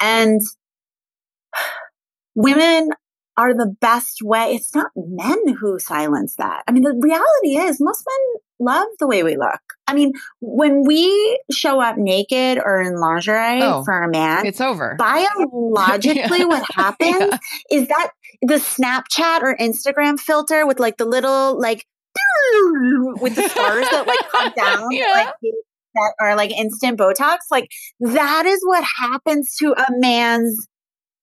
And 0.00 0.40
women 2.34 2.90
are 3.36 3.54
the 3.54 3.74
best 3.80 4.20
way. 4.22 4.54
It's 4.54 4.74
not 4.74 4.90
men 4.96 5.54
who 5.60 5.78
silence 5.78 6.34
that. 6.38 6.62
I 6.68 6.72
mean, 6.72 6.82
the 6.82 6.98
reality 7.00 7.56
is 7.68 7.80
most 7.80 8.04
men 8.06 8.42
love 8.60 8.86
the 8.98 9.06
way 9.06 9.22
we 9.22 9.36
look. 9.36 9.60
I 9.86 9.94
mean, 9.94 10.12
when 10.40 10.84
we 10.86 11.40
show 11.50 11.80
up 11.80 11.96
naked 11.96 12.58
or 12.58 12.80
in 12.80 12.98
lingerie 12.98 13.62
oh, 13.62 13.84
for 13.84 14.02
a 14.02 14.08
man, 14.08 14.46
it's 14.46 14.60
over. 14.60 14.96
Biologically, 14.98 16.38
yeah. 16.38 16.44
what 16.44 16.64
happens 16.74 17.16
yeah. 17.18 17.38
is 17.70 17.88
that 17.88 18.10
the 18.42 18.54
Snapchat 18.54 19.42
or 19.42 19.56
Instagram 19.56 20.18
filter 20.18 20.66
with 20.66 20.80
like 20.80 20.96
the 20.96 21.04
little 21.04 21.58
like 21.60 21.86
with 23.20 23.34
the 23.34 23.48
stars 23.48 23.88
that 23.90 24.06
like 24.06 24.30
come 24.30 24.52
down, 24.56 24.90
yeah. 24.90 25.12
like 25.12 25.52
that 25.94 26.14
are 26.20 26.36
like 26.36 26.50
instant 26.50 26.98
Botox, 26.98 27.38
like 27.50 27.68
that 28.00 28.46
is 28.46 28.60
what 28.64 28.84
happens 28.98 29.54
to 29.56 29.72
a 29.72 29.86
man's 29.90 30.66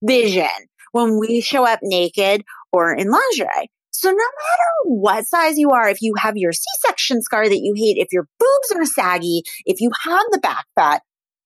vision 0.04 0.48
when 0.92 1.20
we 1.20 1.42
show 1.42 1.66
up 1.66 1.80
naked 1.82 2.44
or 2.72 2.94
in 2.94 3.10
lingerie. 3.10 3.70
So 3.92 4.10
no 4.10 4.16
matter 4.16 4.72
what 4.86 5.28
size 5.28 5.58
you 5.58 5.72
are, 5.72 5.88
if 5.90 6.02
you 6.02 6.14
have 6.18 6.38
your 6.38 6.54
C-section 6.54 7.22
scar 7.22 7.48
that 7.48 7.62
you 7.62 7.74
hate, 7.76 7.98
if 7.98 8.08
your 8.12 8.28
boobs 8.40 8.72
are 8.76 8.86
saggy, 8.86 9.44
if 9.66 9.82
you 9.82 9.92
have 10.04 10.24
the 10.32 10.40
back 10.40 10.66
fat, 10.76 11.02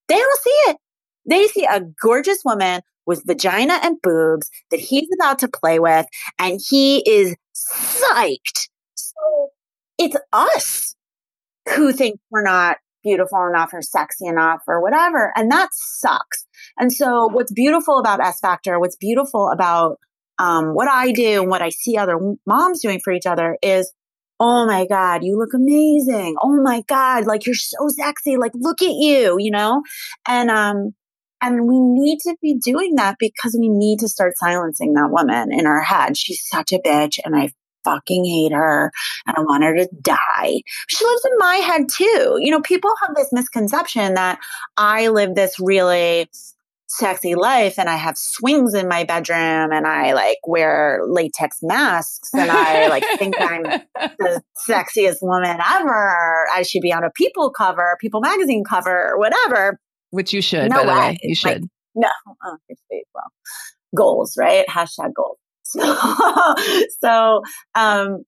they 0.08 0.15
don't 0.15 0.41
see 0.41 0.49
it. 0.67 0.77
They 1.27 1.47
see 1.47 1.65
a 1.65 1.81
gorgeous 2.01 2.39
woman 2.45 2.81
with 3.05 3.23
vagina 3.25 3.79
and 3.84 4.01
boobs 4.01 4.49
that 4.71 4.79
he's 4.79 5.10
about 5.19 5.39
to 5.39 5.47
play 5.47 5.79
with 5.79 6.05
and 6.39 6.60
he 6.69 6.99
is 6.99 7.36
psyched. 7.55 8.69
So 8.95 9.49
it's 9.97 10.17
us 10.31 10.95
who 11.75 11.91
think 11.91 12.19
we're 12.29 12.43
not 12.43 12.77
beautiful 13.03 13.47
enough 13.47 13.73
or 13.73 13.81
sexy 13.81 14.25
enough 14.25 14.62
or 14.67 14.81
whatever. 14.81 15.31
And 15.36 15.51
that 15.51 15.69
sucks. 15.73 16.45
And 16.77 16.91
so 16.91 17.27
what's 17.27 17.51
beautiful 17.51 17.99
about 17.99 18.19
S 18.19 18.39
Factor, 18.39 18.79
what's 18.79 18.95
beautiful 18.95 19.49
about 19.49 19.97
um, 20.39 20.74
what 20.74 20.88
I 20.88 21.12
do 21.12 21.41
and 21.41 21.50
what 21.50 21.62
I 21.62 21.69
see 21.69 21.98
other 21.98 22.17
moms 22.45 22.82
doing 22.82 23.00
for 23.04 23.13
each 23.13 23.26
other 23.26 23.58
is, 23.62 23.91
oh 24.39 24.65
my 24.65 24.86
God, 24.86 25.24
you 25.24 25.38
look 25.38 25.54
amazing. 25.54 26.36
Oh 26.41 26.62
my 26.62 26.84
God, 26.88 27.26
like 27.26 27.45
you're 27.45 27.56
so 27.56 27.88
sexy. 27.88 28.38
Like 28.38 28.52
look 28.54 28.82
at 28.82 28.91
you, 28.91 29.38
you 29.39 29.52
know? 29.52 29.82
And, 30.28 30.50
um, 30.50 30.93
and 31.41 31.67
we 31.67 31.80
need 31.80 32.19
to 32.24 32.36
be 32.41 32.56
doing 32.56 32.95
that 32.95 33.17
because 33.19 33.58
we 33.60 33.69
need 33.69 34.00
to 34.00 34.10
start 34.10 34.38
silencing 34.38 34.93
that 34.93 35.12
woman 35.12 35.54
in 35.54 35.65
our 35.65 35.82
head. 35.82 36.17
She's 36.17 36.45
such 36.45 36.71
a 36.71 36.80
bitch 36.80 37.19
and 37.24 37.36
I 37.36 37.52
fucking 37.84 38.26
hate 38.26 38.52
her 38.52 38.91
and 39.26 39.38
I 39.38 39.41
want 39.41 39.63
her 39.63 39.76
to 39.76 39.88
die. 40.02 40.62
She 40.88 41.06
lives 41.06 41.26
in 41.26 41.38
my 41.38 41.56
head 41.58 41.88
too. 41.88 42.38
You 42.39 42.52
know, 42.52 42.62
people 42.62 42.91
have 43.06 43.15
this 43.15 43.30
misconception 43.32 44.15
that 44.15 44.39
I 44.76 45.10
live 45.10 45.36
this 45.36 45.60
really 45.60 46.30
sexy 46.97 47.36
life 47.36 47.77
and 47.77 47.89
I 47.89 47.95
have 47.95 48.17
swings 48.17 48.73
in 48.73 48.88
my 48.88 49.03
bedroom 49.03 49.71
and 49.71 49.86
I 49.86 50.13
like 50.13 50.38
wear 50.47 51.01
latex 51.05 51.60
masks 51.62 52.29
and 52.34 52.49
I 52.49 52.88
like 52.88 53.03
think 53.17 53.36
I'm 53.39 53.63
the 54.19 54.41
sexiest 54.67 55.17
woman 55.21 55.58
ever. 55.75 56.47
I 56.53 56.63
should 56.63 56.81
be 56.81 56.93
on 56.93 57.03
a 57.03 57.10
People 57.12 57.51
cover, 57.51 57.97
People 57.99 58.21
magazine 58.21 58.63
cover, 58.63 59.12
or 59.13 59.19
whatever. 59.19 59.79
Which 60.12 60.34
you 60.34 60.41
should, 60.41 60.69
no 60.69 60.84
by 60.84 60.88
way. 60.88 60.93
the 60.93 60.99
way. 60.99 61.19
You 61.23 61.36
should. 61.36 61.62
Like, 61.62 61.69
no, 61.95 62.10
oh, 62.43 62.58
well, 63.13 63.31
goals, 63.95 64.36
right? 64.38 64.65
Hashtag 64.67 65.13
goals. 65.15 65.38
So, 65.63 65.81
so 66.99 67.41
um, 67.73 68.23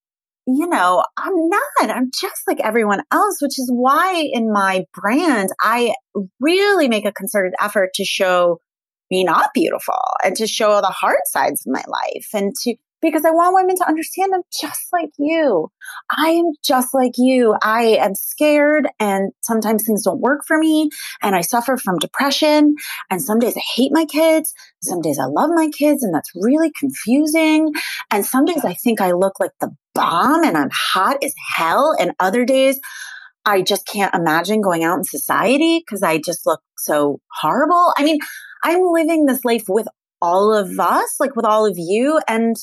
you 0.48 0.66
know, 0.66 1.04
I'm 1.18 1.50
not. 1.50 1.90
I'm 1.96 2.10
just 2.10 2.42
like 2.48 2.62
everyone 2.62 3.02
else, 3.12 3.38
which 3.42 3.60
is 3.60 3.70
why 3.74 4.30
in 4.32 4.52
my 4.52 4.86
brand, 4.94 5.50
I 5.62 5.94
really 6.40 6.88
make 6.88 7.06
a 7.06 7.12
concerted 7.12 7.54
effort 7.60 7.90
to 7.96 8.06
show 8.06 8.60
me 9.12 9.26
not 9.26 9.50
beautiful 9.54 10.00
and 10.24 10.36
to 10.38 10.48
show 10.48 10.72
all 10.72 10.82
the 10.82 10.88
hard 10.88 11.20
sides 11.26 11.66
of 11.68 11.74
my 11.74 11.84
life 11.88 12.28
and 12.34 12.54
to 12.64 12.76
because 13.02 13.26
I 13.26 13.32
want 13.32 13.56
women 13.56 13.76
to 13.78 13.88
understand 13.88 14.34
I'm 14.34 14.42
just 14.52 14.88
like 14.92 15.12
you. 15.18 15.70
I 16.10 16.30
am 16.30 16.54
just 16.64 16.94
like 16.94 17.14
you. 17.18 17.56
I 17.62 17.98
am 18.00 18.16
scared 18.16 18.88
and 19.00 19.32
sometimes 19.42 19.84
things 19.84 20.04
don't 20.04 20.22
work 20.22 20.42
for 20.48 20.58
me 20.58 20.90
and 21.22 21.36
I 21.36 21.42
suffer 21.42 21.78
from 21.78 22.00
depression 22.00 22.76
and 23.10 23.22
some 23.22 23.40
days 23.40 23.56
I 23.56 23.62
hate 23.76 23.92
my 23.94 24.06
kids. 24.06 24.54
Some 24.82 25.02
days 25.02 25.20
I 25.20 25.26
love 25.26 25.50
my 25.54 25.70
kids 25.70 26.04
and 26.04 26.14
that's 26.14 26.32
really 26.36 26.72
confusing. 26.72 27.72
And 28.12 28.26
some 28.26 28.46
days 28.46 28.66
I 28.66 28.74
think 28.74 29.02
I 29.02 29.12
look 29.12 29.40
like 29.40 29.52
the 29.60 29.76
bomb 29.94 30.44
and 30.44 30.58
I'm 30.58 30.72
hot 30.72 31.24
as 31.24 31.34
hell. 31.56 31.96
And 32.00 32.14
other 32.20 32.46
days 32.46 32.80
I 33.46 33.62
just 33.62 33.88
can't 33.88 34.14
imagine 34.14 34.62
going 34.62 34.84
out 34.84 34.98
in 34.98 35.04
society 35.04 35.80
because 35.80 36.04
I 36.04 36.18
just 36.18 36.46
look 36.46 36.62
so 36.78 37.20
horrible. 37.42 37.94
I 37.98 38.04
mean, 38.04 38.20
I'm 38.64 38.82
living 38.84 39.26
this 39.26 39.46
life 39.46 39.66
with 39.70 39.88
all 40.22 40.54
of 40.54 40.80
us, 40.80 41.16
like 41.20 41.36
with 41.36 41.46
all 41.46 41.66
of 41.66 41.76
you. 41.78 42.20
And 42.28 42.56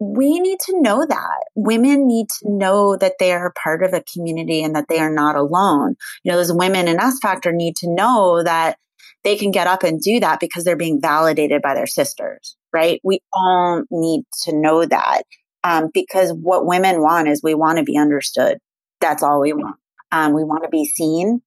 we 0.00 0.38
need 0.38 0.60
to 0.60 0.80
know 0.80 1.04
that 1.04 1.44
women 1.54 2.06
need 2.06 2.28
to 2.28 2.50
know 2.50 2.96
that 2.96 3.14
they 3.18 3.32
are 3.32 3.52
part 3.62 3.82
of 3.82 3.92
a 3.92 4.02
community 4.02 4.62
and 4.62 4.76
that 4.76 4.86
they 4.88 4.98
are 5.00 5.12
not 5.12 5.36
alone. 5.36 5.96
You 6.22 6.32
know, 6.32 6.38
those 6.38 6.52
women 6.52 6.86
in 6.86 7.00
S 7.00 7.18
Factor 7.20 7.52
need 7.52 7.76
to 7.76 7.92
know 7.92 8.42
that 8.42 8.78
they 9.24 9.36
can 9.36 9.50
get 9.50 9.66
up 9.66 9.82
and 9.82 10.00
do 10.00 10.20
that 10.20 10.40
because 10.40 10.64
they're 10.64 10.76
being 10.76 11.00
validated 11.00 11.62
by 11.62 11.74
their 11.74 11.86
sisters, 11.86 12.56
right? 12.72 13.00
We 13.02 13.20
all 13.32 13.82
need 13.90 14.24
to 14.44 14.56
know 14.56 14.84
that 14.84 15.22
um, 15.64 15.90
because 15.92 16.32
what 16.32 16.66
women 16.66 17.02
want 17.02 17.28
is 17.28 17.42
we 17.42 17.54
want 17.54 17.78
to 17.78 17.84
be 17.84 17.98
understood. 17.98 18.58
That's 19.00 19.22
all 19.22 19.40
we 19.40 19.52
want. 19.52 19.76
Um, 20.12 20.32
we 20.32 20.44
want 20.44 20.62
to 20.62 20.70
be 20.70 20.84
seen. 20.84 21.42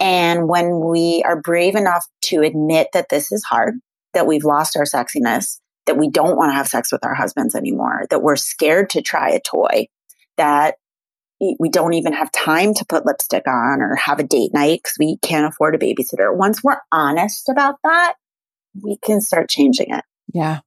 And 0.00 0.48
when 0.48 0.80
we 0.80 1.22
are 1.24 1.40
brave 1.40 1.76
enough 1.76 2.04
to 2.22 2.40
admit 2.40 2.88
that 2.92 3.08
this 3.08 3.30
is 3.30 3.44
hard, 3.44 3.74
that 4.12 4.26
we've 4.26 4.44
lost 4.44 4.76
our 4.76 4.84
sexiness, 4.84 5.60
that 5.86 5.96
we 5.96 6.10
don't 6.10 6.36
want 6.36 6.50
to 6.50 6.54
have 6.54 6.68
sex 6.68 6.90
with 6.90 7.04
our 7.04 7.14
husbands 7.14 7.54
anymore, 7.54 8.06
that 8.10 8.22
we're 8.22 8.36
scared 8.36 8.90
to 8.90 9.02
try 9.02 9.30
a 9.30 9.40
toy, 9.40 9.88
that 10.36 10.76
we 11.58 11.68
don't 11.68 11.94
even 11.94 12.12
have 12.12 12.30
time 12.32 12.74
to 12.74 12.86
put 12.88 13.04
lipstick 13.04 13.46
on 13.46 13.82
or 13.82 13.96
have 13.96 14.18
a 14.18 14.24
date 14.24 14.52
night 14.54 14.80
because 14.82 14.96
we 14.98 15.18
can't 15.18 15.46
afford 15.46 15.74
a 15.74 15.78
babysitter. 15.78 16.34
Once 16.34 16.62
we're 16.62 16.78
honest 16.92 17.48
about 17.48 17.76
that, 17.82 18.14
we 18.82 18.96
can 19.04 19.20
start 19.20 19.50
changing 19.50 19.90
it. 19.90 20.04
Yeah, 20.32 20.60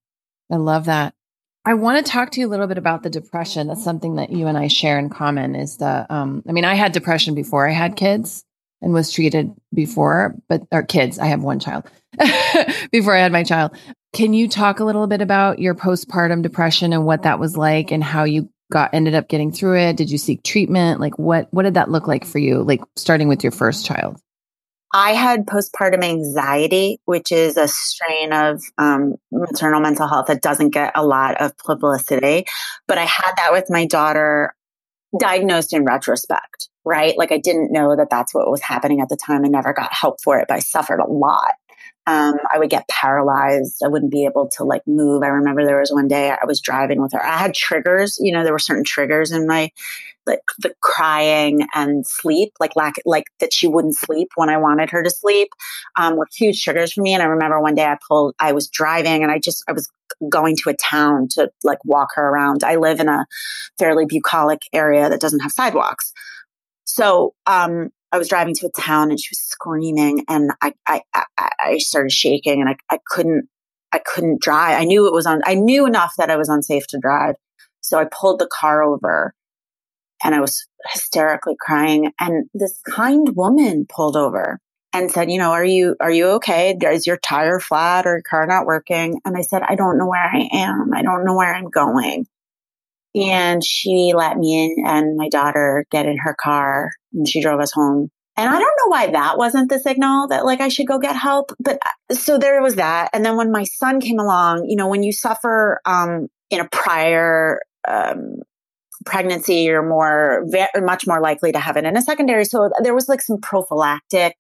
I 0.51 0.55
love 0.57 0.85
that. 0.85 1.13
I 1.65 1.73
want 1.73 2.05
to 2.05 2.09
talk 2.09 2.31
to 2.31 2.39
you 2.39 2.47
a 2.47 2.49
little 2.49 2.67
bit 2.67 2.77
about 2.77 3.03
the 3.03 3.09
depression. 3.09 3.67
That's 3.67 3.83
something 3.83 4.15
that 4.15 4.29
you 4.29 4.47
and 4.47 4.57
I 4.57 4.67
share 4.67 4.97
in 4.97 5.09
common. 5.09 5.55
Is 5.55 5.77
the, 5.77 6.05
um, 6.09 6.43
I 6.47 6.53
mean, 6.53 6.63
I 6.63 6.75
had 6.75 6.93
depression 6.93 7.35
before 7.35 7.67
I 7.67 7.73
had 7.73 7.97
kids 7.97 8.45
and 8.81 8.93
was 8.93 9.11
treated 9.11 9.53
before, 9.73 10.35
but 10.47 10.61
our 10.71 10.83
kids. 10.83 11.19
I 11.19 11.25
have 11.25 11.43
one 11.43 11.59
child 11.59 11.89
before 12.91 13.15
I 13.15 13.19
had 13.19 13.31
my 13.31 13.43
child, 13.43 13.77
can 14.13 14.33
you 14.33 14.47
talk 14.47 14.79
a 14.79 14.83
little 14.83 15.07
bit 15.07 15.21
about 15.21 15.59
your 15.59 15.75
postpartum 15.75 16.41
depression 16.41 16.93
and 16.93 17.05
what 17.05 17.23
that 17.23 17.39
was 17.39 17.57
like 17.57 17.91
and 17.91 18.03
how 18.03 18.23
you 18.23 18.49
got 18.71 18.93
ended 18.93 19.15
up 19.15 19.27
getting 19.27 19.51
through 19.51 19.77
it? 19.77 19.97
Did 19.97 20.09
you 20.09 20.17
seek 20.17 20.43
treatment? 20.43 20.99
Like 20.99 21.17
what 21.19 21.47
what 21.51 21.63
did 21.63 21.75
that 21.75 21.89
look 21.89 22.07
like 22.07 22.25
for 22.25 22.39
you? 22.39 22.63
Like 22.63 22.81
starting 22.95 23.27
with 23.27 23.43
your 23.43 23.51
first 23.51 23.85
child? 23.85 24.19
I 24.93 25.13
had 25.13 25.45
postpartum 25.45 26.03
anxiety, 26.03 26.99
which 27.05 27.31
is 27.31 27.57
a 27.57 27.67
strain 27.67 28.31
of 28.31 28.63
um, 28.77 29.15
maternal 29.31 29.81
mental 29.81 30.07
health 30.07 30.27
that 30.27 30.41
doesn't 30.41 30.69
get 30.69 30.93
a 30.95 31.05
lot 31.05 31.41
of 31.41 31.57
publicity. 31.57 32.45
But 32.87 32.97
I 32.97 33.03
had 33.03 33.33
that 33.37 33.51
with 33.51 33.65
my 33.69 33.85
daughter 33.85 34.55
diagnosed 35.19 35.73
in 35.73 35.83
retrospect, 35.83 36.69
right? 36.85 37.17
Like 37.17 37.31
I 37.31 37.37
didn't 37.37 37.71
know 37.71 37.95
that 37.95 38.09
that's 38.09 38.33
what 38.33 38.49
was 38.49 38.61
happening 38.61 39.01
at 39.01 39.09
the 39.09 39.17
time. 39.17 39.43
I 39.43 39.49
never 39.49 39.73
got 39.73 39.91
help 39.93 40.21
for 40.21 40.39
it, 40.39 40.45
but 40.47 40.55
I 40.55 40.59
suffered 40.59 40.99
a 40.99 41.07
lot. 41.07 41.53
Um, 42.07 42.35
I 42.53 42.57
would 42.57 42.69
get 42.69 42.87
paralyzed. 42.87 43.81
I 43.83 43.89
wouldn't 43.89 44.11
be 44.11 44.25
able 44.25 44.47
to 44.55 44.63
like 44.63 44.81
move. 44.87 45.23
I 45.23 45.27
remember 45.27 45.65
there 45.65 45.79
was 45.79 45.91
one 45.91 46.07
day 46.07 46.31
I 46.31 46.45
was 46.45 46.61
driving 46.61 47.01
with 47.01 47.11
her. 47.11 47.23
I 47.23 47.37
had 47.37 47.53
triggers, 47.53 48.17
you 48.21 48.31
know, 48.31 48.43
there 48.43 48.53
were 48.53 48.59
certain 48.59 48.85
triggers 48.85 49.31
in 49.31 49.45
my 49.45 49.71
like 50.25 50.41
the 50.59 50.73
crying 50.81 51.67
and 51.73 52.05
sleep, 52.05 52.53
like 52.59 52.75
lack, 52.75 52.95
like 53.05 53.25
that 53.39 53.53
she 53.53 53.67
wouldn't 53.67 53.95
sleep 53.95 54.29
when 54.35 54.49
I 54.49 54.57
wanted 54.57 54.89
her 54.91 55.01
to 55.01 55.09
sleep, 55.09 55.49
um, 55.97 56.17
were 56.17 56.27
huge 56.33 56.63
triggers 56.63 56.93
for 56.93 57.01
me. 57.01 57.13
And 57.13 57.23
I 57.23 57.27
remember 57.27 57.61
one 57.61 57.75
day 57.75 57.85
I 57.85 57.97
pulled, 58.07 58.35
I 58.39 58.51
was 58.51 58.67
driving 58.67 59.23
and 59.23 59.31
I 59.31 59.39
just, 59.39 59.63
I 59.67 59.71
was 59.71 59.89
going 60.29 60.55
to 60.57 60.69
a 60.69 60.75
town 60.75 61.27
to 61.31 61.49
like 61.63 61.79
walk 61.85 62.09
her 62.15 62.27
around. 62.27 62.63
I 62.63 62.75
live 62.75 62.99
in 62.99 63.07
a 63.07 63.25
fairly 63.79 64.05
bucolic 64.05 64.61
area 64.73 65.09
that 65.09 65.21
doesn't 65.21 65.39
have 65.39 65.51
sidewalks. 65.51 66.13
So, 66.83 67.33
um, 67.45 67.89
I 68.11 68.17
was 68.17 68.29
driving 68.29 68.55
to 68.55 68.67
a 68.67 68.81
town 68.81 69.09
and 69.09 69.19
she 69.19 69.31
was 69.31 69.39
screaming 69.39 70.23
and 70.29 70.51
I, 70.61 70.73
I, 70.87 71.01
I, 71.37 71.77
started 71.79 72.11
shaking 72.11 72.61
and 72.61 72.69
I, 72.69 72.75
I 72.89 72.99
couldn't, 73.05 73.49
I 73.91 73.99
couldn't 73.99 74.41
drive. 74.41 74.79
I 74.79 74.85
knew 74.85 75.07
it 75.07 75.13
was 75.13 75.25
on, 75.25 75.41
I 75.45 75.55
knew 75.55 75.85
enough 75.85 76.13
that 76.17 76.29
I 76.29 76.37
was 76.37 76.49
unsafe 76.49 76.87
to 76.87 76.99
drive. 76.99 77.35
So 77.81 77.99
I 77.99 78.05
pulled 78.05 78.39
the 78.39 78.47
car 78.47 78.81
over 78.81 79.33
and 80.23 80.33
I 80.33 80.39
was 80.39 80.65
hysterically 80.93 81.55
crying. 81.59 82.11
And 82.19 82.49
this 82.53 82.79
kind 82.87 83.35
woman 83.35 83.85
pulled 83.89 84.15
over 84.15 84.59
and 84.93 85.11
said, 85.11 85.29
you 85.29 85.37
know, 85.37 85.51
are 85.51 85.65
you, 85.65 85.95
are 85.99 86.11
you 86.11 86.27
okay? 86.35 86.77
Is 86.81 87.05
your 87.05 87.17
tire 87.17 87.59
flat 87.59 88.07
or 88.07 88.13
your 88.13 88.21
car 88.21 88.47
not 88.47 88.65
working? 88.65 89.19
And 89.25 89.35
I 89.35 89.41
said, 89.41 89.63
I 89.63 89.75
don't 89.75 89.97
know 89.97 90.07
where 90.07 90.23
I 90.23 90.47
am. 90.53 90.93
I 90.93 91.01
don't 91.01 91.25
know 91.25 91.35
where 91.35 91.53
I'm 91.53 91.69
going. 91.69 92.25
And 93.15 93.63
she 93.65 94.13
let 94.15 94.37
me 94.37 94.65
in 94.65 94.85
and 94.85 95.17
my 95.17 95.29
daughter 95.29 95.85
get 95.91 96.05
in 96.05 96.17
her 96.17 96.35
car 96.39 96.91
and 97.13 97.27
she 97.27 97.41
drove 97.41 97.59
us 97.59 97.71
home. 97.71 98.09
And 98.37 98.47
I 98.47 98.59
don't 98.59 98.61
know 98.61 98.89
why 98.89 99.07
that 99.07 99.39
wasn't 99.39 99.69
the 99.69 99.79
signal 99.79 100.27
that 100.27 100.45
like 100.45 100.61
I 100.61 100.67
should 100.67 100.85
go 100.85 100.99
get 100.99 101.15
help. 101.15 101.51
But 101.59 101.79
uh, 101.83 102.13
so 102.13 102.37
there 102.37 102.61
was 102.61 102.75
that. 102.75 103.09
And 103.11 103.25
then 103.25 103.35
when 103.35 103.51
my 103.51 103.63
son 103.63 103.99
came 103.99 104.19
along, 104.19 104.65
you 104.69 104.75
know, 104.75 104.87
when 104.87 105.01
you 105.01 105.11
suffer 105.11 105.81
um, 105.85 106.27
in 106.51 106.59
a 106.59 106.69
prior 106.71 107.59
um, 107.87 108.35
pregnancy, 109.05 109.61
you're 109.61 109.87
more, 109.87 110.45
much 110.75 111.07
more 111.07 111.19
likely 111.19 111.51
to 111.51 111.59
have 111.59 111.77
it 111.77 111.85
in 111.85 111.97
a 111.97 112.01
secondary. 112.01 112.45
So 112.45 112.69
there 112.83 112.93
was 112.93 113.09
like 113.09 113.21
some 113.21 113.41
prophylactic 113.41 114.35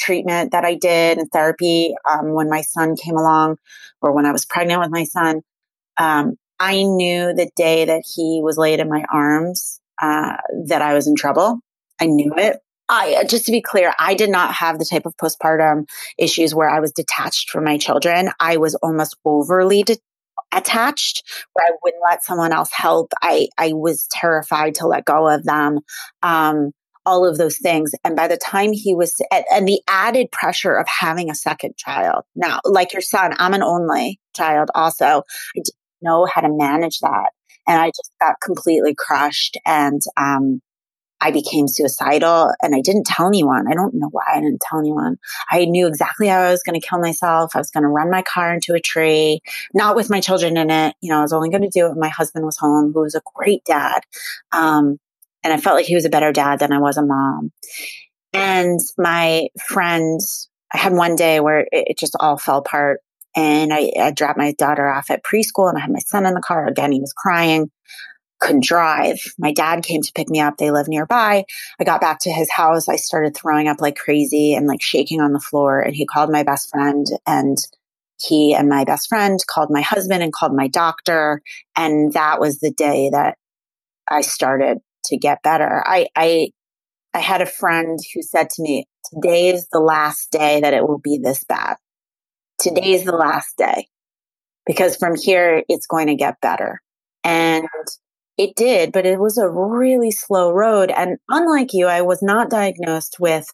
treatment 0.00 0.52
that 0.52 0.64
I 0.64 0.74
did 0.74 1.18
and 1.18 1.28
therapy 1.30 1.94
um, 2.10 2.32
when 2.32 2.48
my 2.48 2.62
son 2.62 2.96
came 2.96 3.16
along 3.16 3.56
or 4.00 4.12
when 4.12 4.24
I 4.24 4.32
was 4.32 4.46
pregnant 4.46 4.80
with 4.80 4.90
my 4.90 5.04
son. 5.04 5.42
Um, 5.98 6.36
I 6.62 6.84
knew 6.84 7.34
the 7.34 7.50
day 7.56 7.86
that 7.86 8.04
he 8.06 8.40
was 8.40 8.56
laid 8.56 8.78
in 8.78 8.88
my 8.88 9.04
arms 9.12 9.80
uh, 10.00 10.36
that 10.66 10.80
I 10.80 10.94
was 10.94 11.08
in 11.08 11.16
trouble. 11.16 11.58
I 12.00 12.06
knew 12.06 12.32
it. 12.36 12.58
I 12.88 13.16
uh, 13.20 13.24
just 13.24 13.46
to 13.46 13.52
be 13.52 13.60
clear, 13.60 13.92
I 13.98 14.14
did 14.14 14.30
not 14.30 14.54
have 14.54 14.78
the 14.78 14.84
type 14.84 15.04
of 15.04 15.16
postpartum 15.16 15.88
issues 16.18 16.54
where 16.54 16.70
I 16.70 16.78
was 16.78 16.92
detached 16.92 17.50
from 17.50 17.64
my 17.64 17.78
children. 17.78 18.30
I 18.38 18.58
was 18.58 18.76
almost 18.76 19.16
overly 19.24 19.82
de- 19.82 19.98
attached 20.52 21.24
where 21.54 21.66
I 21.66 21.72
wouldn't 21.82 22.02
let 22.08 22.22
someone 22.22 22.52
else 22.52 22.70
help. 22.72 23.12
I 23.20 23.48
I 23.58 23.72
was 23.72 24.06
terrified 24.12 24.76
to 24.76 24.86
let 24.86 25.04
go 25.04 25.28
of 25.28 25.42
them. 25.42 25.80
Um, 26.22 26.70
all 27.04 27.26
of 27.26 27.36
those 27.36 27.58
things. 27.58 27.90
And 28.04 28.14
by 28.14 28.28
the 28.28 28.36
time 28.36 28.72
he 28.72 28.94
was, 28.94 29.20
and 29.32 29.66
the 29.66 29.80
added 29.88 30.30
pressure 30.30 30.76
of 30.76 30.86
having 30.86 31.30
a 31.30 31.34
second 31.34 31.76
child. 31.76 32.22
Now, 32.36 32.60
like 32.64 32.92
your 32.92 33.02
son, 33.02 33.34
I'm 33.38 33.54
an 33.54 33.62
only 33.64 34.20
child 34.36 34.70
also. 34.76 35.24
I 35.56 35.62
know 36.02 36.26
how 36.32 36.40
to 36.40 36.48
manage 36.50 37.00
that. 37.00 37.30
And 37.66 37.80
I 37.80 37.88
just 37.88 38.10
got 38.20 38.36
completely 38.42 38.94
crushed. 38.94 39.56
And, 39.64 40.00
um, 40.16 40.60
I 41.22 41.30
became 41.30 41.68
suicidal 41.68 42.52
and 42.60 42.74
I 42.74 42.80
didn't 42.80 43.06
tell 43.06 43.28
anyone. 43.28 43.68
I 43.70 43.74
don't 43.74 43.94
know 43.94 44.08
why 44.10 44.24
I 44.34 44.40
didn't 44.40 44.60
tell 44.60 44.80
anyone. 44.80 45.18
I 45.48 45.66
knew 45.66 45.86
exactly 45.86 46.26
how 46.26 46.40
I 46.40 46.50
was 46.50 46.64
going 46.64 46.78
to 46.78 46.84
kill 46.84 46.98
myself. 46.98 47.54
I 47.54 47.58
was 47.58 47.70
going 47.70 47.84
to 47.84 47.88
run 47.88 48.10
my 48.10 48.22
car 48.22 48.52
into 48.52 48.74
a 48.74 48.80
tree, 48.80 49.40
not 49.72 49.94
with 49.94 50.10
my 50.10 50.20
children 50.20 50.56
in 50.56 50.68
it. 50.68 50.96
You 51.00 51.10
know, 51.10 51.20
I 51.20 51.22
was 51.22 51.32
only 51.32 51.48
going 51.48 51.62
to 51.62 51.68
do 51.68 51.86
it 51.86 51.90
when 51.90 52.00
my 52.00 52.08
husband 52.08 52.44
was 52.44 52.56
home, 52.56 52.92
who 52.92 53.02
was 53.02 53.14
a 53.14 53.22
great 53.36 53.64
dad. 53.64 54.02
Um, 54.50 54.98
and 55.44 55.52
I 55.52 55.58
felt 55.58 55.76
like 55.76 55.86
he 55.86 55.94
was 55.94 56.04
a 56.04 56.10
better 56.10 56.32
dad 56.32 56.58
than 56.58 56.72
I 56.72 56.80
was 56.80 56.96
a 56.96 57.06
mom. 57.06 57.52
And 58.32 58.80
my 58.98 59.46
friend, 59.68 60.20
I 60.74 60.78
had 60.78 60.92
one 60.92 61.14
day 61.14 61.38
where 61.38 61.68
it 61.70 61.98
just 61.98 62.16
all 62.18 62.36
fell 62.36 62.58
apart. 62.58 63.00
And 63.34 63.72
I, 63.72 63.92
I 63.98 64.10
dropped 64.10 64.38
my 64.38 64.52
daughter 64.52 64.88
off 64.88 65.10
at 65.10 65.24
preschool 65.24 65.68
and 65.68 65.78
I 65.78 65.82
had 65.82 65.90
my 65.90 66.00
son 66.00 66.26
in 66.26 66.34
the 66.34 66.40
car. 66.40 66.66
Again, 66.66 66.92
he 66.92 67.00
was 67.00 67.14
crying 67.14 67.70
couldn't 68.42 68.64
drive. 68.64 69.20
My 69.38 69.52
dad 69.52 69.84
came 69.84 70.02
to 70.02 70.12
pick 70.14 70.28
me 70.28 70.40
up. 70.40 70.58
They 70.58 70.72
live 70.72 70.88
nearby. 70.88 71.44
I 71.80 71.84
got 71.84 72.00
back 72.00 72.18
to 72.22 72.32
his 72.32 72.50
house. 72.50 72.88
I 72.88 72.96
started 72.96 73.36
throwing 73.36 73.68
up 73.68 73.80
like 73.80 73.96
crazy 73.96 74.54
and 74.54 74.66
like 74.66 74.82
shaking 74.82 75.20
on 75.20 75.32
the 75.32 75.40
floor. 75.40 75.80
And 75.80 75.94
he 75.94 76.04
called 76.04 76.30
my 76.30 76.42
best 76.42 76.68
friend 76.68 77.06
and 77.26 77.56
he 78.20 78.54
and 78.54 78.68
my 78.68 78.84
best 78.84 79.08
friend 79.08 79.38
called 79.48 79.70
my 79.70 79.80
husband 79.80 80.22
and 80.22 80.32
called 80.32 80.54
my 80.54 80.68
doctor. 80.68 81.40
And 81.76 82.12
that 82.14 82.40
was 82.40 82.58
the 82.58 82.72
day 82.72 83.10
that 83.12 83.38
I 84.10 84.22
started 84.22 84.78
to 85.04 85.16
get 85.16 85.42
better. 85.42 85.82
I, 85.86 86.08
I, 86.16 86.50
I 87.14 87.20
had 87.20 87.42
a 87.42 87.46
friend 87.46 87.98
who 88.12 88.22
said 88.22 88.50
to 88.50 88.62
me, 88.62 88.86
today 89.14 89.50
is 89.50 89.68
the 89.70 89.80
last 89.80 90.32
day 90.32 90.60
that 90.60 90.74
it 90.74 90.86
will 90.86 90.98
be 90.98 91.18
this 91.22 91.44
bad. 91.44 91.76
Today 92.62 92.92
is 92.92 93.04
the 93.04 93.16
last 93.16 93.56
day 93.56 93.88
because 94.66 94.96
from 94.96 95.16
here 95.16 95.64
it's 95.68 95.86
going 95.88 96.06
to 96.06 96.14
get 96.14 96.40
better. 96.40 96.80
And 97.24 97.66
it 98.38 98.54
did, 98.54 98.92
but 98.92 99.04
it 99.04 99.18
was 99.18 99.36
a 99.36 99.48
really 99.48 100.12
slow 100.12 100.52
road. 100.52 100.92
And 100.92 101.18
unlike 101.28 101.72
you, 101.72 101.88
I 101.88 102.02
was 102.02 102.22
not 102.22 102.50
diagnosed 102.50 103.16
with 103.18 103.46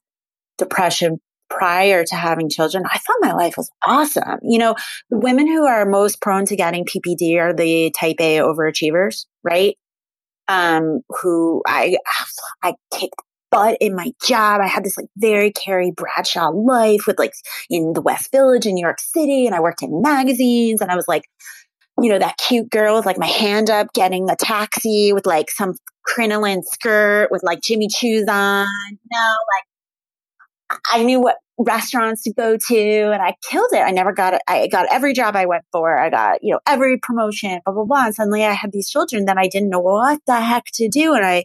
depression 0.58 1.20
prior 1.48 2.04
to 2.04 2.14
having 2.14 2.50
children. 2.50 2.84
I 2.84 2.98
thought 2.98 3.16
my 3.20 3.32
life 3.32 3.54
was 3.56 3.70
awesome. 3.86 4.40
You 4.42 4.58
know, 4.58 4.74
women 5.10 5.46
who 5.46 5.64
are 5.64 5.86
most 5.86 6.20
prone 6.20 6.44
to 6.44 6.56
getting 6.56 6.84
PPD 6.84 7.40
are 7.40 7.54
the 7.54 7.90
type 7.98 8.16
A 8.20 8.38
overachievers, 8.38 9.24
right? 9.42 9.74
Um, 10.48 11.00
who 11.22 11.62
I, 11.66 11.96
I 12.62 12.74
kicked 12.92 13.22
butt 13.50 13.78
in 13.80 13.94
my 13.94 14.12
job. 14.26 14.60
I 14.60 14.66
had 14.66 14.84
this 14.84 14.96
like 14.96 15.08
very 15.16 15.52
Carrie 15.52 15.92
Bradshaw 15.94 16.50
life 16.50 17.06
with 17.06 17.18
like 17.18 17.32
in 17.70 17.92
the 17.92 18.02
West 18.02 18.30
Village 18.30 18.66
in 18.66 18.74
New 18.74 18.84
York 18.84 19.00
City. 19.00 19.46
And 19.46 19.54
I 19.54 19.60
worked 19.60 19.82
in 19.82 20.02
magazines 20.02 20.80
and 20.80 20.90
I 20.90 20.96
was 20.96 21.08
like 21.08 21.24
you 22.00 22.10
know, 22.10 22.18
that 22.18 22.36
cute 22.36 22.70
girl 22.70 22.96
with 22.96 23.06
like 23.06 23.18
my 23.18 23.26
hand 23.26 23.70
up 23.70 23.92
getting 23.92 24.30
a 24.30 24.36
taxi 24.36 25.12
with 25.12 25.26
like 25.26 25.50
some 25.50 25.74
crinoline 26.04 26.62
skirt 26.62 27.28
with 27.30 27.42
like 27.42 27.60
Jimmy 27.60 27.88
Choo's 27.88 28.28
on. 28.28 28.66
Know, 29.10 29.34
like 30.70 30.80
I 30.90 31.02
knew 31.02 31.20
what 31.20 31.36
restaurants 31.58 32.22
to 32.22 32.32
go 32.32 32.56
to 32.56 33.12
and 33.12 33.20
I 33.20 33.34
killed 33.42 33.70
it. 33.72 33.80
I 33.80 33.90
never 33.90 34.12
got 34.12 34.34
it. 34.34 34.42
I 34.46 34.68
got 34.68 34.86
every 34.92 35.12
job 35.12 35.34
I 35.34 35.46
went 35.46 35.64
for. 35.72 35.98
I 35.98 36.08
got, 36.08 36.38
you 36.42 36.52
know, 36.52 36.60
every 36.66 36.98
promotion, 36.98 37.60
blah, 37.64 37.74
blah, 37.74 37.84
blah. 37.84 38.06
And 38.06 38.14
suddenly 38.14 38.44
I 38.44 38.52
had 38.52 38.70
these 38.70 38.88
children 38.88 39.24
that 39.24 39.38
I 39.38 39.48
didn't 39.48 39.70
know 39.70 39.80
what 39.80 40.20
the 40.26 40.40
heck 40.40 40.64
to 40.74 40.88
do. 40.88 41.14
And 41.14 41.26
I 41.26 41.44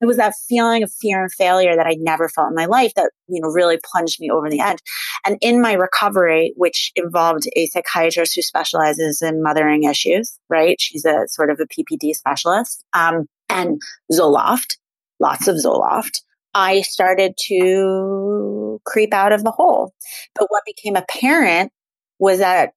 it 0.00 0.06
was 0.06 0.18
that 0.18 0.34
feeling 0.48 0.82
of 0.82 0.92
fear 0.92 1.22
and 1.22 1.32
failure 1.32 1.74
that 1.74 1.86
I'd 1.86 2.00
never 2.00 2.28
felt 2.28 2.50
in 2.50 2.54
my 2.54 2.66
life 2.66 2.92
that, 2.96 3.10
you 3.28 3.40
know, 3.40 3.48
really 3.48 3.78
plunged 3.82 4.20
me 4.20 4.30
over 4.30 4.50
the 4.50 4.60
edge. 4.60 4.78
And 5.24 5.38
in 5.40 5.60
my 5.60 5.72
recovery, 5.72 6.52
which 6.56 6.92
involved 6.96 7.44
a 7.56 7.66
psychiatrist 7.66 8.34
who 8.34 8.42
specializes 8.42 9.22
in 9.22 9.42
mothering 9.42 9.84
issues, 9.84 10.38
right? 10.50 10.80
She's 10.80 11.04
a 11.04 11.26
sort 11.28 11.50
of 11.50 11.60
a 11.60 11.66
PPD 11.66 12.14
specialist, 12.14 12.84
um, 12.92 13.26
and 13.48 13.80
Zoloft, 14.12 14.76
lots 15.20 15.48
of 15.48 15.56
Zoloft. 15.56 16.20
I 16.52 16.82
started 16.82 17.34
to 17.48 18.80
creep 18.84 19.12
out 19.12 19.32
of 19.32 19.44
the 19.44 19.50
hole. 19.50 19.92
But 20.34 20.46
what 20.48 20.62
became 20.64 20.96
apparent 20.96 21.70
was 22.18 22.38
that 22.38 22.70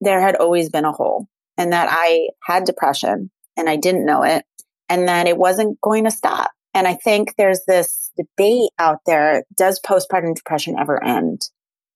there 0.00 0.20
had 0.20 0.36
always 0.36 0.68
been 0.68 0.84
a 0.84 0.92
hole 0.92 1.28
and 1.56 1.72
that 1.72 1.88
I 1.90 2.28
had 2.44 2.64
depression 2.64 3.30
and 3.56 3.68
I 3.68 3.76
didn't 3.76 4.04
know 4.04 4.22
it 4.22 4.44
and 4.88 5.08
that 5.08 5.26
it 5.26 5.38
wasn't 5.38 5.80
going 5.80 6.04
to 6.04 6.10
stop. 6.10 6.50
And 6.74 6.86
I 6.86 6.94
think 6.94 7.34
there's 7.36 7.60
this 7.66 8.10
debate 8.16 8.70
out 8.78 8.98
there. 9.06 9.44
Does 9.56 9.80
postpartum 9.80 10.34
depression 10.34 10.76
ever 10.78 11.02
end? 11.02 11.42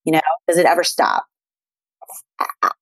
You 0.05 0.13
know, 0.13 0.21
does 0.47 0.59
it 0.59 0.67
ever 0.67 0.85
stop? 0.85 1.25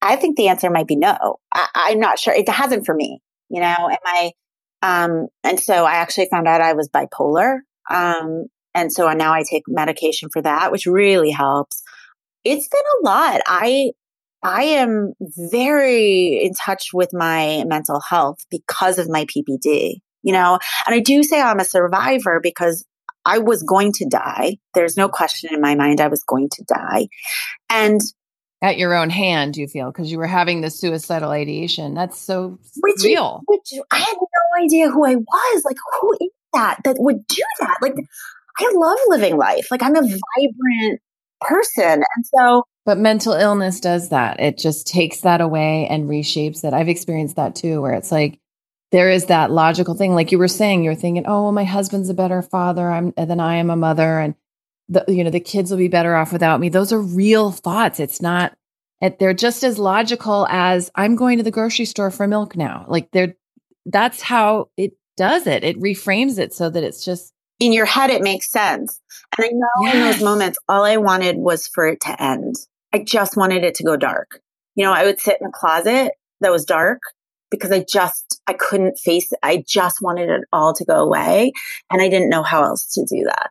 I, 0.02 0.16
think 0.16 0.36
the 0.36 0.48
answer 0.48 0.68
might 0.68 0.88
be 0.88 0.96
no. 0.96 1.36
I, 1.52 1.90
am 1.92 2.00
not 2.00 2.18
sure. 2.18 2.34
It 2.34 2.48
hasn't 2.48 2.84
for 2.84 2.94
me. 2.94 3.20
You 3.48 3.60
know, 3.60 3.66
am 3.90 3.96
I, 4.04 4.32
um, 4.82 5.28
and 5.44 5.60
so 5.60 5.84
I 5.84 5.94
actually 5.94 6.28
found 6.30 6.48
out 6.48 6.60
I 6.60 6.72
was 6.72 6.88
bipolar. 6.88 7.58
Um, 7.88 8.46
and 8.74 8.92
so 8.92 9.10
now 9.12 9.32
I 9.32 9.44
take 9.48 9.62
medication 9.68 10.28
for 10.32 10.42
that, 10.42 10.72
which 10.72 10.86
really 10.86 11.30
helps. 11.30 11.82
It's 12.42 12.68
been 12.68 12.80
a 13.00 13.06
lot. 13.06 13.40
I, 13.46 13.92
I 14.42 14.64
am 14.64 15.14
very 15.50 16.40
in 16.42 16.52
touch 16.52 16.88
with 16.92 17.10
my 17.12 17.64
mental 17.66 18.00
health 18.00 18.38
because 18.50 18.98
of 18.98 19.08
my 19.08 19.24
PPD 19.24 20.00
you 20.24 20.32
know, 20.32 20.58
and 20.86 20.94
I 20.94 21.00
do 21.00 21.22
say 21.22 21.40
I'm 21.40 21.60
a 21.60 21.64
survivor 21.64 22.40
because 22.42 22.84
I 23.24 23.38
was 23.38 23.62
going 23.62 23.92
to 23.92 24.08
die. 24.08 24.58
There's 24.74 24.96
no 24.96 25.08
question 25.08 25.54
in 25.54 25.60
my 25.60 25.76
mind 25.76 26.00
I 26.00 26.08
was 26.08 26.24
going 26.24 26.48
to 26.50 26.64
die. 26.64 27.08
And 27.70 28.00
at 28.62 28.78
your 28.78 28.94
own 28.94 29.10
hand, 29.10 29.56
you 29.56 29.68
feel, 29.68 29.92
because 29.92 30.10
you 30.10 30.18
were 30.18 30.26
having 30.26 30.62
the 30.62 30.70
suicidal 30.70 31.30
ideation. 31.30 31.94
That's 31.94 32.18
so 32.18 32.58
which, 32.80 33.02
real. 33.04 33.42
Which 33.46 33.72
I 33.90 33.98
had 33.98 34.16
no 34.16 34.64
idea 34.64 34.90
who 34.90 35.06
I 35.06 35.16
was. 35.16 35.62
Like, 35.64 35.76
who 36.00 36.12
is 36.14 36.30
that 36.54 36.78
that 36.84 36.96
would 36.98 37.26
do 37.26 37.42
that? 37.60 37.76
Like, 37.82 37.94
I 38.58 38.72
love 38.74 38.98
living 39.08 39.36
life. 39.36 39.70
Like, 39.70 39.82
I'm 39.82 39.96
a 39.96 40.02
vibrant 40.02 41.00
person. 41.40 42.04
And 42.16 42.26
so, 42.34 42.64
but 42.86 42.98
mental 42.98 43.32
illness 43.32 43.80
does 43.80 44.10
that. 44.10 44.40
It 44.40 44.58
just 44.58 44.86
takes 44.86 45.20
that 45.20 45.40
away 45.40 45.86
and 45.88 46.08
reshapes 46.08 46.64
it. 46.64 46.72
I've 46.72 46.88
experienced 46.88 47.36
that 47.36 47.54
too, 47.54 47.82
where 47.82 47.94
it's 47.94 48.12
like, 48.12 48.38
there 48.94 49.10
is 49.10 49.26
that 49.26 49.50
logical 49.50 49.94
thing 49.94 50.14
like 50.14 50.30
you 50.30 50.38
were 50.38 50.48
saying 50.48 50.84
you're 50.84 50.94
thinking 50.94 51.26
oh 51.26 51.42
well 51.42 51.52
my 51.52 51.64
husband's 51.64 52.08
a 52.08 52.14
better 52.14 52.40
father 52.42 52.88
I'm, 52.88 53.12
than 53.16 53.40
i 53.40 53.56
am 53.56 53.68
a 53.68 53.76
mother 53.76 54.20
and 54.20 54.34
the 54.88 55.04
you 55.08 55.24
know 55.24 55.30
the 55.30 55.40
kids 55.40 55.70
will 55.70 55.78
be 55.78 55.88
better 55.88 56.14
off 56.14 56.32
without 56.32 56.60
me. 56.60 56.68
Those 56.68 56.92
are 56.92 57.00
real 57.00 57.50
thoughts. 57.50 58.00
It's 58.00 58.20
not 58.20 58.56
they're 59.18 59.34
just 59.34 59.62
as 59.64 59.78
logical 59.78 60.46
as 60.48 60.90
i'm 60.94 61.14
going 61.14 61.36
to 61.36 61.44
the 61.44 61.50
grocery 61.50 61.84
store 61.84 62.10
for 62.10 62.26
milk 62.26 62.56
now. 62.56 62.86
Like 62.88 63.10
they're 63.10 63.34
that's 63.86 64.22
how 64.22 64.70
it 64.76 64.92
does 65.16 65.46
it. 65.46 65.62
It 65.62 65.78
reframes 65.78 66.38
it 66.38 66.54
so 66.54 66.70
that 66.70 66.82
it's 66.82 67.04
just 67.04 67.32
in 67.60 67.72
your 67.72 67.84
head 67.84 68.10
it 68.10 68.22
makes 68.22 68.50
sense. 68.50 69.00
And 69.36 69.46
i 69.46 69.50
know 69.52 69.86
yes. 69.86 69.94
in 69.94 70.00
those 70.00 70.22
moments 70.22 70.58
all 70.68 70.84
i 70.84 70.96
wanted 70.96 71.36
was 71.36 71.66
for 71.68 71.86
it 71.86 72.00
to 72.02 72.22
end. 72.22 72.54
I 72.92 73.00
just 73.00 73.36
wanted 73.36 73.64
it 73.64 73.76
to 73.76 73.84
go 73.84 73.96
dark. 73.96 74.40
You 74.74 74.84
know 74.84 74.92
i 74.92 75.04
would 75.04 75.20
sit 75.20 75.38
in 75.40 75.46
a 75.46 75.52
closet 75.52 76.12
that 76.40 76.52
was 76.52 76.64
dark 76.64 77.00
because 77.54 77.72
I 77.72 77.84
just, 77.88 78.40
I 78.46 78.52
couldn't 78.52 78.98
face 78.98 79.32
it. 79.32 79.38
I 79.42 79.64
just 79.66 80.02
wanted 80.02 80.28
it 80.28 80.42
all 80.52 80.74
to 80.74 80.84
go 80.84 80.96
away. 80.96 81.52
And 81.90 82.02
I 82.02 82.08
didn't 82.08 82.30
know 82.30 82.42
how 82.42 82.64
else 82.64 82.92
to 82.94 83.04
do 83.04 83.24
that. 83.24 83.50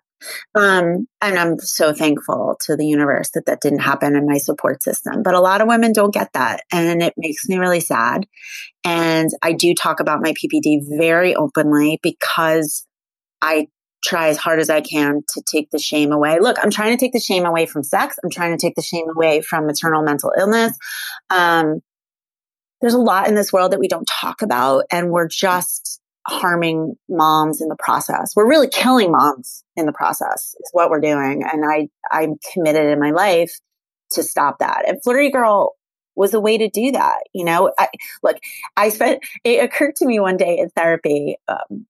Um, 0.56 1.08
and 1.22 1.38
I'm 1.38 1.60
so 1.60 1.94
thankful 1.94 2.56
to 2.62 2.76
the 2.76 2.86
universe 2.86 3.32
that 3.34 3.46
that 3.46 3.62
didn't 3.62 3.80
happen 3.80 4.16
in 4.16 4.26
my 4.26 4.38
support 4.38 4.84
system. 4.84 5.24
But 5.24 5.34
a 5.34 5.42
lot 5.42 5.62
of 5.62 5.68
women 5.68 5.94
don't 5.94 6.14
get 6.14 6.32
that. 6.34 6.62
And 6.72 7.02
it 7.02 7.14
makes 7.18 7.48
me 7.48 7.58
really 7.58 7.80
sad. 7.80 8.26
And 8.84 9.30
I 9.42 9.54
do 9.54 9.74
talk 9.74 10.00
about 10.00 10.22
my 10.22 10.34
PPD 10.34 10.82
very 10.98 11.36
openly 11.36 12.00
because 12.02 12.86
I 13.42 13.68
try 14.04 14.28
as 14.28 14.38
hard 14.38 14.60
as 14.60 14.70
I 14.70 14.82
can 14.82 15.22
to 15.34 15.42
take 15.50 15.70
the 15.72 15.80
shame 15.80 16.12
away. 16.12 16.40
Look, 16.40 16.58
I'm 16.62 16.72
trying 16.72 16.96
to 16.96 17.04
take 17.04 17.14
the 17.14 17.20
shame 17.20 17.46
away 17.46 17.66
from 17.66 17.84
sex. 17.84 18.18
I'm 18.24 18.30
trying 18.30 18.52
to 18.52 18.62
take 18.62 18.76
the 18.76 18.82
shame 18.82 19.06
away 19.16 19.42
from 19.42 19.66
maternal 19.66 20.04
mental 20.04 20.34
illness. 20.38 20.78
Um, 21.30 21.80
there's 22.84 22.94
a 22.94 23.00
lot 23.00 23.30
in 23.30 23.36
this 23.36 23.54
world 23.54 23.72
that 23.72 23.80
we 23.80 23.88
don't 23.88 24.06
talk 24.08 24.42
about, 24.42 24.84
and 24.92 25.10
we're 25.10 25.30
just 25.30 26.02
harming 26.28 26.96
moms 27.08 27.62
in 27.62 27.70
the 27.70 27.78
process. 27.80 28.34
We're 28.36 28.48
really 28.48 28.68
killing 28.68 29.10
moms 29.10 29.64
in 29.78 29.86
the 29.86 29.94
process 29.94 30.54
is 30.60 30.70
what 30.74 30.90
we're 30.90 31.00
doing. 31.00 31.44
And 31.50 31.64
I, 31.66 31.88
I'm 32.12 32.36
committed 32.54 32.88
in 32.88 33.00
my 33.00 33.12
life 33.12 33.54
to 34.12 34.24
stop 34.24 34.60
that. 34.60 34.84
And 34.86 35.02
Flirty 35.02 35.32
Girl 35.32 35.76
was 36.16 36.34
a 36.34 36.42
way 36.42 36.58
to 36.58 36.70
do 36.70 36.92
that. 36.92 37.20
You 37.34 37.46
know, 37.46 37.72
I, 37.80 37.88
look, 38.22 38.38
I 38.76 38.90
spent, 38.90 39.24
it 39.46 39.64
occurred 39.64 39.96
to 39.98 40.06
me 40.06 40.20
one 40.20 40.36
day 40.36 40.58
in 40.58 40.70
therapy, 40.70 41.38
um, 41.48 41.86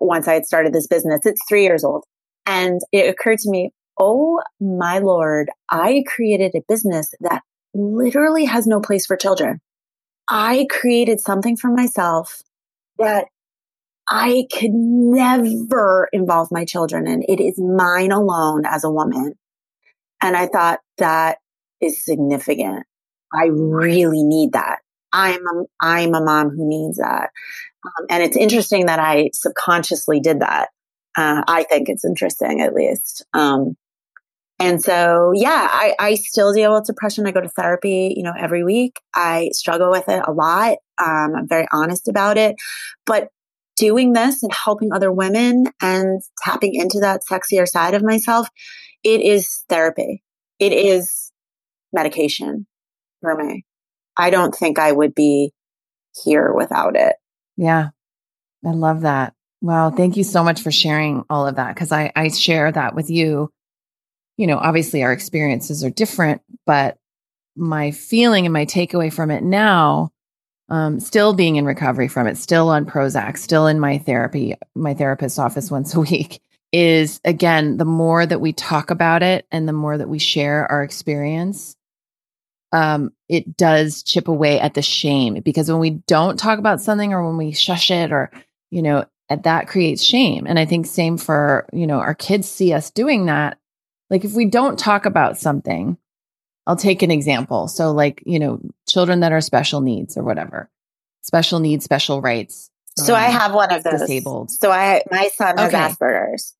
once 0.00 0.26
I 0.26 0.32
had 0.32 0.46
started 0.46 0.72
this 0.72 0.86
business, 0.86 1.26
it's 1.26 1.42
three 1.46 1.64
years 1.64 1.84
old. 1.84 2.04
And 2.46 2.80
it 2.92 3.10
occurred 3.10 3.40
to 3.40 3.50
me, 3.50 3.72
oh 3.98 4.40
my 4.58 5.00
Lord, 5.00 5.50
I 5.70 6.02
created 6.06 6.54
a 6.54 6.62
business 6.66 7.12
that 7.20 7.42
literally 7.74 8.46
has 8.46 8.66
no 8.66 8.80
place 8.80 9.04
for 9.04 9.18
children. 9.18 9.60
I 10.30 10.66
created 10.70 11.20
something 11.20 11.56
for 11.56 11.70
myself 11.70 12.42
that 12.98 13.26
I 14.08 14.46
could 14.52 14.72
never 14.72 16.08
involve 16.12 16.48
my 16.50 16.64
children 16.64 17.06
in. 17.08 17.22
It 17.28 17.40
is 17.40 17.58
mine 17.58 18.12
alone 18.12 18.62
as 18.64 18.84
a 18.84 18.90
woman. 18.90 19.34
And 20.22 20.36
I 20.36 20.46
thought 20.46 20.80
that 20.98 21.38
is 21.80 22.04
significant. 22.04 22.86
I 23.34 23.46
really 23.50 24.22
need 24.22 24.52
that. 24.52 24.78
I'm 25.12 25.40
a, 25.46 25.64
I'm 25.80 26.14
a 26.14 26.24
mom 26.24 26.50
who 26.50 26.68
needs 26.68 26.98
that. 26.98 27.30
Um, 27.84 28.06
and 28.08 28.22
it's 28.22 28.36
interesting 28.36 28.86
that 28.86 29.00
I 29.00 29.30
subconsciously 29.32 30.20
did 30.20 30.40
that. 30.40 30.68
Uh, 31.16 31.42
I 31.48 31.64
think 31.64 31.88
it's 31.88 32.04
interesting, 32.04 32.60
at 32.60 32.74
least. 32.74 33.24
Um, 33.32 33.76
and 34.60 34.82
so, 34.82 35.32
yeah, 35.34 35.68
I, 35.70 35.94
I 35.98 36.14
still 36.16 36.52
deal 36.52 36.74
with 36.74 36.84
depression. 36.84 37.26
I 37.26 37.32
go 37.32 37.40
to 37.40 37.48
therapy, 37.48 38.12
you 38.14 38.22
know, 38.22 38.34
every 38.38 38.62
week. 38.62 39.00
I 39.14 39.48
struggle 39.52 39.90
with 39.90 40.08
it 40.08 40.22
a 40.26 40.32
lot. 40.32 40.76
Um, 41.02 41.34
I'm 41.34 41.48
very 41.48 41.66
honest 41.72 42.08
about 42.08 42.36
it, 42.36 42.56
but 43.06 43.28
doing 43.76 44.12
this 44.12 44.42
and 44.42 44.52
helping 44.52 44.92
other 44.92 45.10
women 45.10 45.64
and 45.80 46.20
tapping 46.44 46.74
into 46.74 46.98
that 47.00 47.22
sexier 47.28 47.66
side 47.66 47.94
of 47.94 48.02
myself, 48.02 48.48
it 49.02 49.22
is 49.22 49.64
therapy. 49.70 50.22
It 50.58 50.74
is 50.74 51.32
medication 51.90 52.66
for 53.22 53.34
me. 53.34 53.64
I 54.18 54.28
don't 54.28 54.54
think 54.54 54.78
I 54.78 54.92
would 54.92 55.14
be 55.14 55.52
here 56.22 56.52
without 56.52 56.96
it. 56.96 57.16
Yeah. 57.56 57.88
I 58.64 58.70
love 58.72 59.00
that. 59.02 59.32
Wow. 59.62 59.90
Thank 59.90 60.18
you 60.18 60.24
so 60.24 60.44
much 60.44 60.60
for 60.60 60.70
sharing 60.70 61.24
all 61.30 61.46
of 61.46 61.56
that. 61.56 61.74
Cause 61.76 61.92
I, 61.92 62.12
I 62.14 62.28
share 62.28 62.70
that 62.70 62.94
with 62.94 63.08
you. 63.08 63.50
You 64.40 64.46
know, 64.46 64.56
obviously 64.56 65.02
our 65.02 65.12
experiences 65.12 65.84
are 65.84 65.90
different, 65.90 66.40
but 66.64 66.96
my 67.56 67.90
feeling 67.90 68.46
and 68.46 68.54
my 68.54 68.64
takeaway 68.64 69.12
from 69.12 69.30
it 69.30 69.42
now, 69.42 70.12
um, 70.70 70.98
still 70.98 71.34
being 71.34 71.56
in 71.56 71.66
recovery 71.66 72.08
from 72.08 72.26
it, 72.26 72.38
still 72.38 72.70
on 72.70 72.86
Prozac, 72.86 73.36
still 73.36 73.66
in 73.66 73.78
my 73.78 73.98
therapy, 73.98 74.54
my 74.74 74.94
therapist's 74.94 75.38
office 75.38 75.70
once 75.70 75.94
a 75.94 76.00
week, 76.00 76.40
is 76.72 77.20
again, 77.22 77.76
the 77.76 77.84
more 77.84 78.24
that 78.24 78.40
we 78.40 78.54
talk 78.54 78.90
about 78.90 79.22
it 79.22 79.46
and 79.52 79.68
the 79.68 79.74
more 79.74 79.98
that 79.98 80.08
we 80.08 80.18
share 80.18 80.66
our 80.72 80.82
experience, 80.82 81.76
um, 82.72 83.10
it 83.28 83.58
does 83.58 84.02
chip 84.02 84.26
away 84.26 84.58
at 84.58 84.72
the 84.72 84.80
shame 84.80 85.34
because 85.44 85.70
when 85.70 85.80
we 85.80 85.90
don't 85.90 86.38
talk 86.38 86.58
about 86.58 86.80
something 86.80 87.12
or 87.12 87.26
when 87.26 87.36
we 87.36 87.52
shush 87.52 87.90
it 87.90 88.10
or, 88.10 88.30
you 88.70 88.80
know, 88.80 89.04
that 89.28 89.68
creates 89.68 90.02
shame. 90.02 90.46
And 90.46 90.58
I 90.58 90.64
think 90.64 90.86
same 90.86 91.18
for, 91.18 91.68
you 91.74 91.86
know, 91.86 91.98
our 91.98 92.14
kids 92.14 92.48
see 92.48 92.72
us 92.72 92.90
doing 92.90 93.26
that. 93.26 93.58
Like 94.10 94.24
if 94.24 94.32
we 94.32 94.44
don't 94.44 94.78
talk 94.78 95.06
about 95.06 95.38
something, 95.38 95.96
I'll 96.66 96.76
take 96.76 97.02
an 97.02 97.10
example. 97.10 97.68
So 97.68 97.92
like, 97.92 98.22
you 98.26 98.38
know, 98.38 98.60
children 98.88 99.20
that 99.20 99.32
are 99.32 99.40
special 99.40 99.80
needs 99.80 100.16
or 100.16 100.22
whatever, 100.22 100.68
special 101.22 101.60
needs, 101.60 101.84
special 101.84 102.20
rights. 102.20 102.70
So 102.96 103.14
um, 103.14 103.20
I 103.20 103.24
have 103.24 103.54
one 103.54 103.72
of 103.72 103.82
those 103.82 104.00
disabled. 104.00 104.50
So 104.50 104.70
I, 104.70 105.02
my 105.10 105.28
son 105.34 105.56
has 105.56 105.72
okay. 105.72 105.78
Asperger's. 105.78 106.54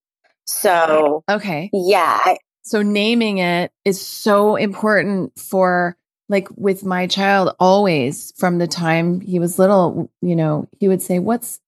So, 0.47 1.23
okay. 1.29 1.71
Yeah. 1.73 2.21
I, 2.25 2.39
so 2.63 2.83
naming 2.83 3.39
it 3.39 3.73
is 3.85 4.01
so 4.05 4.57
important 4.57 5.39
for 5.39 5.97
like 6.29 6.49
with 6.57 6.85
my 6.85 7.07
child 7.07 7.55
always 7.59 8.33
from 8.37 8.59
the 8.59 8.69
time 8.69 9.21
he 9.21 9.39
was 9.39 9.59
little 9.59 10.11
you 10.23 10.37
know 10.37 10.69
he 10.79 10.87
would 10.87 11.03
say 11.03 11.19
what's 11.19 11.61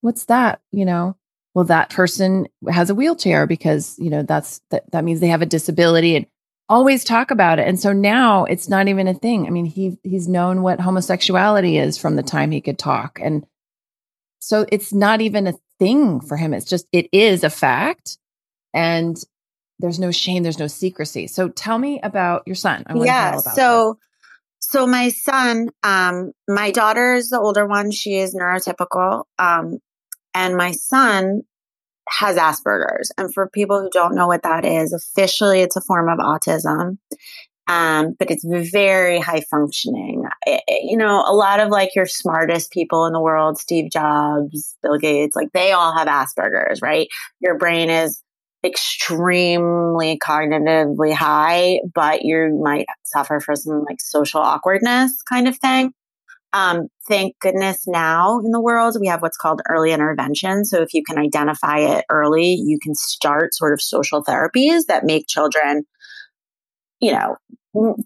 what's 0.00 0.24
that 0.24 0.60
you 0.72 0.84
know 0.84 1.16
well 1.56 1.64
that 1.64 1.88
person 1.88 2.46
has 2.68 2.90
a 2.90 2.94
wheelchair 2.94 3.46
because 3.46 3.96
you 3.98 4.10
know 4.10 4.22
that's 4.22 4.60
that, 4.70 4.88
that 4.92 5.04
means 5.04 5.20
they 5.20 5.28
have 5.28 5.40
a 5.40 5.46
disability 5.46 6.14
and 6.14 6.26
always 6.68 7.02
talk 7.02 7.30
about 7.30 7.58
it. 7.58 7.66
And 7.66 7.80
so 7.80 7.94
now 7.94 8.44
it's 8.44 8.68
not 8.68 8.88
even 8.88 9.08
a 9.08 9.14
thing. 9.14 9.46
I 9.46 9.50
mean 9.50 9.64
he 9.64 9.98
he's 10.02 10.28
known 10.28 10.60
what 10.60 10.80
homosexuality 10.80 11.78
is 11.78 11.96
from 11.96 12.14
the 12.14 12.22
time 12.22 12.50
he 12.50 12.60
could 12.60 12.78
talk. 12.78 13.18
And 13.22 13.46
so 14.38 14.66
it's 14.70 14.92
not 14.92 15.22
even 15.22 15.46
a 15.46 15.54
thing 15.78 16.20
for 16.20 16.36
him. 16.36 16.52
It's 16.52 16.66
just 16.66 16.86
it 16.92 17.08
is 17.10 17.42
a 17.42 17.48
fact. 17.48 18.18
And 18.74 19.16
there's 19.78 19.98
no 19.98 20.10
shame 20.10 20.42
there's 20.42 20.58
no 20.58 20.66
secrecy. 20.66 21.26
So 21.26 21.48
tell 21.48 21.78
me 21.78 22.00
about 22.02 22.42
your 22.44 22.54
son. 22.56 22.84
I'm 22.86 22.98
looking 22.98 23.10
for 23.14 23.18
you. 23.18 23.32
yeah 23.32 23.38
so 23.54 23.98
so 24.58 24.86
my 24.86 25.10
son, 25.10 25.68
um, 25.82 26.32
my 26.48 26.70
daughter 26.70 27.14
is 27.14 27.30
the 27.30 27.38
older 27.38 27.66
one. 27.66 27.92
She 27.92 28.16
is 28.16 28.34
neurotypical. 28.34 29.24
Um, 29.38 29.78
and 30.36 30.54
my 30.54 30.70
son 30.72 31.42
has 32.08 32.36
Asperger's. 32.36 33.10
And 33.16 33.32
for 33.32 33.48
people 33.48 33.80
who 33.80 33.90
don't 33.90 34.14
know 34.14 34.28
what 34.28 34.42
that 34.42 34.64
is, 34.64 34.92
officially 34.92 35.62
it's 35.62 35.76
a 35.76 35.80
form 35.80 36.08
of 36.08 36.18
autism. 36.18 36.98
Um, 37.68 38.14
but 38.16 38.30
it's 38.30 38.44
very 38.44 39.18
high 39.18 39.40
functioning. 39.40 40.24
It, 40.46 40.62
it, 40.68 40.88
you 40.88 40.96
know, 40.96 41.24
a 41.26 41.34
lot 41.34 41.58
of 41.58 41.70
like 41.70 41.96
your 41.96 42.06
smartest 42.06 42.70
people 42.70 43.06
in 43.06 43.12
the 43.12 43.20
world, 43.20 43.58
Steve 43.58 43.90
Jobs, 43.90 44.76
Bill 44.82 44.98
Gates, 44.98 45.34
like 45.34 45.48
they 45.52 45.72
all 45.72 45.96
have 45.96 46.06
Asperger's, 46.06 46.80
right? 46.80 47.08
Your 47.40 47.58
brain 47.58 47.90
is 47.90 48.22
extremely 48.62 50.18
cognitively 50.18 51.12
high, 51.12 51.80
but 51.92 52.22
you 52.22 52.60
might 52.62 52.86
suffer 53.04 53.40
from 53.40 53.56
some 53.56 53.84
like 53.84 54.00
social 54.00 54.40
awkwardness 54.40 55.22
kind 55.22 55.48
of 55.48 55.56
thing. 55.56 55.92
Um, 56.52 56.88
thank 57.08 57.38
goodness 57.40 57.86
now 57.86 58.38
in 58.38 58.50
the 58.50 58.60
world, 58.60 58.96
we 59.00 59.08
have 59.08 59.20
what's 59.20 59.36
called 59.36 59.60
early 59.68 59.92
intervention. 59.92 60.64
So 60.64 60.80
if 60.80 60.94
you 60.94 61.02
can 61.02 61.18
identify 61.18 61.78
it 61.78 62.04
early, 62.10 62.54
you 62.54 62.78
can 62.82 62.94
start 62.94 63.54
sort 63.54 63.72
of 63.72 63.82
social 63.82 64.24
therapies 64.24 64.86
that 64.88 65.04
make 65.04 65.26
children, 65.26 65.84
you 67.00 67.12
know, 67.12 67.36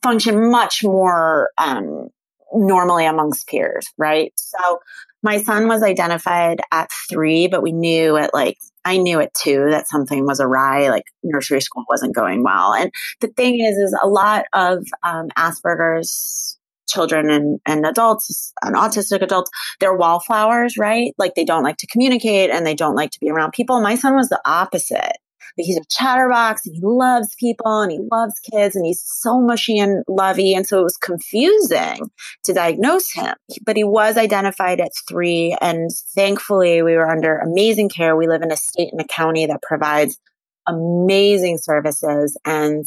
function 0.03 0.51
much 0.51 0.82
more 0.82 1.51
um, 1.59 2.09
normally 2.53 3.07
amongst 3.07 3.47
peers, 3.47 3.86
right? 3.97 4.32
So 4.36 4.80
my 5.22 5.43
son 5.43 5.68
was 5.68 5.82
identified 5.82 6.61
at 6.72 6.91
three, 7.09 7.47
but 7.47 7.62
we 7.62 7.72
knew 7.72 8.16
at 8.16 8.32
like 8.34 8.59
I 8.84 8.97
knew 8.97 9.20
it 9.20 9.34
too 9.34 9.66
that 9.70 9.88
something 9.88 10.24
was 10.24 10.41
awry, 10.41 10.88
like 10.88 11.05
nursery 11.22 11.61
school 11.61 11.84
wasn't 11.88 12.14
going 12.14 12.43
well. 12.43 12.72
And 12.72 12.91
the 13.20 13.28
thing 13.28 13.61
is, 13.61 13.76
is 13.76 13.99
a 14.03 14.09
lot 14.09 14.47
of 14.55 14.84
um, 15.03 15.28
Asperger's 15.36 16.59
children 16.91 17.30
and, 17.30 17.61
and 17.66 17.86
adults 17.86 18.53
and 18.62 18.74
autistic 18.74 19.22
adults, 19.22 19.51
they're 19.78 19.97
wallflowers, 19.97 20.76
right? 20.76 21.14
Like 21.18 21.34
they 21.34 21.45
don't 21.45 21.64
like 21.64 21.78
to 21.78 21.86
communicate 21.86 22.51
and 22.51 22.66
they 22.66 22.74
don't 22.74 22.97
like 22.97 23.11
to 23.12 23.20
be 23.20 23.30
around 23.30 23.53
people. 23.53 23.80
My 23.80 23.95
son 23.95 24.14
was 24.14 24.28
the 24.28 24.41
opposite 24.45 25.16
he's 25.57 25.76
a 25.76 25.84
chatterbox 25.88 26.66
and 26.66 26.74
he 26.74 26.80
loves 26.82 27.34
people 27.36 27.80
and 27.80 27.93
he 27.93 27.99
loves 28.11 28.34
kids 28.51 28.76
and 28.76 28.84
he's 28.84 29.03
so 29.05 29.41
mushy 29.41 29.78
and 29.78 30.05
lovey. 30.09 30.55
And 30.55 30.66
so 30.66 30.80
it 30.80 30.84
was 30.84 30.97
confusing 30.97 32.11
to 32.45 32.53
diagnose 32.53 33.12
him, 33.12 33.34
but 33.64 33.76
he 33.76 33.84
was 33.84 34.16
identified 34.16 34.80
at 34.80 34.93
three. 35.09 35.57
And 35.61 35.91
thankfully 36.14 36.82
we 36.82 36.95
were 36.95 37.09
under 37.09 37.38
amazing 37.38 37.88
care. 37.88 38.16
We 38.16 38.28
live 38.28 38.43
in 38.43 38.53
a 38.53 38.57
state 38.57 38.93
and 38.93 39.01
a 39.01 39.05
county 39.05 39.47
that 39.47 39.62
provides 39.62 40.18
amazing 40.66 41.59
services 41.59 42.36
and 42.45 42.84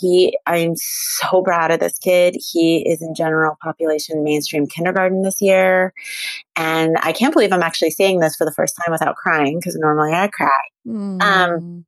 he 0.00 0.38
i'm 0.46 0.74
so 0.76 1.42
proud 1.42 1.70
of 1.70 1.80
this 1.80 1.98
kid 1.98 2.36
he 2.52 2.86
is 2.88 3.02
in 3.02 3.14
general 3.14 3.56
population 3.62 4.24
mainstream 4.24 4.66
kindergarten 4.66 5.22
this 5.22 5.40
year 5.40 5.92
and 6.56 6.96
i 7.02 7.12
can't 7.12 7.32
believe 7.32 7.52
i'm 7.52 7.62
actually 7.62 7.90
saying 7.90 8.20
this 8.20 8.36
for 8.36 8.44
the 8.44 8.52
first 8.52 8.76
time 8.76 8.92
without 8.92 9.16
crying 9.16 9.58
because 9.58 9.76
normally 9.76 10.12
i 10.12 10.28
cry 10.28 10.50
mm. 10.86 11.22
um, 11.22 11.84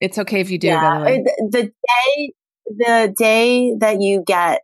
it's 0.00 0.18
okay 0.18 0.40
if 0.40 0.50
you 0.50 0.58
do. 0.58 0.68
Yeah, 0.68 1.00
the, 1.04 1.48
the 1.50 1.62
day 1.62 2.32
the 2.66 3.14
day 3.16 3.74
that 3.78 4.00
you 4.00 4.22
get 4.24 4.62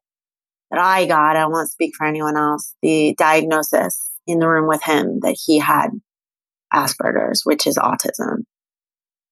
that 0.70 0.80
I 0.80 1.06
got, 1.06 1.36
I 1.36 1.46
won't 1.46 1.70
speak 1.70 1.94
for 1.96 2.06
anyone 2.06 2.36
else. 2.36 2.74
The 2.82 3.14
diagnosis 3.18 3.98
in 4.26 4.38
the 4.38 4.48
room 4.48 4.68
with 4.68 4.82
him 4.82 5.20
that 5.20 5.36
he 5.44 5.58
had 5.58 5.88
Asperger's, 6.72 7.42
which 7.44 7.66
is 7.66 7.78
autism. 7.78 8.44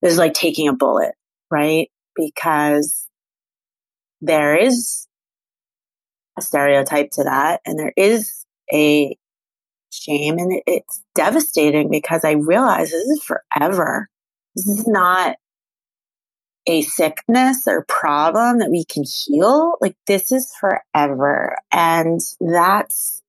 is 0.03 0.19
like 0.19 0.35
taking 0.35 0.69
a 0.69 0.73
bullet, 0.73 1.15
right? 1.51 1.91
Because 2.17 3.07
there 4.23 4.57
is 4.57 5.07
a 6.39 6.43
stereotype 6.43 7.11
to 7.11 7.25
that 7.25 7.61
and 7.67 7.79
there 7.79 7.93
is 7.97 8.47
a 8.73 9.17
shame 9.91 10.39
and 10.39 10.63
it's 10.67 11.03
devastating 11.15 11.91
because 11.91 12.25
I 12.25 12.33
realize 12.33 12.91
this 12.91 13.03
is 13.03 13.23
forever. 13.23 14.09
This 14.55 14.67
is 14.67 14.89
not 14.89 15.37
a 16.67 16.83
sickness 16.83 17.67
or 17.67 17.85
problem 17.85 18.61
that 18.61 18.71
we 18.71 18.85
can 18.85 19.03
heal. 19.05 19.75
Like 19.81 19.97
this 20.07 20.31
is 20.33 20.55
forever. 20.59 21.57
And 21.73 22.21
that's, 22.41 23.23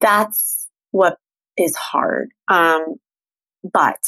that's 0.00 0.68
what 0.92 1.18
is 1.58 1.76
hard. 1.76 2.30
Um, 2.48 2.96
but 3.70 4.00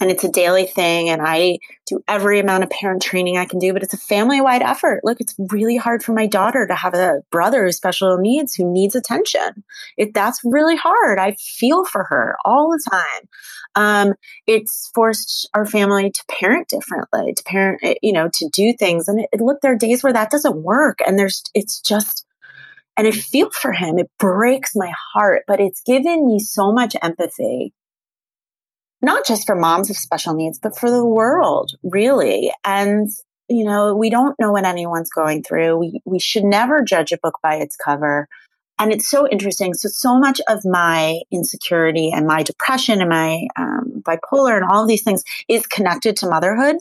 and 0.00 0.10
it's 0.10 0.24
a 0.24 0.30
daily 0.30 0.66
thing 0.66 1.08
and 1.08 1.22
i 1.22 1.58
do 1.86 2.00
every 2.08 2.40
amount 2.40 2.64
of 2.64 2.70
parent 2.70 3.02
training 3.02 3.36
i 3.36 3.44
can 3.44 3.58
do 3.58 3.72
but 3.72 3.82
it's 3.82 3.94
a 3.94 3.98
family 3.98 4.40
wide 4.40 4.62
effort. 4.62 5.00
Look 5.04 5.20
it's 5.20 5.34
really 5.50 5.76
hard 5.76 6.02
for 6.02 6.12
my 6.12 6.26
daughter 6.26 6.66
to 6.66 6.74
have 6.74 6.94
a 6.94 7.22
brother 7.30 7.64
with 7.64 7.74
special 7.74 8.16
needs 8.18 8.54
who 8.54 8.70
needs 8.70 8.94
attention. 8.94 9.64
It, 9.96 10.14
that's 10.14 10.40
really 10.44 10.76
hard. 10.76 11.18
I 11.18 11.32
feel 11.32 11.84
for 11.84 12.04
her 12.04 12.36
all 12.44 12.70
the 12.70 12.82
time. 12.90 13.28
Um, 13.74 14.14
it's 14.46 14.90
forced 14.94 15.48
our 15.52 15.66
family 15.66 16.10
to 16.10 16.24
parent 16.30 16.68
differently 16.68 17.34
to 17.34 17.42
parent 17.44 17.80
eh, 17.82 17.94
you 18.02 18.12
know 18.12 18.30
to 18.32 18.48
do 18.52 18.72
things 18.78 19.08
and 19.08 19.26
it, 19.30 19.40
look 19.40 19.60
there 19.60 19.72
are 19.72 19.76
days 19.76 20.02
where 20.02 20.14
that 20.14 20.30
doesn't 20.30 20.62
work 20.62 21.00
and 21.06 21.18
there's 21.18 21.42
it's 21.54 21.80
just 21.80 22.24
and 22.96 23.06
I 23.06 23.10
feel 23.10 23.50
for 23.50 23.72
him. 23.72 23.98
It 23.98 24.10
breaks 24.18 24.74
my 24.74 24.90
heart, 25.12 25.42
but 25.46 25.60
it's 25.60 25.82
given 25.82 26.26
me 26.26 26.38
so 26.38 26.72
much 26.72 26.96
empathy 27.02 27.74
not 29.02 29.26
just 29.26 29.46
for 29.46 29.54
moms 29.54 29.90
of 29.90 29.96
special 29.96 30.34
needs, 30.34 30.58
but 30.58 30.78
for 30.78 30.90
the 30.90 31.04
world, 31.04 31.72
really. 31.82 32.52
And, 32.64 33.10
you 33.48 33.64
know, 33.64 33.94
we 33.94 34.10
don't 34.10 34.38
know 34.40 34.52
what 34.52 34.64
anyone's 34.64 35.10
going 35.10 35.42
through. 35.42 35.76
We, 35.78 36.00
we 36.04 36.18
should 36.18 36.44
never 36.44 36.82
judge 36.82 37.12
a 37.12 37.18
book 37.18 37.38
by 37.42 37.56
its 37.56 37.76
cover. 37.76 38.28
And 38.78 38.92
it's 38.92 39.08
so 39.08 39.28
interesting. 39.28 39.74
So, 39.74 39.88
so 39.88 40.18
much 40.18 40.40
of 40.48 40.60
my 40.64 41.20
insecurity 41.30 42.10
and 42.12 42.26
my 42.26 42.42
depression 42.42 43.00
and 43.00 43.08
my 43.08 43.46
um, 43.56 44.02
bipolar 44.02 44.56
and 44.56 44.64
all 44.64 44.82
of 44.82 44.88
these 44.88 45.02
things 45.02 45.22
is 45.48 45.66
connected 45.66 46.16
to 46.18 46.28
motherhood 46.28 46.76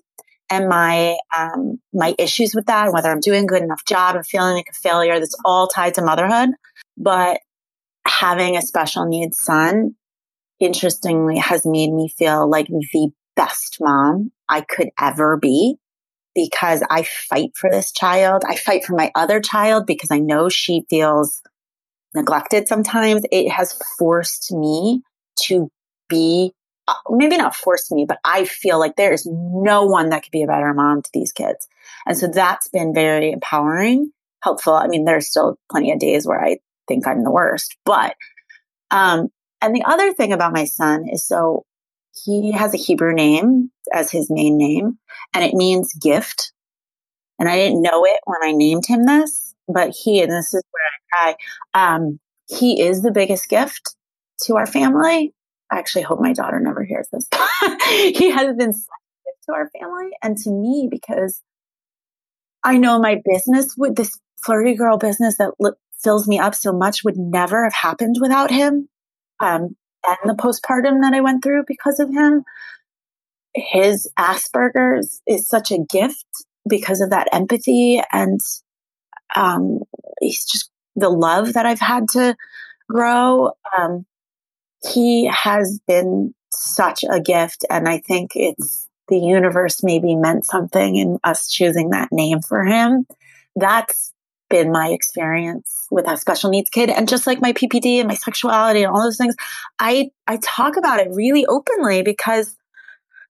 and 0.49 0.67
my 0.67 1.17
um, 1.35 1.79
my 1.93 2.13
issues 2.19 2.53
with 2.53 2.67
that, 2.67 2.91
whether 2.91 3.09
I'm 3.09 3.19
doing 3.19 3.45
a 3.45 3.47
good 3.47 3.63
enough 3.63 3.85
job 3.85 4.15
and 4.15 4.25
feeling 4.25 4.55
like 4.55 4.67
a 4.69 4.73
failure. 4.73 5.19
That's 5.19 5.35
all 5.43 5.67
tied 5.67 5.95
to 5.95 6.03
motherhood. 6.03 6.49
But 6.97 7.39
having 8.05 8.55
a 8.55 8.61
special 8.61 9.05
needs 9.05 9.41
son 9.41 9.95
interestingly 10.59 11.37
has 11.37 11.65
made 11.65 11.91
me 11.91 12.09
feel 12.09 12.49
like 12.49 12.67
the 12.67 13.09
best 13.35 13.77
mom 13.79 14.31
I 14.49 14.61
could 14.61 14.89
ever 14.99 15.37
be 15.37 15.77
because 16.33 16.83
I 16.89 17.03
fight 17.03 17.51
for 17.55 17.69
this 17.69 17.91
child. 17.91 18.43
I 18.47 18.55
fight 18.55 18.83
for 18.83 18.95
my 18.95 19.11
other 19.15 19.39
child 19.39 19.85
because 19.85 20.11
I 20.11 20.19
know 20.19 20.49
she 20.49 20.85
feels 20.89 21.41
neglected 22.13 22.67
sometimes. 22.67 23.23
It 23.31 23.49
has 23.49 23.79
forced 23.97 24.51
me 24.51 25.01
to 25.47 25.69
be, 26.09 26.53
uh, 26.87 26.93
maybe 27.09 27.37
not 27.37 27.55
forced 27.55 27.91
me, 27.91 28.05
but 28.07 28.19
I 28.23 28.45
feel 28.45 28.79
like 28.79 28.95
there 28.95 29.13
is 29.13 29.25
no 29.25 29.85
one 29.85 30.09
that 30.09 30.23
could 30.23 30.31
be 30.31 30.43
a 30.43 30.47
better 30.47 30.73
mom 30.73 31.01
to 31.01 31.09
these 31.13 31.31
kids. 31.31 31.67
And 32.05 32.17
so 32.17 32.27
that's 32.27 32.67
been 32.69 32.93
very 32.93 33.31
empowering, 33.31 34.11
helpful. 34.41 34.73
I 34.73 34.87
mean, 34.87 35.05
there's 35.05 35.29
still 35.29 35.57
plenty 35.71 35.91
of 35.91 35.99
days 35.99 36.27
where 36.27 36.43
I 36.43 36.57
think 36.87 37.07
I'm 37.07 37.23
the 37.23 37.31
worst, 37.31 37.75
but 37.85 38.15
um, 38.91 39.29
and 39.61 39.75
the 39.75 39.83
other 39.83 40.13
thing 40.13 40.33
about 40.33 40.53
my 40.53 40.65
son 40.65 41.07
is 41.09 41.25
so 41.25 41.65
he 42.23 42.51
has 42.51 42.73
a 42.73 42.77
Hebrew 42.77 43.13
name 43.13 43.71
as 43.93 44.11
his 44.11 44.29
main 44.29 44.57
name, 44.57 44.97
and 45.33 45.43
it 45.43 45.53
means 45.53 45.93
gift. 45.93 46.53
And 47.39 47.49
I 47.49 47.57
didn't 47.57 47.81
know 47.81 48.05
it 48.05 48.21
when 48.25 48.43
I 48.43 48.51
named 48.51 48.85
him 48.85 49.05
this, 49.05 49.53
but 49.67 49.89
he, 49.89 50.21
and 50.21 50.31
this 50.31 50.53
is 50.53 50.63
where 50.71 51.25
I 51.27 51.33
cry, 51.73 51.95
um, 51.95 52.19
he 52.47 52.81
is 52.81 53.01
the 53.01 53.11
biggest 53.11 53.49
gift 53.49 53.95
to 54.43 54.55
our 54.55 54.65
family. 54.65 55.33
I 55.71 55.79
actually 55.79 56.03
hope 56.03 56.21
my 56.21 56.33
daughter 56.33 56.59
never 56.59 56.83
hears 56.83 57.07
this. 57.11 57.27
he 58.17 58.29
has 58.29 58.55
been 58.55 58.71
such 58.71 58.87
a 58.87 59.29
gift 59.29 59.45
to 59.47 59.53
our 59.53 59.69
family 59.77 60.11
and 60.23 60.37
to 60.37 60.51
me 60.51 60.87
because 60.89 61.41
I 62.63 62.77
know 62.77 62.99
my 62.99 63.21
business 63.25 63.75
with 63.77 63.95
this 63.95 64.17
flirty 64.37 64.75
girl 64.75 64.97
business 64.97 65.37
that 65.37 65.51
li- 65.59 65.71
fills 66.01 66.27
me 66.27 66.39
up 66.39 66.55
so 66.55 66.71
much 66.71 67.03
would 67.03 67.17
never 67.17 67.63
have 67.63 67.73
happened 67.73 68.17
without 68.21 68.51
him 68.51 68.87
um, 69.39 69.75
and 70.07 70.17
the 70.25 70.35
postpartum 70.35 71.01
that 71.01 71.13
I 71.13 71.21
went 71.21 71.43
through 71.43 71.63
because 71.67 71.99
of 71.99 72.09
him. 72.09 72.43
His 73.53 74.11
Asperger's 74.19 75.21
is 75.25 75.47
such 75.47 75.71
a 75.71 75.79
gift 75.79 76.25
because 76.67 76.99
of 76.99 77.11
that 77.11 77.29
empathy 77.31 78.01
and 78.11 78.39
um, 79.35 79.79
he's 80.19 80.45
just 80.45 80.69
the 80.95 81.09
love 81.09 81.53
that 81.53 81.65
I've 81.65 81.79
had 81.79 82.09
to 82.09 82.35
grow. 82.89 83.51
Um, 83.77 84.05
he 84.91 85.25
has 85.25 85.79
been 85.87 86.33
such 86.51 87.03
a 87.09 87.19
gift, 87.19 87.65
and 87.69 87.87
I 87.87 87.99
think 87.99 88.31
it's 88.35 88.87
the 89.07 89.19
universe 89.19 89.83
maybe 89.83 90.15
meant 90.15 90.45
something 90.45 90.95
in 90.95 91.19
us 91.23 91.49
choosing 91.49 91.91
that 91.91 92.09
name 92.11 92.41
for 92.41 92.63
him. 92.63 93.05
That's 93.55 94.13
been 94.49 94.71
my 94.71 94.89
experience 94.89 95.87
with 95.91 96.07
a 96.07 96.17
special 96.17 96.49
needs 96.49 96.69
kid 96.69 96.89
and 96.89 97.07
just 97.07 97.27
like 97.27 97.41
my 97.41 97.53
PPD 97.53 97.97
and 97.99 98.07
my 98.07 98.15
sexuality 98.15 98.83
and 98.83 98.91
all 98.91 99.01
those 99.01 99.17
things 99.17 99.35
I 99.79 100.11
I 100.27 100.37
talk 100.41 100.77
about 100.77 100.99
it 100.99 101.09
really 101.11 101.45
openly 101.45 102.03
because 102.03 102.55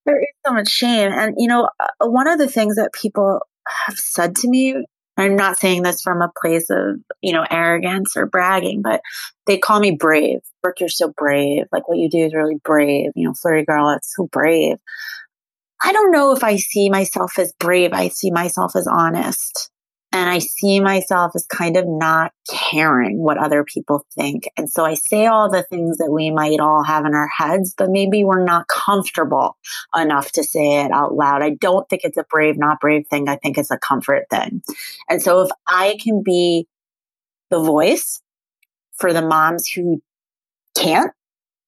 there 0.06 0.20
is 0.20 0.28
so 0.46 0.54
much 0.54 0.70
shame 0.70 1.12
and 1.12 1.36
you 1.38 1.48
know 1.48 1.70
uh, 1.80 2.08
one 2.08 2.28
of 2.28 2.38
the 2.38 2.48
things 2.48 2.76
that 2.76 2.94
people 2.94 3.40
have 3.88 3.98
said 3.98 4.36
to 4.38 4.50
me 4.50 4.86
I'm 5.18 5.36
not 5.36 5.58
saying 5.58 5.84
this 5.84 6.02
from 6.02 6.22
a 6.22 6.32
place 6.42 6.70
of, 6.70 6.98
you 7.22 7.32
know, 7.32 7.46
arrogance 7.50 8.18
or 8.18 8.26
bragging, 8.26 8.82
but 8.82 9.02
they 9.48 9.58
call 9.58 9.80
me 9.80 9.92
brave. 9.92 10.40
Brooke, 10.62 10.82
you're 10.82 10.90
so 10.90 11.14
brave. 11.16 11.66
Like 11.72 11.88
what 11.88 11.98
you 11.98 12.10
do 12.10 12.26
is 12.26 12.34
really 12.34 12.58
brave. 12.64 13.12
You 13.16 13.28
know, 13.28 13.34
flirty 13.34 13.64
girl, 13.64 13.90
it's 13.92 14.14
so 14.16 14.28
brave. 14.30 14.78
I 15.82 15.94
don't 15.94 16.12
know 16.12 16.34
if 16.34 16.44
I 16.44 16.58
see 16.58 16.90
myself 16.90 17.38
as 17.40 17.54
brave. 17.60 17.94
I 17.94 18.10
see 18.10 18.32
myself 18.32 18.76
as 18.76 18.88
honest. 18.88 19.70
And 20.16 20.30
I 20.30 20.40
see 20.40 20.80
myself 20.80 21.34
as 21.36 21.46
kind 21.46 21.76
of 21.76 21.84
not 21.86 22.32
caring 22.50 23.22
what 23.22 23.38
other 23.38 23.66
people 23.66 24.06
think. 24.16 24.50
And 24.56 24.72
so 24.72 24.86
I 24.86 24.94
say 24.94 25.26
all 25.26 25.52
the 25.52 25.64
things 25.64 25.98
that 25.98 26.10
we 26.10 26.32
might 26.32 26.62
all 26.62 26.86
have 26.86 27.06
in 27.06 27.14
our 27.14 27.28
heads, 27.28 27.74
but 27.78 27.90
maybe 27.90 28.24
we're 28.24 28.46
not 28.46 28.70
comfortable 28.70 29.58
enough 29.94 30.32
to 30.32 30.44
say 30.46 30.86
it 30.86 30.92
out 30.94 31.16
loud. 31.16 31.42
I 31.42 31.50
don't 31.50 31.90
think 31.90 32.04
it's 32.06 32.16
a 32.16 32.24
brave, 32.30 32.58
not 32.58 32.80
brave 32.80 33.08
thing. 33.10 33.28
I 33.28 33.36
think 33.36 33.58
it's 33.58 33.72
a 33.72 33.78
comfort 33.78 34.28
thing. 34.30 34.62
And 35.10 35.22
so 35.22 35.42
if 35.42 35.50
I 35.68 35.98
can 36.02 36.24
be 36.24 36.66
the 37.50 37.60
voice 37.60 38.22
for 38.94 39.12
the 39.12 39.22
moms 39.22 39.68
who 39.68 40.02
can't 40.78 41.12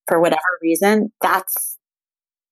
for 0.07 0.21
whatever 0.21 0.39
reason, 0.61 1.11
that's, 1.19 1.77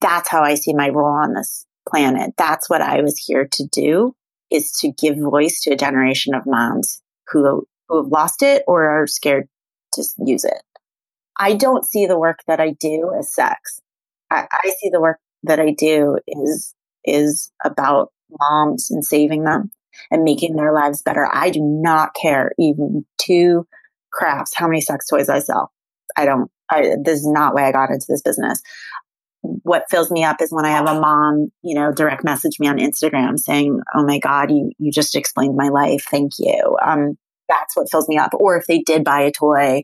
that's 0.01 0.27
how 0.27 0.41
I 0.41 0.55
see 0.55 0.73
my 0.73 0.89
role 0.89 1.05
on 1.05 1.35
this 1.35 1.65
planet. 1.87 2.33
That's 2.35 2.69
what 2.69 2.81
I 2.81 2.99
was 2.99 3.17
here 3.17 3.47
to 3.49 3.65
do 3.71 4.13
is 4.55 4.71
to 4.79 4.91
give 4.91 5.17
voice 5.17 5.61
to 5.61 5.71
a 5.71 5.77
generation 5.77 6.33
of 6.33 6.45
moms 6.45 7.01
who, 7.27 7.67
who 7.87 8.03
have 8.03 8.11
lost 8.11 8.41
it 8.41 8.63
or 8.67 8.89
are 8.89 9.07
scared 9.07 9.47
to 9.93 10.03
use 10.19 10.43
it. 10.43 10.61
I 11.37 11.53
don't 11.55 11.85
see 11.85 12.05
the 12.05 12.19
work 12.19 12.39
that 12.47 12.59
I 12.59 12.71
do 12.71 13.11
as 13.17 13.33
sex. 13.33 13.81
I, 14.31 14.47
I 14.51 14.73
see 14.79 14.89
the 14.89 15.01
work 15.01 15.19
that 15.43 15.59
I 15.59 15.71
do 15.71 16.17
is, 16.27 16.73
is 17.03 17.51
about 17.63 18.11
moms 18.39 18.89
and 18.89 19.03
saving 19.03 19.43
them 19.43 19.71
and 20.11 20.23
making 20.23 20.55
their 20.55 20.73
lives 20.73 21.01
better. 21.01 21.27
I 21.31 21.49
do 21.49 21.59
not 21.61 22.15
care 22.19 22.51
even 22.57 23.05
two 23.17 23.67
crafts 24.11 24.53
how 24.55 24.67
many 24.67 24.81
sex 24.81 25.07
toys 25.07 25.29
I 25.29 25.39
sell. 25.39 25.71
I 26.17 26.25
don't, 26.25 26.49
I, 26.71 26.95
this 27.03 27.19
is 27.19 27.27
not 27.27 27.53
why 27.53 27.67
I 27.67 27.71
got 27.71 27.91
into 27.91 28.05
this 28.07 28.21
business 28.21 28.61
what 29.63 29.85
fills 29.89 30.11
me 30.11 30.23
up 30.23 30.41
is 30.41 30.51
when 30.51 30.65
I 30.65 30.69
have 30.69 30.87
a 30.87 30.99
mom, 30.99 31.51
you 31.61 31.75
know, 31.75 31.91
direct 31.91 32.23
message 32.23 32.59
me 32.59 32.67
on 32.67 32.77
Instagram 32.77 33.37
saying, 33.37 33.81
"Oh 33.93 34.03
my 34.03 34.19
God, 34.19 34.51
you 34.51 34.71
you 34.77 34.91
just 34.91 35.15
explained 35.15 35.55
my 35.55 35.69
life. 35.69 36.05
Thank 36.09 36.33
you." 36.39 36.77
Um, 36.85 37.17
that's 37.49 37.75
what 37.75 37.89
fills 37.89 38.07
me 38.07 38.17
up. 38.17 38.31
Or 38.33 38.57
if 38.57 38.65
they 38.67 38.79
did 38.79 39.03
buy 39.03 39.21
a 39.21 39.31
toy 39.31 39.83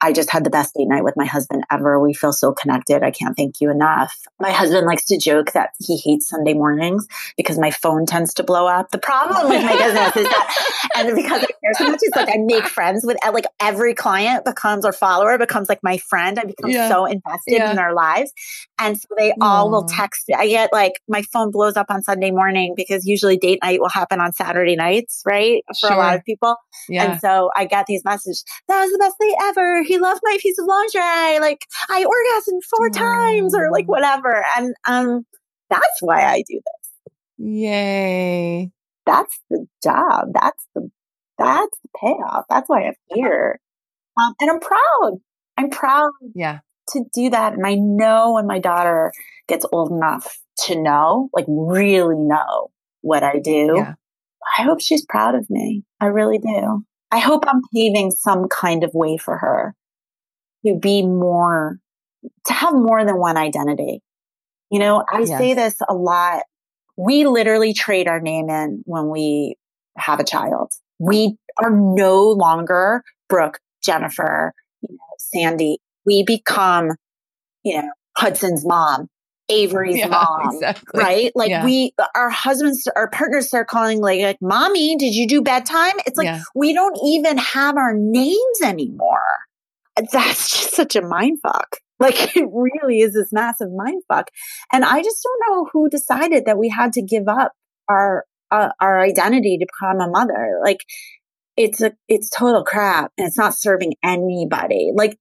I 0.00 0.12
just 0.12 0.30
had 0.30 0.44
the 0.44 0.50
best 0.50 0.74
date 0.74 0.86
night 0.86 1.02
with 1.02 1.14
my 1.16 1.24
husband 1.24 1.64
ever. 1.70 2.00
We 2.00 2.14
feel 2.14 2.32
so 2.32 2.52
connected. 2.52 3.02
I 3.02 3.10
can't 3.10 3.36
thank 3.36 3.60
you 3.60 3.70
enough. 3.70 4.16
My 4.38 4.52
husband 4.52 4.86
likes 4.86 5.06
to 5.06 5.18
joke 5.18 5.52
that 5.52 5.70
he 5.80 5.96
hates 5.96 6.28
Sunday 6.28 6.54
mornings 6.54 7.06
because 7.36 7.58
my 7.58 7.70
phone 7.70 8.06
tends 8.06 8.34
to 8.34 8.44
blow 8.44 8.66
up. 8.66 8.90
The 8.90 8.98
problem 8.98 9.48
with 9.48 9.64
my 9.64 9.76
business 9.76 10.16
is 10.16 10.24
that, 10.24 10.88
and 10.96 11.16
because 11.16 11.42
I 11.42 11.46
care 11.46 11.74
so 11.74 11.90
much, 11.90 12.00
it's 12.02 12.16
like 12.16 12.28
I 12.28 12.38
make 12.38 12.66
friends 12.66 13.04
with 13.04 13.16
like 13.32 13.46
every 13.60 13.94
client 13.94 14.44
becomes 14.44 14.84
or 14.84 14.92
follower 14.92 15.36
becomes 15.36 15.68
like 15.68 15.82
my 15.82 15.98
friend. 15.98 16.38
I 16.38 16.44
become 16.44 16.70
yeah. 16.70 16.88
so 16.88 17.06
invested 17.06 17.54
yeah. 17.54 17.70
in 17.70 17.76
their 17.76 17.92
lives. 17.92 18.32
And 18.78 18.96
so 18.96 19.08
they 19.16 19.34
all 19.40 19.70
will 19.70 19.84
text. 19.84 20.30
I 20.34 20.46
get 20.46 20.72
like 20.72 20.92
my 21.08 21.22
phone 21.32 21.50
blows 21.50 21.76
up 21.76 21.86
on 21.90 22.02
Sunday 22.02 22.30
morning 22.30 22.74
because 22.76 23.04
usually 23.04 23.36
date 23.36 23.58
night 23.62 23.80
will 23.80 23.88
happen 23.88 24.20
on 24.20 24.32
Saturday 24.32 24.76
nights, 24.76 25.22
right? 25.26 25.64
For 25.80 25.88
sure. 25.88 25.92
a 25.92 25.96
lot 25.96 26.14
of 26.14 26.24
people. 26.24 26.54
Yeah. 26.88 27.12
And 27.12 27.20
so 27.20 27.50
I 27.56 27.64
get 27.64 27.86
these 27.86 28.04
messages. 28.04 28.44
That 28.68 28.82
was 28.82 28.92
the 28.92 28.98
best 28.98 29.16
day 29.20 29.34
ever 29.42 29.82
he 29.88 29.98
loved 29.98 30.20
my 30.22 30.36
piece 30.40 30.58
of 30.58 30.66
lingerie. 30.66 31.40
Like 31.40 31.60
I 31.88 32.04
orgasmed 32.04 32.60
four 32.76 32.90
times 32.90 33.54
or 33.54 33.70
like 33.72 33.86
whatever. 33.86 34.44
And, 34.56 34.74
um, 34.86 35.24
That's 35.70 36.00
why 36.00 36.22
I 36.24 36.42
do 36.48 36.60
this. 36.64 37.12
Yay. 37.38 38.70
That's 39.06 39.38
the 39.50 39.66
job. 39.82 40.28
That's 40.34 40.66
the 40.74 40.90
that's 41.38 41.78
the 41.82 41.88
payoff. 42.00 42.44
That's 42.50 42.68
why 42.68 42.82
I'm 42.88 42.94
here. 43.14 43.60
Um, 44.20 44.34
and 44.40 44.50
I'm 44.50 44.58
proud. 44.60 45.18
I'm 45.56 45.70
proud 45.70 46.10
Yeah. 46.34 46.58
to 46.90 47.04
do 47.14 47.30
that. 47.30 47.52
And 47.52 47.64
I 47.64 47.76
know 47.76 48.32
when 48.32 48.46
my 48.48 48.58
daughter 48.58 49.12
gets 49.46 49.64
old 49.72 49.92
enough 49.92 50.38
to 50.66 50.80
know, 50.82 51.30
like 51.32 51.44
really 51.48 52.16
know 52.16 52.70
what 53.02 53.22
I 53.22 53.38
do, 53.38 53.74
Yeah. 53.76 53.94
I 54.58 54.62
hope 54.62 54.80
she's 54.80 55.06
proud 55.06 55.36
of 55.36 55.48
me. 55.48 55.84
I 56.00 56.06
really 56.06 56.38
do. 56.38 56.84
I 57.10 57.18
hope 57.18 57.44
I'm 57.46 57.62
paving 57.74 58.10
some 58.12 58.48
kind 58.48 58.84
of 58.84 58.90
way 58.94 59.16
for 59.16 59.38
her 59.38 59.74
to 60.66 60.74
be 60.74 61.02
more, 61.06 61.78
to 62.46 62.52
have 62.52 62.74
more 62.74 63.04
than 63.04 63.18
one 63.18 63.36
identity. 63.36 64.02
You 64.70 64.78
know, 64.80 65.04
I 65.08 65.20
Yes. 65.22 65.38
say 65.38 65.54
this 65.54 65.76
a 65.88 65.94
lot. 65.94 66.42
We 66.96 67.26
literally 67.26 67.72
trade 67.72 68.08
our 68.08 68.20
name 68.20 68.50
in 68.50 68.82
when 68.84 69.08
we 69.08 69.56
have 69.96 70.20
a 70.20 70.24
child. 70.24 70.72
We 70.98 71.36
are 71.58 71.70
no 71.70 72.24
longer 72.30 73.02
Brooke, 73.28 73.60
Jennifer, 73.82 74.52
you 74.82 74.94
know, 74.94 75.14
Sandy. 75.18 75.78
We 76.04 76.24
become, 76.24 76.90
you 77.62 77.80
know, 77.80 77.90
Hudson's 78.16 78.66
mom, 78.66 79.08
Avery's 79.48 80.06
mom, 80.08 80.50
exactly. 80.52 81.00
right? 81.00 81.32
Like 81.34 81.50
Yeah. 81.50 81.64
we, 81.64 81.92
our 82.14 82.30
husbands, 82.30 82.88
our 82.94 83.08
partners 83.10 83.48
start 83.48 83.68
calling 83.68 84.00
like, 84.00 84.20
like, 84.20 84.38
mommy, 84.40 84.96
did 84.96 85.14
you 85.14 85.26
do 85.26 85.42
bedtime? 85.42 85.94
It's 86.06 86.16
like, 86.18 86.26
Yeah. 86.26 86.42
we 86.54 86.74
don't 86.74 86.98
even 87.04 87.38
have 87.38 87.76
our 87.76 87.94
names 87.96 88.60
anymore. 88.62 89.20
That's 89.96 90.50
just 90.50 90.74
such 90.74 90.96
a 90.96 91.02
mind 91.02 91.38
fuck. 91.42 91.76
Like 92.00 92.36
it 92.36 92.48
really 92.52 93.00
is 93.00 93.12
this 93.14 93.32
massive 93.32 93.72
mind 93.74 94.02
fuck. 94.06 94.28
And 94.72 94.84
I 94.84 95.02
just 95.02 95.18
don't 95.20 95.40
know 95.56 95.68
who 95.72 95.88
decided 95.88 96.44
that 96.46 96.56
we 96.56 96.68
had 96.68 96.92
to 96.92 97.02
give 97.02 97.26
up 97.26 97.50
our, 97.88 98.24
uh, 98.52 98.68
our 98.80 99.00
identity 99.00 99.58
to 99.58 99.66
become 99.66 99.98
a 100.00 100.08
mother. 100.08 100.60
Like 100.62 100.78
it's 101.56 101.80
a, 101.82 101.94
it's 102.06 102.30
total 102.30 102.62
crap 102.62 103.10
and 103.18 103.26
it's 103.26 103.36
not 103.36 103.58
serving 103.58 103.94
anybody. 104.04 104.92
Like 104.94 105.18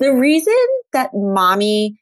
the 0.00 0.12
reason 0.12 0.52
that 0.92 1.12
mommy 1.14 1.98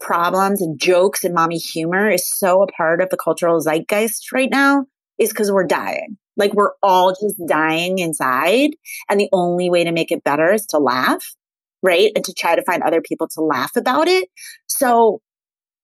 problems 0.00 0.60
and 0.60 0.78
jokes 0.78 1.24
and 1.24 1.34
mommy 1.34 1.58
humor 1.58 2.10
is 2.10 2.28
so 2.28 2.62
a 2.62 2.66
part 2.66 3.00
of 3.00 3.10
the 3.10 3.16
cultural 3.16 3.60
zeitgeist 3.60 4.32
right 4.32 4.50
now 4.50 4.84
is 5.18 5.30
because 5.30 5.50
we're 5.50 5.66
dying. 5.66 6.16
Like 6.36 6.52
we're 6.52 6.72
all 6.82 7.10
just 7.10 7.40
dying 7.46 7.98
inside. 7.98 8.70
And 9.08 9.20
the 9.20 9.28
only 9.32 9.70
way 9.70 9.84
to 9.84 9.92
make 9.92 10.10
it 10.10 10.24
better 10.24 10.52
is 10.52 10.66
to 10.66 10.78
laugh, 10.78 11.24
right? 11.82 12.10
And 12.14 12.24
to 12.24 12.34
try 12.34 12.56
to 12.56 12.64
find 12.64 12.82
other 12.82 13.00
people 13.00 13.28
to 13.28 13.40
laugh 13.40 13.76
about 13.76 14.08
it. 14.08 14.28
So, 14.66 15.20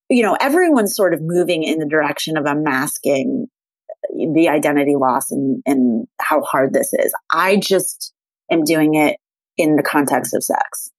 you 0.08 0.22
know, 0.22 0.36
everyone's 0.40 0.96
sort 0.96 1.14
of 1.14 1.20
moving 1.22 1.62
in 1.62 1.78
the 1.78 1.86
direction 1.86 2.36
of 2.36 2.46
unmasking 2.46 3.46
uh, 3.90 4.26
the 4.34 4.48
identity 4.48 4.96
loss 4.96 5.30
and, 5.30 5.62
and 5.66 6.06
how 6.20 6.42
hard 6.42 6.72
this 6.72 6.92
is. 6.92 7.14
I 7.30 7.56
just 7.56 8.12
am 8.50 8.64
doing 8.64 8.94
it 8.94 9.18
in 9.56 9.76
the 9.76 9.84
context 9.84 10.34
of 10.34 10.42
sex. 10.42 10.90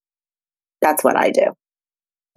That's 0.82 1.03
what 1.03 1.18
I 1.18 1.32
do. 1.32 1.53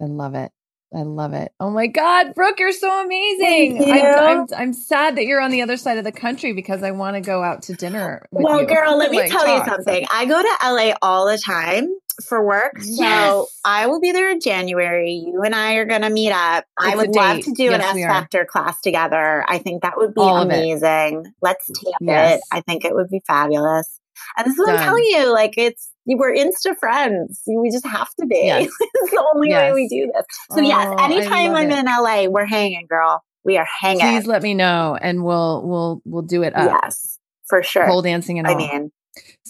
I 0.01 0.05
love 0.05 0.35
it. 0.35 0.51
I 0.93 1.01
love 1.01 1.33
it. 1.33 1.51
Oh 1.59 1.69
my 1.71 1.87
God, 1.87 2.33
Brooke, 2.35 2.59
you're 2.59 2.71
so 2.71 3.03
amazing. 3.03 3.83
I, 3.83 3.97
you. 3.97 4.03
I'm, 4.03 4.45
I'm 4.55 4.73
sad 4.73 5.17
that 5.17 5.25
you're 5.25 5.41
on 5.41 5.51
the 5.51 5.61
other 5.61 5.77
side 5.77 5.97
of 5.97 6.03
the 6.03 6.11
country 6.11 6.53
because 6.53 6.83
I 6.83 6.91
want 6.91 7.15
to 7.15 7.21
go 7.21 7.43
out 7.43 7.63
to 7.63 7.73
dinner. 7.73 8.25
With 8.31 8.43
well, 8.45 8.61
you. 8.61 8.67
girl, 8.67 8.97
let 8.97 9.11
me 9.11 9.17
Like, 9.19 9.31
tell 9.31 9.47
you 9.47 9.63
something. 9.65 10.05
I 10.11 10.25
go 10.25 10.41
to 10.41 10.57
LA 10.63 10.93
all 11.01 11.27
the 11.27 11.37
time 11.37 11.89
for 12.25 12.45
work. 12.45 12.81
So 12.81 13.03
Yes. 13.03 13.59
I 13.65 13.87
will 13.87 13.99
be 13.99 14.11
there 14.13 14.29
in 14.31 14.39
January. 14.39 15.11
You 15.11 15.41
and 15.43 15.53
I 15.53 15.73
are 15.75 15.85
going 15.85 16.03
to 16.03 16.09
meet 16.09 16.31
up. 16.31 16.65
I 16.79 16.89
It's 16.89 16.93
a 16.93 16.97
would 16.97 17.15
love 17.15 17.39
to 17.41 17.51
do 17.51 17.63
Yes, 17.63 17.73
an 17.93 17.99
S 17.99 18.05
Factor 18.05 18.45
class 18.45 18.79
together. 18.81 19.43
I 19.47 19.57
think 19.57 19.81
that 19.81 19.97
would 19.97 20.13
be 20.13 20.21
All 20.21 20.41
amazing. 20.41 21.25
Let's 21.41 21.65
tape 21.67 21.93
Yes. 21.99 22.37
it. 22.39 22.43
I 22.51 22.61
think 22.61 22.85
it 22.85 22.93
would 22.95 23.09
be 23.09 23.21
fabulous. 23.27 23.99
And 24.37 24.45
this 24.45 24.53
is 24.53 24.59
what 24.59 24.69
I'm 24.69 24.79
telling 24.83 25.03
you. 25.03 25.33
Like, 25.33 25.57
it's, 25.57 25.89
we're 26.05 26.35
Insta 26.35 26.77
friends. 26.77 27.41
We 27.47 27.71
just 27.71 27.85
have 27.85 28.09
to 28.19 28.25
be. 28.25 28.41
Yes. 28.45 28.69
it's 28.79 29.11
the 29.11 29.25
only 29.33 29.49
way 29.51 29.73
we 29.73 29.87
do 29.87 30.11
this. 30.13 30.25
So, 30.51 30.61
yes, 30.61 30.87
Oh, 30.87 30.95
I 30.97 31.05
anytime 31.05 31.55
I'm 31.55 31.71
it. 31.71 31.79
in 31.79 31.85
LA, 31.85 32.25
we're 32.29 32.45
hanging, 32.45 32.85
girl. 32.87 33.23
We 33.43 33.57
are 33.57 33.67
hanging. 33.81 34.01
Please 34.01 34.27
let 34.27 34.41
me 34.41 34.53
know 34.53 34.97
and 34.99 35.23
we'll 35.23 35.61
we'll 35.63 36.01
we'll 36.05 36.21
do 36.23 36.43
it 36.43 36.55
up. 36.55 36.79
yes, 36.83 37.19
for 37.47 37.61
sure. 37.63 37.85
Pole 37.87 38.01
dancing 38.01 38.39
and 38.39 38.47
all. 38.47 38.55
I 38.55 38.57
mean, 38.57 38.91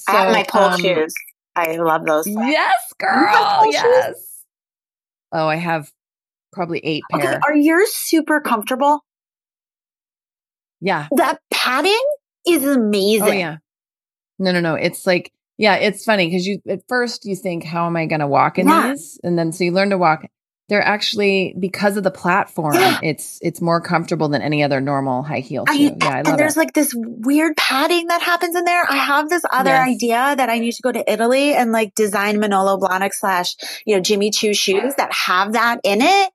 I 0.07 0.11
have 0.11 0.33
my 0.33 0.43
pole 0.43 0.63
um, 0.63 0.79
shoes. 0.81 1.13
I 1.55 1.77
love 1.77 2.05
those. 2.05 2.25
things. 2.25 2.37
Yes, 2.37 2.73
girl. 2.99 3.63
shoes? 3.63 3.73
Yes. 3.73 4.43
Oh, 5.31 5.47
I 5.47 5.55
have 5.55 5.91
probably 6.51 6.79
eight 6.79 7.03
pair. 7.11 7.21
Okay, 7.21 7.39
are 7.45 7.55
yours 7.55 7.93
super 7.93 8.39
comfortable? 8.41 9.03
yeah. 10.81 11.07
That 11.15 11.39
padding 11.51 12.03
is 12.47 12.63
amazing. 12.65 13.27
Oh 13.27 13.31
yeah. 13.31 13.57
No, 14.37 14.51
no, 14.51 14.59
no. 14.59 14.75
It's 14.75 15.07
like, 15.07 15.31
yeah, 15.57 15.75
it's 15.75 16.03
funny 16.03 16.27
because 16.27 16.45
you 16.45 16.59
at 16.69 16.81
first 16.87 17.25
you 17.25 17.35
think, 17.35 17.63
how 17.63 17.85
am 17.87 17.95
I 17.95 18.05
gonna 18.05 18.27
walk 18.27 18.57
in 18.59 18.67
Yeah. 18.67 18.89
these? 18.89 19.19
And 19.23 19.37
then 19.37 19.51
so 19.51 19.63
you 19.63 19.71
learn 19.71 19.89
to 19.91 19.97
walk. 19.97 20.25
They're 20.67 20.81
actually 20.81 21.55
because 21.59 21.95
of 21.95 22.03
the 22.03 22.09
platform, 22.09 22.73
Yeah. 22.73 22.97
it's 23.03 23.37
it's 23.43 23.61
more 23.61 23.79
comfortable 23.81 24.29
than 24.29 24.41
any 24.41 24.63
other 24.63 24.81
normal 24.81 25.21
high 25.21 25.41
heel 25.41 25.63
I, 25.67 25.77
shoe. 25.77 25.83
yeah, 26.01 26.09
I 26.09 26.17
and 26.25 26.39
there's 26.39 26.57
it. 26.57 26.59
like 26.59 26.73
this 26.73 26.91
weird 26.95 27.55
padding 27.55 28.07
that 28.07 28.23
happens 28.23 28.55
in 28.55 28.63
there. 28.63 28.83
I 28.89 28.95
have 28.95 29.29
this 29.29 29.43
other 29.51 29.69
Yes. 29.69 29.87
idea 29.89 30.33
that 30.37 30.49
I 30.49 30.57
need 30.57 30.71
to 30.73 30.81
go 30.81 30.91
to 30.91 31.11
Italy 31.11 31.53
and 31.53 31.71
like 31.71 31.93
design 31.93 32.39
Manolo 32.39 32.79
Blahnik 32.79 33.13
slash, 33.13 33.55
you 33.85 33.95
know, 33.95 34.01
Jimmy 34.01 34.31
Choo 34.31 34.55
shoes 34.55 34.95
that 34.97 35.13
have 35.13 35.53
that 35.53 35.81
in 35.83 36.01
it. 36.01 36.31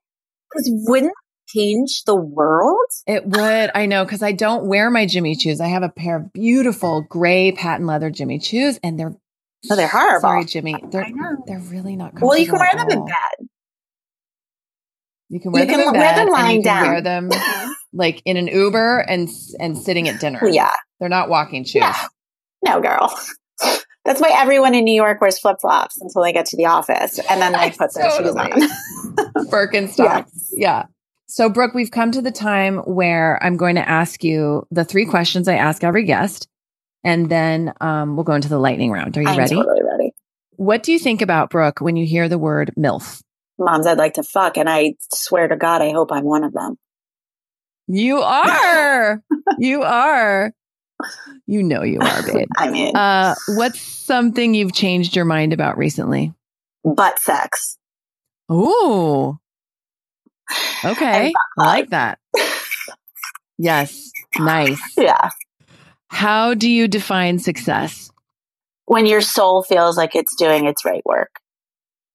Because 0.49 0.69
wouldn't 0.87 1.13
change 1.53 2.03
the 2.05 2.15
world? 2.15 2.77
It 3.07 3.25
would. 3.25 3.71
I 3.75 3.85
know 3.85 4.03
because 4.05 4.23
I 4.23 4.31
don't 4.31 4.65
wear 4.65 4.89
my 4.89 5.05
Jimmy 5.05 5.35
Choos. 5.35 5.59
I 5.61 5.67
have 5.67 5.83
a 5.83 5.89
pair 5.89 6.17
of 6.17 6.33
beautiful 6.33 7.05
gray 7.09 7.51
patent 7.51 7.87
leather 7.87 8.09
Jimmy 8.09 8.39
Choos, 8.39 8.79
and 8.83 8.99
they're 8.99 9.15
No, 9.69 9.75
they're 9.75 9.87
horrible. 9.87 10.21
Sorry, 10.21 10.45
Jimmy. 10.45 10.75
They're 10.91 11.03
I 11.05 11.09
know. 11.09 11.43
they're 11.47 11.59
really 11.59 11.95
not. 11.95 12.11
Comfortable 12.11 12.29
Well, 12.29 12.37
you 12.39 12.47
can 12.47 12.59
wear 12.59 12.69
them 12.75 12.89
in 12.89 13.05
bed. 13.05 13.47
You 15.29 15.39
can 15.39 15.51
wear 15.51 15.63
You 15.63 15.67
them 15.67 15.79
can 15.79 15.87
in 15.87 15.91
wear 15.93 16.01
bed, 16.01 16.15
them 16.17 16.27
and 16.27 16.31
lying 16.33 16.57
you 16.57 16.63
can 16.63 16.75
down. 16.83 16.87
Wear 16.91 17.01
them 17.01 17.29
like 17.93 18.21
in 18.25 18.37
an 18.37 18.47
Uber 18.47 18.99
and 18.99 19.29
and 19.59 19.77
sitting 19.77 20.09
at 20.09 20.19
dinner. 20.19 20.41
Yeah. 20.49 20.71
they're 20.99 21.09
not 21.09 21.29
walking 21.29 21.63
shoes. 21.63 21.75
Yeah. 21.81 21.95
No, 22.65 22.81
girl. 22.81 23.17
That's 24.03 24.19
why 24.19 24.31
everyone 24.33 24.73
in 24.73 24.83
New 24.83 24.95
York 24.95 25.21
wears 25.21 25.39
flip 25.39 25.57
flops 25.61 26.01
until 26.01 26.23
they 26.23 26.33
get 26.33 26.47
to 26.47 26.57
the 26.57 26.65
office 26.65 27.19
and 27.29 27.39
then 27.41 27.51
they 27.53 27.69
put 27.77 27.93
their 27.93 28.09
shoes 28.11 28.35
on. 28.35 28.49
Birkenstocks. 29.47 30.49
Yeah. 30.53 30.85
So, 31.31 31.47
Brooke, 31.49 31.73
we've 31.73 31.91
come 31.91 32.11
to 32.11 32.21
the 32.21 32.29
time 32.29 32.79
where 32.79 33.41
I'm 33.41 33.55
going 33.55 33.75
to 33.75 33.87
ask 33.87 34.21
you 34.21 34.67
the 34.69 34.83
three 34.83 35.05
questions 35.05 35.47
I 35.47 35.55
ask 35.55 35.81
every 35.81 36.03
guest, 36.03 36.49
and 37.05 37.29
then 37.29 37.73
um, 37.79 38.17
we'll 38.17 38.25
go 38.25 38.33
into 38.33 38.49
the 38.49 38.59
lightning 38.59 38.91
round. 38.91 39.17
Are 39.17 39.21
you 39.21 39.29
I'm 39.29 39.37
ready? 39.37 39.55
totally 39.55 39.81
ready. 39.81 40.13
What 40.57 40.83
do 40.83 40.91
you 40.91 40.99
think 40.99 41.21
about 41.21 41.49
Brooke 41.49 41.79
when 41.79 41.95
you 41.95 42.05
hear 42.05 42.27
the 42.27 42.37
word 42.37 42.73
MILF? 42.77 43.21
Moms 43.57 43.87
I'd 43.87 43.97
like 43.97 44.15
to 44.15 44.23
fuck, 44.23 44.57
and 44.57 44.69
I 44.69 44.95
swear 45.09 45.47
to 45.47 45.55
God, 45.55 45.81
I 45.81 45.91
hope 45.91 46.11
I'm 46.11 46.25
one 46.25 46.43
of 46.43 46.51
them. 46.51 46.75
You 47.87 48.17
are. 48.17 49.23
you 49.57 49.83
are. 49.83 50.51
You 51.47 51.63
know 51.63 51.83
you 51.83 52.01
are, 52.01 52.23
babe. 52.23 52.49
I 52.57 52.69
mean, 52.69 52.93
Uh, 52.93 53.35
what's 53.55 53.79
something 53.79 54.53
you've 54.53 54.73
changed 54.73 55.15
your 55.15 55.25
mind 55.25 55.53
about 55.53 55.77
recently? 55.77 56.33
butt 56.83 57.19
sex. 57.19 57.77
Ooh. 58.51 59.39
Okay. 60.83 61.33
I 61.59 61.63
like 61.63 61.89
that. 61.89 62.19
Yes. 63.61 64.11
Nice. 64.39 64.81
Yeah. 64.97 65.29
How 66.07 66.55
do 66.55 66.67
you 66.67 66.87
define 66.87 67.37
success? 67.37 68.09
When 68.85 69.05
your 69.05 69.21
soul 69.21 69.61
feels 69.61 69.97
like 69.97 70.15
it's 70.15 70.35
doing 70.35 70.65
its 70.65 70.83
right 70.83 71.05
work. 71.05 71.29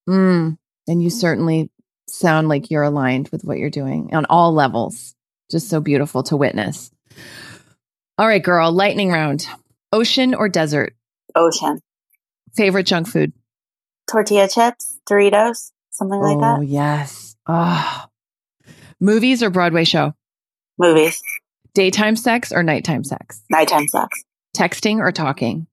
Mm. 0.09 0.59
And 0.89 1.03
you 1.03 1.09
certainly 1.09 1.71
sound 2.09 2.49
like 2.49 2.73
you're 2.73 2.83
aligned 2.83 3.29
with 3.29 3.45
what 3.45 3.59
you're 3.59 3.71
doing 3.71 4.13
on 4.13 4.27
all 4.29 4.53
levels. 4.53 5.15
Just 5.49 5.69
so 5.69 5.81
beautiful 5.81 6.25
to 6.25 6.37
witness. 6.37 6.91
All 8.19 8.27
right, 8.27 8.43
girl, 8.43 8.73
lightning 8.73 9.13
round. 9.13 9.47
Ocean 9.93 10.35
or 10.35 10.49
desert? 10.49 10.97
Ocean. 11.37 11.79
Favorite 12.57 12.87
junk 12.87 13.07
food? 13.07 13.33
Tortilla 14.11 14.49
chips, 14.49 14.99
Doritos, 15.09 15.71
something 15.91 16.21
like 16.21 16.39
oh, 16.39 16.41
that. 16.41 16.59
Oh, 16.59 16.63
yes. 16.63 17.37
Oh. 17.47 18.07
Movies 19.01 19.43
or 19.43 19.51
Broadway 19.51 19.85
show? 19.85 20.15
Movies. 20.79 21.23
Daytime 21.75 22.17
sex 22.17 22.53
or 22.53 22.63
nighttime 22.63 23.05
sex? 23.05 23.43
Nighttime 23.51 23.87
sex. 23.89 24.25
Texting 24.57 24.99
or 24.99 25.13
talking? 25.13 25.67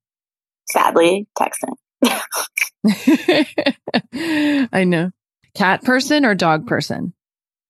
Sadly, 0.70 1.28
texting. 1.38 1.76
I 4.74 4.84
know. 4.84 5.12
Cat 5.56 5.84
person 5.84 6.26
or 6.26 6.36
dog 6.36 6.68
person? 6.68 7.14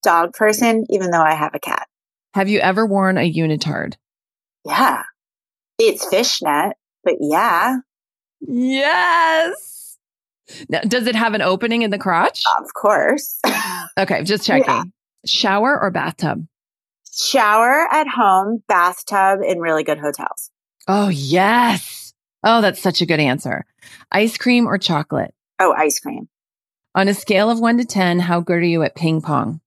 Dog 0.03 0.33
person, 0.33 0.85
even 0.89 1.11
though 1.11 1.21
I 1.21 1.35
have 1.35 1.53
a 1.53 1.59
cat. 1.59 1.87
Have 2.33 2.49
you 2.49 2.59
ever 2.59 2.85
worn 2.85 3.17
a 3.17 3.31
unitard? 3.31 3.93
Yeah. 4.65 5.03
It's 5.77 6.05
fishnet, 6.07 6.73
but 7.03 7.15
yeah, 7.19 7.77
Yes. 8.45 9.97
Now, 10.69 10.81
does 10.81 11.07
it 11.07 11.15
have 11.15 11.33
an 11.33 11.41
opening 11.41 11.83
in 11.83 11.91
the 11.91 11.97
crotch? 11.97 12.43
of 12.59 12.73
course. 12.73 13.39
Okay, 13.97 14.23
just 14.23 14.45
checking. 14.45 14.73
Yeah. 14.73 14.83
Shower 15.25 15.79
or 15.79 15.91
bathtub? 15.91 16.45
Shower 17.15 17.87
at 17.91 18.07
home, 18.07 18.63
bathtub 18.67 19.39
in 19.45 19.59
really 19.59 19.83
good 19.83 19.99
hotels. 19.99 20.49
Oh, 20.87 21.09
yes. 21.09 22.13
Oh, 22.43 22.61
that's 22.61 22.81
such 22.81 23.01
a 23.01 23.05
good 23.05 23.19
answer. 23.19 23.65
Ice 24.11 24.37
cream 24.37 24.67
or 24.67 24.77
chocolate? 24.77 25.33
Oh, 25.59 25.73
ice 25.73 25.99
cream. 25.99 26.27
On 26.95 27.07
a 27.07 27.13
scale 27.13 27.49
of 27.49 27.59
one 27.59 27.77
to 27.77 27.85
10, 27.85 28.19
how 28.19 28.39
good 28.41 28.57
are 28.57 28.61
you 28.61 28.83
at 28.83 28.95
ping 28.95 29.21
pong? 29.21 29.61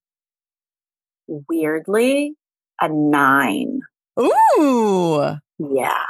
Weirdly, 1.28 2.34
a 2.80 2.88
nine. 2.88 3.80
Ooh. 4.20 5.36
Yeah. 5.58 6.04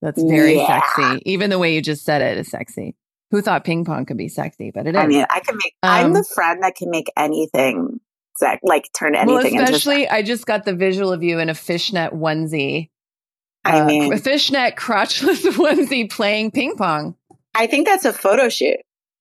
That's 0.00 0.22
very 0.22 0.56
Yeah. 0.56 0.80
sexy. 0.96 1.22
Even 1.26 1.50
the 1.50 1.58
way 1.58 1.74
you 1.74 1.82
just 1.82 2.04
said 2.04 2.22
it 2.22 2.38
is 2.38 2.50
sexy. 2.50 2.96
Who 3.30 3.40
thought 3.40 3.64
ping 3.64 3.84
pong 3.84 4.04
could 4.04 4.16
be 4.16 4.28
sexy? 4.28 4.70
But 4.72 4.86
it 4.86 4.94
is. 4.94 5.00
I 5.00 5.06
mean, 5.06 5.24
I 5.30 5.40
can 5.40 5.56
make, 5.56 5.74
I'm 5.82 6.06
Um, 6.06 6.12
the 6.14 6.24
friend 6.24 6.62
that 6.62 6.74
can 6.74 6.90
make 6.90 7.10
anything, 7.16 8.00
sex, 8.42 8.60
like 8.64 8.88
turn 8.92 9.12
well, 9.12 9.38
anything 9.38 9.58
into 9.58 9.64
especially, 9.64 10.08
I 10.08 10.22
just 10.22 10.46
got 10.46 10.64
the 10.64 10.74
visual 10.74 11.12
of 11.12 11.22
you 11.22 11.38
in 11.38 11.48
a 11.48 11.54
fishnet 11.54 12.12
onesie. 12.12 12.90
I 13.64 13.80
uh, 13.80 13.86
mean, 13.86 14.12
a 14.12 14.18
fishnet 14.18 14.76
crotchless 14.76 15.42
onesie 15.52 16.10
playing 16.10 16.50
ping 16.50 16.76
pong. 16.76 17.14
I 17.54 17.66
think 17.66 17.86
that's 17.86 18.04
a 18.04 18.12
photo 18.12 18.48
shoot. 18.48 18.78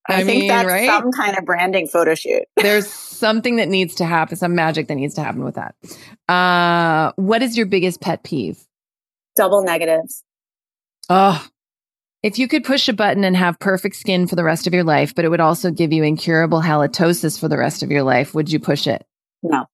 I, 0.09 0.21
I 0.21 0.23
think 0.23 0.41
mean, 0.41 0.47
that's 0.47 0.67
right? 0.67 0.87
some 0.87 1.11
kind 1.11 1.37
of 1.37 1.45
branding 1.45 1.87
photo 1.87 2.15
shoot. 2.15 2.43
There's 2.57 2.87
something 2.87 3.57
that 3.57 3.69
needs 3.69 3.95
to 3.95 4.05
happen, 4.05 4.35
some 4.35 4.55
magic 4.55 4.87
that 4.87 4.95
needs 4.95 5.13
to 5.15 5.23
happen 5.23 5.43
with 5.43 5.55
that. 5.55 5.75
Uh, 6.27 7.11
what 7.17 7.43
is 7.43 7.55
your 7.55 7.67
biggest 7.67 8.01
pet 8.01 8.23
peeve? 8.23 8.59
Double 9.35 9.63
negatives. 9.63 10.23
Oh, 11.09 11.45
if 12.23 12.37
you 12.37 12.47
could 12.47 12.63
push 12.63 12.87
a 12.87 12.93
button 12.93 13.23
and 13.23 13.35
have 13.35 13.59
perfect 13.59 13.95
skin 13.95 14.27
for 14.27 14.35
the 14.35 14.43
rest 14.43 14.67
of 14.67 14.73
your 14.73 14.83
life, 14.83 15.15
but 15.15 15.25
it 15.25 15.29
would 15.29 15.39
also 15.39 15.71
give 15.71 15.91
you 15.91 16.03
incurable 16.03 16.61
halitosis 16.61 17.39
for 17.39 17.47
the 17.47 17.57
rest 17.57 17.81
of 17.81 17.91
your 17.91 18.03
life, 18.03 18.35
would 18.35 18.51
you 18.51 18.59
push 18.59 18.87
it? 18.87 19.05
No, 19.43 19.65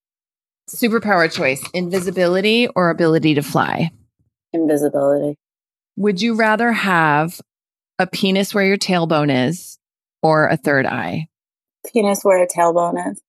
Superpower 0.70 1.32
choice 1.32 1.63
invisibility 1.74 2.68
or 2.76 2.89
ability 2.89 3.36
to 3.36 3.41
fly? 3.41 3.91
invisibility. 4.53 5.38
Would 5.97 6.22
you 6.22 6.36
rather 6.36 6.72
have 6.72 7.39
a 7.99 8.07
penis 8.07 8.53
where 8.53 8.65
your 8.65 8.78
tailbone 8.78 9.47
is 9.49 9.78
or 10.22 10.47
a 10.47 10.57
third 10.57 10.86
eye? 10.86 11.28
Penis 11.91 12.24
where 12.24 12.43
a 12.43 12.47
tailbone 12.47 13.11
is. 13.11 13.22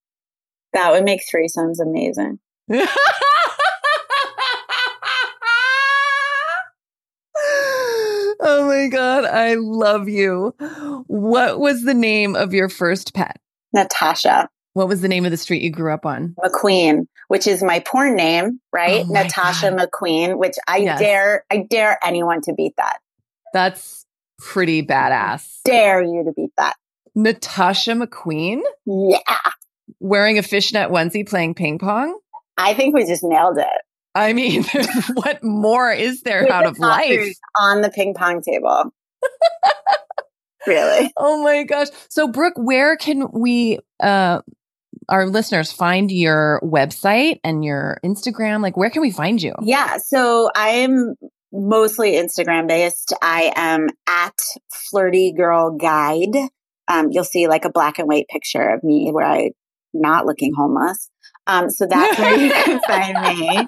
That 0.72 0.92
would 0.92 1.04
make 1.04 1.22
threesomes 1.22 1.80
amazing. 1.80 2.38
oh 8.40 8.66
my 8.66 8.88
God. 8.90 9.24
I 9.24 9.54
love 9.54 10.08
you. 10.08 10.54
What 11.06 11.58
was 11.58 11.82
the 11.84 11.94
name 11.94 12.36
of 12.36 12.52
your 12.52 12.68
first 12.68 13.14
pet? 13.14 13.40
Natasha 13.72 14.48
What 14.74 14.88
was 14.88 15.00
the 15.00 15.08
name 15.08 15.24
of 15.24 15.30
the 15.30 15.36
street 15.36 15.62
you 15.62 15.70
grew 15.70 15.92
up 15.92 16.06
on? 16.06 16.34
McQueen, 16.42 17.06
which 17.28 17.46
is 17.46 17.62
my 17.62 17.80
porn 17.80 18.14
name, 18.14 18.60
right? 18.72 19.04
Oh 19.08 19.12
Natasha 19.12 19.70
God. 19.70 19.88
McQueen, 19.90 20.38
which 20.38 20.56
I 20.68 20.78
Yes. 20.78 21.00
dare, 21.00 21.44
I 21.50 21.64
dare 21.68 21.98
anyone 22.04 22.40
to 22.42 22.52
beat 22.54 22.74
that. 22.76 22.98
That's 23.52 24.04
pretty 24.38 24.82
badass. 24.84 25.60
Dare 25.64 26.02
you 26.02 26.24
to 26.24 26.32
beat 26.32 26.52
that. 26.58 26.76
Natasha 27.14 27.92
McQueen 27.92 28.60
Yeah. 28.86 29.18
wearing 29.98 30.38
a 30.38 30.42
fishnet 30.42 30.90
onesie 30.90 31.28
playing 31.28 31.54
ping 31.54 31.78
pong. 31.78 32.18
I 32.56 32.74
think 32.74 32.94
we 32.94 33.04
just 33.04 33.24
nailed 33.24 33.58
it. 33.58 33.66
I 34.14 34.32
mean, 34.32 34.64
what 35.14 35.42
more 35.42 35.90
is 35.92 36.22
there 36.22 36.50
out 36.52 36.66
of 36.66 36.78
life? 36.78 37.34
On 37.58 37.82
the 37.82 37.90
ping 37.90 38.14
pong 38.14 38.42
table. 38.42 38.92
really? 40.66 41.12
Oh 41.16 41.42
my 41.42 41.62
gosh. 41.64 41.88
So 42.08 42.28
Brooke, 42.28 42.54
where 42.56 42.96
can 42.96 43.28
we 43.32 43.78
uh 44.00 44.42
our 45.08 45.26
listeners 45.26 45.72
find 45.72 46.10
your 46.10 46.60
website 46.62 47.40
and 47.44 47.64
your 47.64 47.98
Instagram? 48.04 48.62
Like 48.62 48.76
where 48.76 48.90
can 48.90 49.02
we 49.02 49.10
find 49.10 49.40
you? 49.42 49.54
Yeah. 49.62 49.98
So 49.98 50.50
I'm 50.54 51.14
mostly 51.52 52.12
Instagram 52.12 52.68
based. 52.68 53.14
I 53.22 53.52
am 53.56 53.88
at 54.08 54.38
Flirty 54.90 55.32
Girl 55.32 55.76
Guide. 55.76 56.36
Um, 56.88 57.08
you'll 57.10 57.24
see 57.24 57.48
like 57.48 57.64
a 57.64 57.70
black 57.70 57.98
and 57.98 58.08
white 58.08 58.28
picture 58.28 58.68
of 58.68 58.82
me 58.82 59.10
where 59.10 59.26
I'm 59.26 59.50
not 59.92 60.26
looking 60.26 60.52
homeless. 60.56 61.10
Um, 61.46 61.70
so 61.70 61.86
that's 61.86 62.18
where 62.18 62.36
you 62.36 62.50
can 62.50 62.80
find 62.86 63.38
me. 63.38 63.58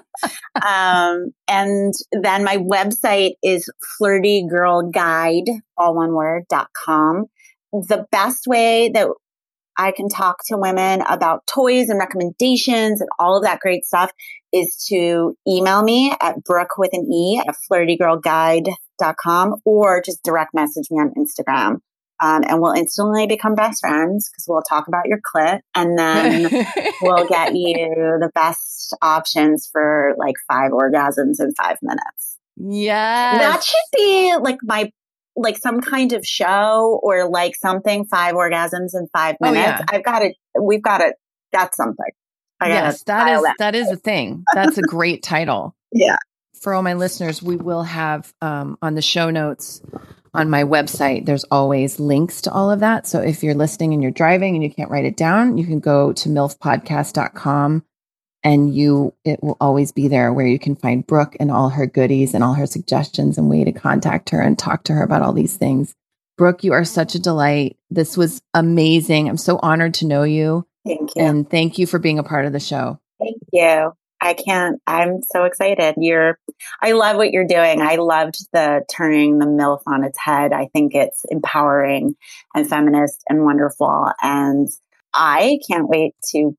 Um, 0.63 1.33
and 1.47 1.93
then 2.11 2.43
my 2.43 2.57
website 2.57 3.31
is 3.41 3.69
flirtygirlguide, 3.99 5.49
all 5.77 5.95
one 5.95 6.13
word, 6.13 6.43
dot 6.47 6.69
com. 6.73 7.25
The 7.73 8.05
best 8.11 8.45
way 8.45 8.89
that 8.89 9.07
I 9.77 9.91
can 9.91 10.09
talk 10.09 10.37
to 10.47 10.57
women 10.57 11.01
about 11.09 11.45
toys 11.47 11.89
and 11.89 11.99
recommendations 11.99 13.01
and 13.01 13.09
all 13.19 13.37
of 13.37 13.43
that 13.43 13.59
great 13.59 13.85
stuff 13.85 14.11
is 14.51 14.85
to 14.89 15.35
email 15.47 15.81
me 15.81 16.13
at 16.21 16.43
Brooke 16.43 16.77
with 16.77 16.91
an 16.93 17.11
E 17.11 17.41
at 17.45 17.55
flirtygirlguide.com 17.71 19.55
or 19.65 20.01
just 20.01 20.23
direct 20.23 20.53
message 20.53 20.87
me 20.91 20.99
on 20.99 21.13
Instagram. 21.17 21.79
Um, 22.21 22.43
and 22.47 22.61
we'll 22.61 22.73
instantly 22.73 23.25
become 23.25 23.55
best 23.55 23.81
friends 23.81 24.29
because 24.29 24.45
we'll 24.47 24.61
talk 24.61 24.87
about 24.87 25.07
your 25.07 25.19
clit 25.19 25.61
and 25.73 25.97
then 25.97 26.43
we'll 27.01 27.27
get 27.27 27.55
you 27.55 28.19
the 28.19 28.29
best 28.35 28.95
options 29.01 29.67
for 29.71 30.13
like 30.19 30.35
five 30.47 30.71
orgasms 30.71 31.39
in 31.39 31.53
five 31.55 31.77
minutes. 31.81 32.37
Yeah. 32.57 33.39
That 33.39 33.63
should 33.63 33.97
be 33.97 34.35
like 34.39 34.57
my 34.61 34.91
like 35.35 35.57
some 35.57 35.81
kind 35.81 36.13
of 36.13 36.25
show 36.25 36.99
or 37.01 37.29
like 37.29 37.55
something 37.55 38.05
five 38.05 38.35
orgasms 38.35 38.93
in 38.93 39.07
five 39.13 39.35
minutes. 39.39 39.59
Oh, 39.59 39.69
yeah. 39.69 39.85
I've 39.89 40.03
got 40.03 40.23
it. 40.23 40.35
we've 40.59 40.81
got 40.81 41.01
it. 41.01 41.15
that's 41.51 41.77
something. 41.77 42.11
I 42.59 42.69
yes, 42.69 43.03
that 43.03 43.27
is 43.27 43.45
that 43.57 43.75
is 43.75 43.89
a 43.89 43.95
thing. 43.95 44.43
That's 44.53 44.77
a 44.77 44.83
great 44.83 45.23
title. 45.23 45.75
Yeah. 45.93 46.15
For 46.61 46.73
all 46.73 46.83
my 46.83 46.93
listeners, 46.93 47.43
we 47.43 47.57
will 47.57 47.83
have 47.83 48.33
um, 48.41 48.77
on 48.81 48.95
the 48.95 49.01
show 49.01 49.29
notes 49.29 49.81
on 50.33 50.49
my 50.49 50.63
website. 50.63 51.25
There's 51.25 51.43
always 51.51 51.99
links 51.99 52.43
to 52.43 52.51
all 52.51 52.71
of 52.71 52.79
that. 52.79 53.07
So 53.07 53.19
if 53.19 53.43
you're 53.43 53.55
listening 53.55 53.93
and 53.93 54.01
you're 54.01 54.13
driving 54.13 54.55
and 54.55 54.63
you 54.63 54.71
can't 54.71 54.89
write 54.89 55.03
it 55.03 55.17
down, 55.17 55.57
you 55.57 55.65
can 55.65 55.81
go 55.81 56.13
to 56.13 56.29
milfpodcast.com 56.29 57.83
and 58.43 58.73
you 58.73 59.13
it 59.23 59.43
will 59.43 59.57
always 59.61 59.91
be 59.91 60.07
there 60.07 60.33
where 60.33 60.47
you 60.47 60.59
can 60.59 60.75
find 60.75 61.05
Brooke 61.05 61.35
and 61.39 61.51
all 61.51 61.69
her 61.69 61.85
goodies 61.85 62.33
and 62.33 62.43
all 62.43 62.53
her 62.53 62.65
suggestions 62.65 63.37
and 63.37 63.49
way 63.49 63.63
to 63.63 63.71
contact 63.71 64.29
her 64.31 64.41
and 64.41 64.57
talk 64.57 64.83
to 64.85 64.93
her 64.93 65.03
about 65.03 65.21
all 65.21 65.33
these 65.33 65.57
things. 65.57 65.93
Brooke, 66.37 66.63
you 66.63 66.73
are 66.73 66.85
such 66.85 67.13
a 67.13 67.19
delight. 67.19 67.77
This 67.89 68.17
was 68.17 68.41
amazing. 68.53 69.29
I'm 69.29 69.37
so 69.37 69.59
honored 69.61 69.93
to 69.95 70.07
know 70.07 70.23
you. 70.23 70.65
Thank 70.85 71.11
you. 71.15 71.23
And 71.23 71.49
thank 71.49 71.77
you 71.77 71.85
for 71.85 71.99
being 71.99 72.17
a 72.17 72.23
part 72.23 72.45
of 72.45 72.53
the 72.53 72.59
show. 72.59 72.99
Thank 73.19 73.37
you. 73.51 73.91
I 74.23 74.33
can't, 74.33 74.79
I'm 74.85 75.21
so 75.23 75.45
excited. 75.45 75.95
You're, 75.97 76.37
I 76.81 76.91
love 76.91 77.17
what 77.17 77.31
you're 77.31 77.47
doing. 77.47 77.81
I 77.81 77.95
loved 77.95 78.35
the 78.53 78.83
turning 78.91 79.39
the 79.39 79.47
MILF 79.47 79.81
on 79.87 80.03
its 80.03 80.17
head. 80.19 80.53
I 80.53 80.67
think 80.73 80.93
it's 80.93 81.23
empowering 81.29 82.15
and 82.53 82.69
feminist 82.69 83.23
and 83.29 83.43
wonderful. 83.43 84.11
And 84.21 84.69
I 85.13 85.59
can't 85.67 85.89
wait 85.89 86.13
to 86.31 86.55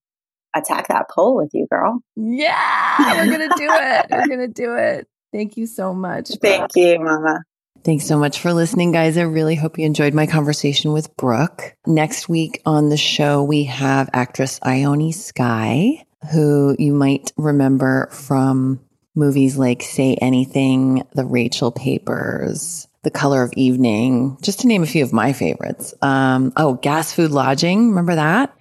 attack 0.54 0.88
that 0.88 1.08
pole 1.10 1.36
with 1.36 1.50
you, 1.52 1.66
girl. 1.70 2.00
Yeah, 2.16 3.24
we're 3.24 3.36
going 3.36 3.48
to 3.48 3.56
do 3.56 3.68
it. 3.70 4.06
We're 4.10 4.26
going 4.36 4.40
to 4.40 4.48
do 4.48 4.74
it. 4.76 5.08
Thank 5.32 5.56
you 5.56 5.66
so 5.66 5.94
much. 5.94 6.30
Thank 6.40 6.70
you, 6.76 6.98
Mama. 6.98 7.40
Thanks 7.84 8.06
so 8.06 8.16
much 8.16 8.38
for 8.38 8.52
listening, 8.52 8.92
guys. 8.92 9.18
I 9.18 9.22
really 9.22 9.56
hope 9.56 9.76
you 9.76 9.84
enjoyed 9.86 10.14
my 10.14 10.26
conversation 10.26 10.92
with 10.92 11.16
Brooke. 11.16 11.74
Next 11.84 12.28
week 12.28 12.62
on 12.64 12.90
the 12.90 12.96
show, 12.96 13.42
we 13.42 13.64
have 13.64 14.08
actress 14.12 14.60
Ione 14.62 15.10
Skye, 15.10 16.04
who 16.32 16.76
you 16.78 16.92
might 16.92 17.32
remember 17.36 18.08
from 18.12 18.78
movies 19.16 19.56
like 19.56 19.82
Say 19.82 20.14
Anything, 20.14 21.02
The 21.14 21.24
Rachel 21.24 21.72
Papers, 21.72 22.86
The 23.02 23.10
Color 23.10 23.42
of 23.42 23.52
Evening, 23.56 24.38
just 24.42 24.60
to 24.60 24.68
name 24.68 24.84
a 24.84 24.86
few 24.86 25.02
of 25.02 25.12
my 25.12 25.32
favorites. 25.32 25.92
Um, 26.02 26.52
oh, 26.56 26.74
Gas 26.74 27.12
Food 27.12 27.32
Lodging. 27.32 27.88
Remember 27.88 28.14
that? 28.14 28.54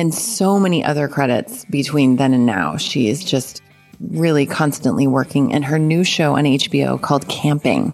And 0.00 0.14
so 0.14 0.58
many 0.58 0.82
other 0.82 1.08
credits 1.08 1.66
between 1.66 2.16
then 2.16 2.32
and 2.32 2.46
now. 2.46 2.78
She 2.78 3.08
is 3.08 3.22
just 3.22 3.60
really 4.00 4.46
constantly 4.46 5.06
working 5.06 5.52
and 5.52 5.62
her 5.62 5.78
new 5.78 6.04
show 6.04 6.36
on 6.36 6.44
HBO 6.44 6.98
called 6.98 7.28
Camping, 7.28 7.92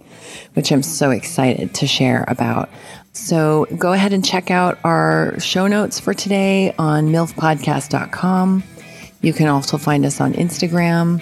which 0.55 0.71
I'm 0.71 0.85
so 0.85 1.11
excited 1.11 1.75
to 1.75 1.89
share 1.89 2.25
about. 2.29 2.69
So 3.13 3.67
go 3.77 3.93
ahead 3.93 4.13
and 4.13 4.25
check 4.25 4.53
out 4.53 4.79
our 4.85 5.35
show 5.41 5.67
notes 5.67 5.99
for 5.99 6.15
today 6.15 6.73
on 6.79 7.09
milfpodcast.com. 7.09 8.63
You 9.23 9.33
can 9.33 9.49
also 9.49 9.77
find 9.77 10.07
us 10.07 10.21
on 10.21 10.33
Instagram, 10.35 11.21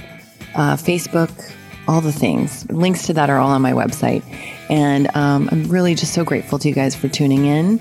uh, 0.54 0.76
Facebook, 0.76 1.50
all 1.88 2.02
the 2.02 2.12
things. 2.12 2.70
Links 2.70 3.06
to 3.06 3.14
that 3.14 3.30
are 3.30 3.38
all 3.38 3.52
on 3.52 3.62
my 3.62 3.72
website. 3.72 4.22
And 4.68 5.06
um, 5.16 5.48
I'm 5.50 5.62
really 5.64 5.94
just 5.94 6.12
so 6.12 6.26
grateful 6.26 6.58
to 6.58 6.68
you 6.68 6.74
guys 6.74 6.94
for 6.94 7.08
tuning 7.08 7.46
in. 7.46 7.80